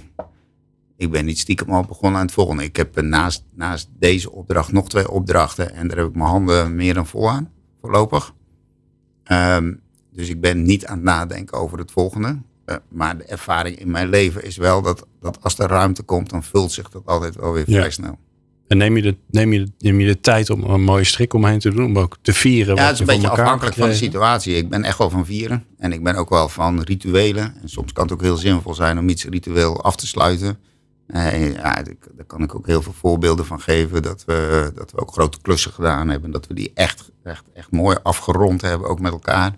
ik 0.97 1.11
ben 1.11 1.25
niet 1.25 1.39
stiekem 1.39 1.69
al 1.69 1.83
begonnen 1.83 2.19
aan 2.19 2.25
het 2.25 2.35
volgende. 2.35 2.63
Ik 2.63 2.75
heb 2.75 3.01
naast, 3.01 3.43
naast 3.55 3.89
deze 3.99 4.31
opdracht 4.31 4.71
nog 4.71 4.89
twee 4.89 5.09
opdrachten. 5.09 5.73
En 5.73 5.87
daar 5.87 5.97
heb 5.97 6.07
ik 6.07 6.15
mijn 6.15 6.29
handen 6.29 6.75
meer 6.75 6.93
dan 6.93 7.07
vol 7.07 7.29
aan, 7.29 7.51
voorlopig. 7.81 8.33
Um, 9.31 9.81
dus 10.11 10.29
ik 10.29 10.41
ben 10.41 10.63
niet 10.63 10.85
aan 10.85 10.95
het 10.95 11.05
nadenken 11.05 11.57
over 11.57 11.77
het 11.77 11.91
volgende. 11.91 12.37
Uh, 12.65 12.75
maar 12.89 13.17
de 13.17 13.23
ervaring 13.23 13.79
in 13.79 13.91
mijn 13.91 14.09
leven 14.09 14.43
is 14.43 14.57
wel 14.57 14.81
dat, 14.81 15.07
dat 15.21 15.37
als 15.41 15.59
er 15.59 15.69
ruimte 15.69 16.03
komt, 16.03 16.29
dan 16.29 16.43
vult 16.43 16.71
zich 16.71 16.89
dat 16.89 17.05
altijd 17.05 17.35
wel 17.35 17.53
weer 17.53 17.65
vrij 17.65 17.91
snel. 17.91 18.17
En 18.67 18.77
neem 18.77 18.95
je, 18.95 19.01
de, 19.01 19.17
neem, 19.29 19.53
je 19.53 19.63
de, 19.63 19.71
neem 19.77 19.99
je 19.99 20.07
de 20.07 20.19
tijd 20.19 20.49
om 20.49 20.63
een 20.63 20.83
mooie 20.83 21.03
strik 21.03 21.33
omheen 21.33 21.59
te 21.59 21.69
doen, 21.69 21.85
om 21.85 21.99
ook 21.99 22.17
te 22.21 22.33
vieren? 22.33 22.75
Ja, 22.75 22.83
het 22.83 22.93
is 22.93 22.99
een 22.99 23.05
beetje 23.05 23.29
afhankelijk 23.29 23.75
van 23.75 23.89
de 23.89 23.95
situatie. 23.95 24.55
Ik 24.55 24.69
ben 24.69 24.83
echt 24.83 24.97
wel 24.97 25.09
van 25.09 25.25
vieren. 25.25 25.65
En 25.77 25.91
ik 25.91 26.03
ben 26.03 26.15
ook 26.15 26.29
wel 26.29 26.49
van 26.49 26.81
rituelen. 26.81 27.55
En 27.61 27.69
soms 27.69 27.93
kan 27.93 28.03
het 28.03 28.13
ook 28.13 28.21
heel 28.21 28.37
zinvol 28.37 28.73
zijn 28.73 28.97
om 28.97 29.09
iets 29.09 29.25
ritueel 29.25 29.83
af 29.83 29.95
te 29.95 30.07
sluiten. 30.07 30.57
Ja, 31.07 31.83
daar 32.15 32.25
kan 32.27 32.43
ik 32.43 32.55
ook 32.55 32.67
heel 32.67 32.81
veel 32.81 32.93
voorbeelden 32.93 33.45
van 33.45 33.59
geven. 33.59 34.01
Dat 34.01 34.25
we, 34.25 34.71
dat 34.75 34.91
we 34.91 34.97
ook 34.97 35.11
grote 35.11 35.41
klussen 35.41 35.71
gedaan 35.71 36.09
hebben. 36.09 36.31
Dat 36.31 36.47
we 36.47 36.53
die 36.53 36.71
echt, 36.73 37.11
echt, 37.23 37.45
echt 37.53 37.71
mooi 37.71 37.97
afgerond 38.03 38.61
hebben, 38.61 38.89
ook 38.89 38.99
met 38.99 39.11
elkaar. 39.11 39.57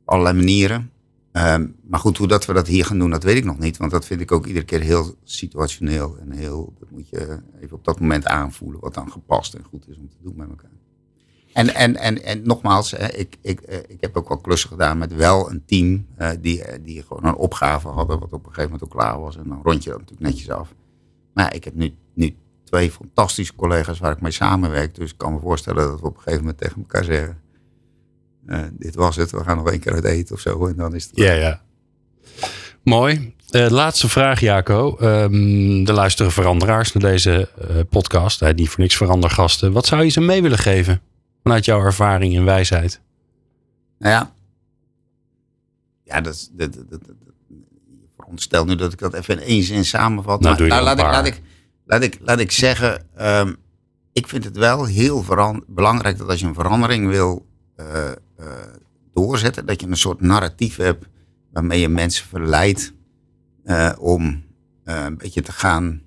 Op 0.00 0.08
allerlei 0.12 0.36
manieren. 0.36 0.90
Um, 1.32 1.76
maar 1.82 2.00
goed, 2.00 2.16
hoe 2.16 2.28
dat 2.28 2.46
we 2.46 2.52
dat 2.52 2.66
hier 2.66 2.84
gaan 2.84 2.98
doen, 2.98 3.10
dat 3.10 3.22
weet 3.22 3.36
ik 3.36 3.44
nog 3.44 3.58
niet. 3.58 3.76
Want 3.76 3.90
dat 3.90 4.04
vind 4.04 4.20
ik 4.20 4.32
ook 4.32 4.46
iedere 4.46 4.64
keer 4.64 4.80
heel 4.80 5.14
situationeel. 5.24 6.16
En 6.20 6.32
heel, 6.32 6.74
dat 6.78 6.90
moet 6.90 7.08
je 7.08 7.42
even 7.60 7.76
op 7.76 7.84
dat 7.84 8.00
moment 8.00 8.26
aanvoelen. 8.26 8.80
Wat 8.80 8.94
dan 8.94 9.10
gepast 9.10 9.54
en 9.54 9.64
goed 9.64 9.88
is 9.88 9.98
om 9.98 10.08
te 10.08 10.16
doen 10.22 10.36
met 10.36 10.48
elkaar. 10.48 10.70
En, 11.56 11.74
en, 11.74 11.96
en, 11.96 12.22
en 12.22 12.40
nogmaals, 12.44 12.92
ik, 12.92 13.36
ik, 13.42 13.60
ik 13.86 14.00
heb 14.00 14.16
ook 14.16 14.28
wel 14.28 14.38
klussen 14.38 14.68
gedaan 14.68 14.98
met 14.98 15.14
wel 15.14 15.50
een 15.50 15.62
team 15.66 16.06
uh, 16.18 16.30
die, 16.40 16.62
die 16.82 17.02
gewoon 17.02 17.24
een 17.24 17.36
opgave 17.36 17.88
hadden, 17.88 18.18
wat 18.18 18.32
op 18.32 18.46
een 18.46 18.52
gegeven 18.52 18.70
moment 18.70 18.84
ook 18.84 18.98
klaar 18.98 19.20
was. 19.20 19.36
En 19.36 19.44
dan 19.48 19.60
rond 19.62 19.84
je 19.84 19.90
dat 19.90 19.98
natuurlijk 19.98 20.28
netjes 20.28 20.50
af. 20.50 20.74
Maar 21.34 21.54
ik 21.54 21.64
heb 21.64 21.74
nu, 21.74 21.94
nu 22.14 22.36
twee 22.64 22.90
fantastische 22.90 23.54
collega's 23.54 23.98
waar 23.98 24.12
ik 24.12 24.20
mee 24.20 24.32
samenwerk. 24.32 24.94
Dus 24.94 25.10
ik 25.10 25.18
kan 25.18 25.32
me 25.32 25.40
voorstellen 25.40 25.88
dat 25.88 26.00
we 26.00 26.06
op 26.06 26.16
een 26.16 26.22
gegeven 26.22 26.40
moment 26.40 26.58
tegen 26.58 26.76
elkaar 26.76 27.04
zeggen: 27.04 27.38
Dit 28.78 28.94
was 28.94 29.16
het, 29.16 29.30
we 29.30 29.44
gaan 29.44 29.56
nog 29.56 29.70
één 29.70 29.80
keer 29.80 29.92
uit 29.92 30.04
eten 30.04 30.34
of 30.34 30.40
zo. 30.40 30.66
En 30.66 30.76
dan 30.76 30.94
is 30.94 31.04
het. 31.04 31.16
Ja, 31.16 31.32
ja. 31.32 31.62
Mooi. 32.82 33.34
Laatste 33.50 34.08
vraag, 34.08 34.40
Jaco. 34.40 34.96
Um, 35.00 35.86
er 35.86 35.94
luisteren 35.94 36.32
veranderaars 36.32 36.92
naar 36.92 37.10
deze 37.10 37.48
podcast. 37.90 38.42
Uh, 38.42 38.50
niet 38.50 38.68
voor 38.68 38.80
niks 38.80 38.96
verandergasten. 38.96 39.72
Wat 39.72 39.86
zou 39.86 40.04
je 40.04 40.10
ze 40.10 40.20
mee 40.20 40.42
willen 40.42 40.58
geven? 40.58 41.02
Vanuit 41.46 41.64
jouw 41.64 41.80
ervaring 41.80 42.36
en 42.36 42.44
wijsheid. 42.44 43.00
Nou 43.98 44.12
ja. 44.12 44.32
Ja, 46.02 46.20
dat 46.20 46.34
is. 46.34 46.50
Dat, 46.52 46.74
dat, 46.74 46.90
dat, 46.90 47.00
veronderstel 48.16 48.64
nu 48.64 48.74
dat 48.74 48.92
ik 48.92 48.98
dat 48.98 49.14
even 49.14 49.40
in 49.40 49.46
één 49.46 49.62
zin 49.62 49.84
samenvat. 49.84 50.40
Nou, 50.40 50.58
maar, 50.58 50.68
nou, 50.68 50.82
laat, 50.82 50.98
ik, 50.98 51.04
laat, 51.04 51.26
ik, 51.26 51.42
laat, 51.84 52.02
ik, 52.02 52.18
laat 52.20 52.38
ik 52.38 52.52
zeggen. 52.52 53.06
Um, 53.20 53.56
ik 54.12 54.28
vind 54.28 54.44
het 54.44 54.56
wel 54.56 54.84
heel 54.84 55.24
belangrijk 55.66 56.18
dat 56.18 56.28
als 56.28 56.40
je 56.40 56.46
een 56.46 56.54
verandering 56.54 57.08
wil 57.08 57.46
uh, 57.76 57.86
uh, 58.40 58.46
doorzetten, 59.14 59.66
dat 59.66 59.80
je 59.80 59.86
een 59.86 59.96
soort 59.96 60.20
narratief 60.20 60.76
hebt 60.76 61.06
waarmee 61.52 61.80
je 61.80 61.88
mensen 61.88 62.26
verleidt 62.26 62.92
uh, 63.64 63.92
om 63.98 64.44
een 64.84 65.16
beetje 65.16 65.42
te 65.42 65.52
gaan 65.52 66.02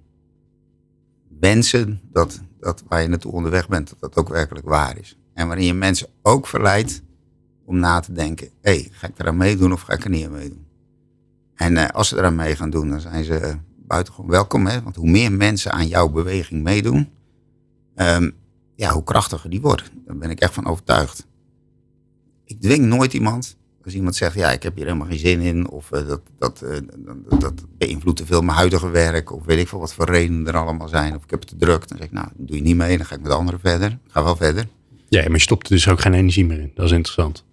wensen 1.40 2.02
dat, 2.12 2.42
dat 2.60 2.84
waar 2.88 3.02
je 3.02 3.08
naartoe 3.08 3.32
onderweg 3.32 3.68
bent, 3.68 3.90
dat 3.90 4.00
dat 4.00 4.16
ook 4.16 4.30
werkelijk 4.30 4.66
waar 4.66 4.98
is. 4.98 5.18
En 5.34 5.48
waarin 5.48 5.66
je 5.66 5.74
mensen 5.74 6.08
ook 6.22 6.48
verleidt 6.48 7.02
om 7.66 7.80
na 7.80 8.00
te 8.00 8.14
denken, 8.14 8.50
hé, 8.62 8.88
ga 8.92 9.08
ik 9.08 9.20
eraan 9.20 9.38
meedoen 9.38 9.74
of 9.74 9.82
ga 9.82 9.94
ik 9.94 10.04
er 10.04 10.10
niet 10.10 10.26
aan 10.26 10.32
meedoen? 10.32 10.66
En 11.56 11.74
uh, 11.74 11.88
als 11.88 12.08
ze 12.08 12.18
eraan 12.18 12.36
mee 12.36 12.56
gaan 12.56 12.70
doen, 12.70 12.90
dan 12.90 13.02
zijn 13.02 13.24
ze 13.24 13.58
buitengewoon 13.88 14.30
welkom. 14.30 14.68
Hè? 14.68 14.82
Want 14.82 14.96
hoe 14.96 15.10
meer 15.10 15.32
mensen 15.32 15.72
aan 15.72 15.88
jouw 15.88 16.10
beweging 16.10 16.64
meedoen, 16.64 17.10
um, 17.96 18.36
ja, 18.76 18.92
hoe 18.92 19.04
krachtiger 19.04 19.50
die 19.50 19.62
wordt. 19.62 19.92
Daar 20.06 20.18
ben 20.18 20.30
ik 20.30 20.40
echt 20.40 20.54
van 20.54 20.66
overtuigd. 20.66 21.28
Ik 22.46 22.62
dwing 22.62 22.86
nooit 22.86 23.14
iemand. 23.14 23.58
Als 23.84 23.94
iemand 23.94 24.16
zegt, 24.16 24.36
ja, 24.36 24.52
ik 24.52 24.64
heb 24.64 24.76
hier 24.76 24.86
helemaal 24.86 25.08
geen 25.08 25.18
zin 25.18 25.40
in. 25.40 25.70
Of 25.70 25.92
uh, 25.92 26.08
dat, 26.08 26.22
dat, 26.38 26.64
dat, 26.98 27.42
dat, 27.42 27.66
beïnvloedt 27.78 28.18
te 28.18 28.26
veel 28.26 28.42
mijn 28.42 28.58
huidige 28.58 28.90
werk. 28.90 29.32
Of 29.32 29.46
weet 29.46 29.60
ik 29.60 29.68
veel 29.68 29.80
wat 29.80 29.94
voor 29.94 30.06
redenen 30.06 30.48
er 30.48 30.58
allemaal 30.58 30.88
zijn. 30.88 31.16
Of 31.16 31.24
ik 31.24 31.30
heb 31.30 31.40
het 31.40 31.50
te 31.50 31.56
druk. 31.56 31.88
Dan 31.88 31.98
zeg 31.98 32.08
ik, 32.08 32.14
nou, 32.14 32.28
doe 32.38 32.56
je 32.56 32.62
niet 32.62 32.76
mee. 32.76 32.98
Dan 32.98 33.06
ga 33.06 33.16
ik 33.16 33.22
met 33.22 33.32
anderen 33.32 33.60
verder. 33.60 34.00
Ga 34.08 34.24
wel 34.24 34.36
verder. 34.36 34.68
Ja, 35.10 35.22
maar 35.22 35.32
je 35.32 35.40
stopt 35.40 35.68
er 35.68 35.74
dus 35.74 35.88
ook 35.88 36.02
geen 36.02 36.14
energie 36.14 36.46
meer 36.46 36.60
in. 36.60 36.72
Dat 36.74 36.86
is 36.86 36.92
interessant. 36.92 37.46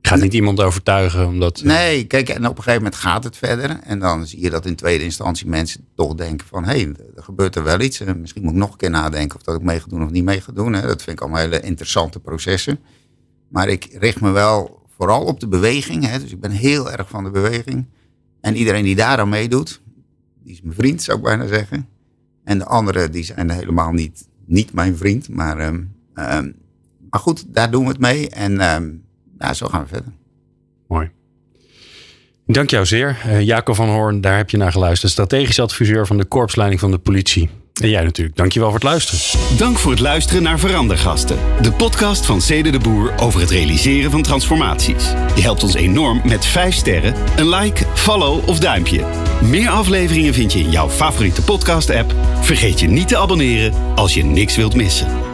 Je 0.00 0.08
gaat 0.08 0.20
niet 0.20 0.34
iemand 0.34 0.60
overtuigen 0.60 1.26
omdat... 1.26 1.62
Nee, 1.62 2.04
kijk, 2.04 2.28
en 2.28 2.46
op 2.46 2.56
een 2.56 2.62
gegeven 2.62 2.82
moment 2.82 2.94
gaat 2.94 3.24
het 3.24 3.36
verder. 3.36 3.78
En 3.82 3.98
dan 3.98 4.26
zie 4.26 4.40
je 4.40 4.50
dat 4.50 4.66
in 4.66 4.74
tweede 4.74 5.04
instantie 5.04 5.46
mensen 5.46 5.84
toch 5.94 6.14
denken 6.14 6.46
van... 6.46 6.64
hé, 6.64 6.70
hey, 6.70 6.94
er 7.16 7.22
gebeurt 7.22 7.56
er 7.56 7.62
wel 7.62 7.80
iets. 7.80 8.00
En 8.00 8.20
misschien 8.20 8.42
moet 8.42 8.52
ik 8.52 8.58
nog 8.58 8.70
een 8.70 8.76
keer 8.76 8.90
nadenken 8.90 9.36
of 9.36 9.42
dat 9.42 9.54
ik 9.54 9.62
mee 9.62 9.80
ga 9.80 9.86
doen 9.88 10.04
of 10.04 10.10
niet 10.10 10.24
mee 10.24 10.40
ga 10.40 10.52
doen. 10.52 10.72
Dat 10.72 11.02
vind 11.02 11.16
ik 11.16 11.20
allemaal 11.20 11.40
hele 11.40 11.60
interessante 11.60 12.20
processen. 12.20 12.78
Maar 13.48 13.68
ik 13.68 13.88
richt 13.98 14.20
me 14.20 14.30
wel 14.30 14.86
vooral 14.96 15.24
op 15.24 15.40
de 15.40 15.48
beweging. 15.48 16.08
Dus 16.08 16.32
ik 16.32 16.40
ben 16.40 16.50
heel 16.50 16.92
erg 16.92 17.08
van 17.08 17.24
de 17.24 17.30
beweging. 17.30 17.86
En 18.40 18.56
iedereen 18.56 18.84
die 18.84 18.96
daar 18.96 19.18
aan 19.18 19.28
meedoet, 19.28 19.80
die 20.42 20.52
is 20.52 20.62
mijn 20.62 20.74
vriend, 20.74 21.02
zou 21.02 21.18
ik 21.18 21.24
bijna 21.24 21.46
zeggen. 21.46 21.88
En 22.44 22.58
de 22.58 22.64
anderen, 22.64 23.12
die 23.12 23.24
zijn 23.24 23.50
helemaal 23.50 23.92
niet, 23.92 24.28
niet 24.46 24.72
mijn 24.72 24.96
vriend. 24.96 25.28
Maar, 25.28 25.66
um, 25.66 25.94
um, 26.14 26.54
maar 27.10 27.20
goed, 27.20 27.44
daar 27.54 27.70
doen 27.70 27.82
we 27.82 27.88
het 27.88 28.00
mee. 28.00 28.28
En... 28.28 28.74
Um, 28.74 29.06
nou, 29.38 29.54
zo 29.54 29.66
gaan 29.66 29.82
we 29.82 29.88
verder. 29.88 30.12
Mooi. 30.88 31.10
Dank 32.46 32.70
jou 32.70 32.86
zeer. 32.86 33.18
Uh, 33.26 33.40
Jacob 33.40 33.74
van 33.74 33.88
Hoorn, 33.88 34.20
daar 34.20 34.36
heb 34.36 34.50
je 34.50 34.56
naar 34.56 34.72
geluisterd. 34.72 35.12
Strategisch 35.12 35.60
adviseur 35.60 36.06
van 36.06 36.16
de 36.16 36.24
korpsleiding 36.24 36.80
van 36.80 36.90
de 36.90 36.98
politie. 36.98 37.50
En 37.80 37.88
jij 37.88 38.04
natuurlijk. 38.04 38.36
Dankjewel 38.36 38.68
voor 38.68 38.78
het 38.78 38.88
luisteren. 38.88 39.56
Dank 39.56 39.78
voor 39.78 39.90
het 39.90 40.00
luisteren 40.00 40.42
naar 40.42 40.58
Verandergasten. 40.58 41.38
De 41.62 41.72
podcast 41.72 42.26
van 42.26 42.40
Cede 42.40 42.70
de 42.70 42.78
Boer 42.78 43.12
over 43.16 43.40
het 43.40 43.50
realiseren 43.50 44.10
van 44.10 44.22
transformaties. 44.22 45.04
Je 45.34 45.42
helpt 45.42 45.62
ons 45.62 45.74
enorm 45.74 46.20
met 46.24 46.46
5 46.46 46.74
sterren, 46.74 47.14
een 47.36 47.48
like, 47.48 47.84
follow 47.94 48.48
of 48.48 48.58
duimpje. 48.58 49.04
Meer 49.42 49.68
afleveringen 49.68 50.34
vind 50.34 50.52
je 50.52 50.58
in 50.58 50.70
jouw 50.70 50.88
favoriete 50.88 51.42
podcast 51.42 51.90
app. 51.90 52.14
Vergeet 52.40 52.80
je 52.80 52.88
niet 52.88 53.08
te 53.08 53.16
abonneren 53.16 53.74
als 53.94 54.14
je 54.14 54.24
niks 54.24 54.56
wilt 54.56 54.74
missen. 54.74 55.27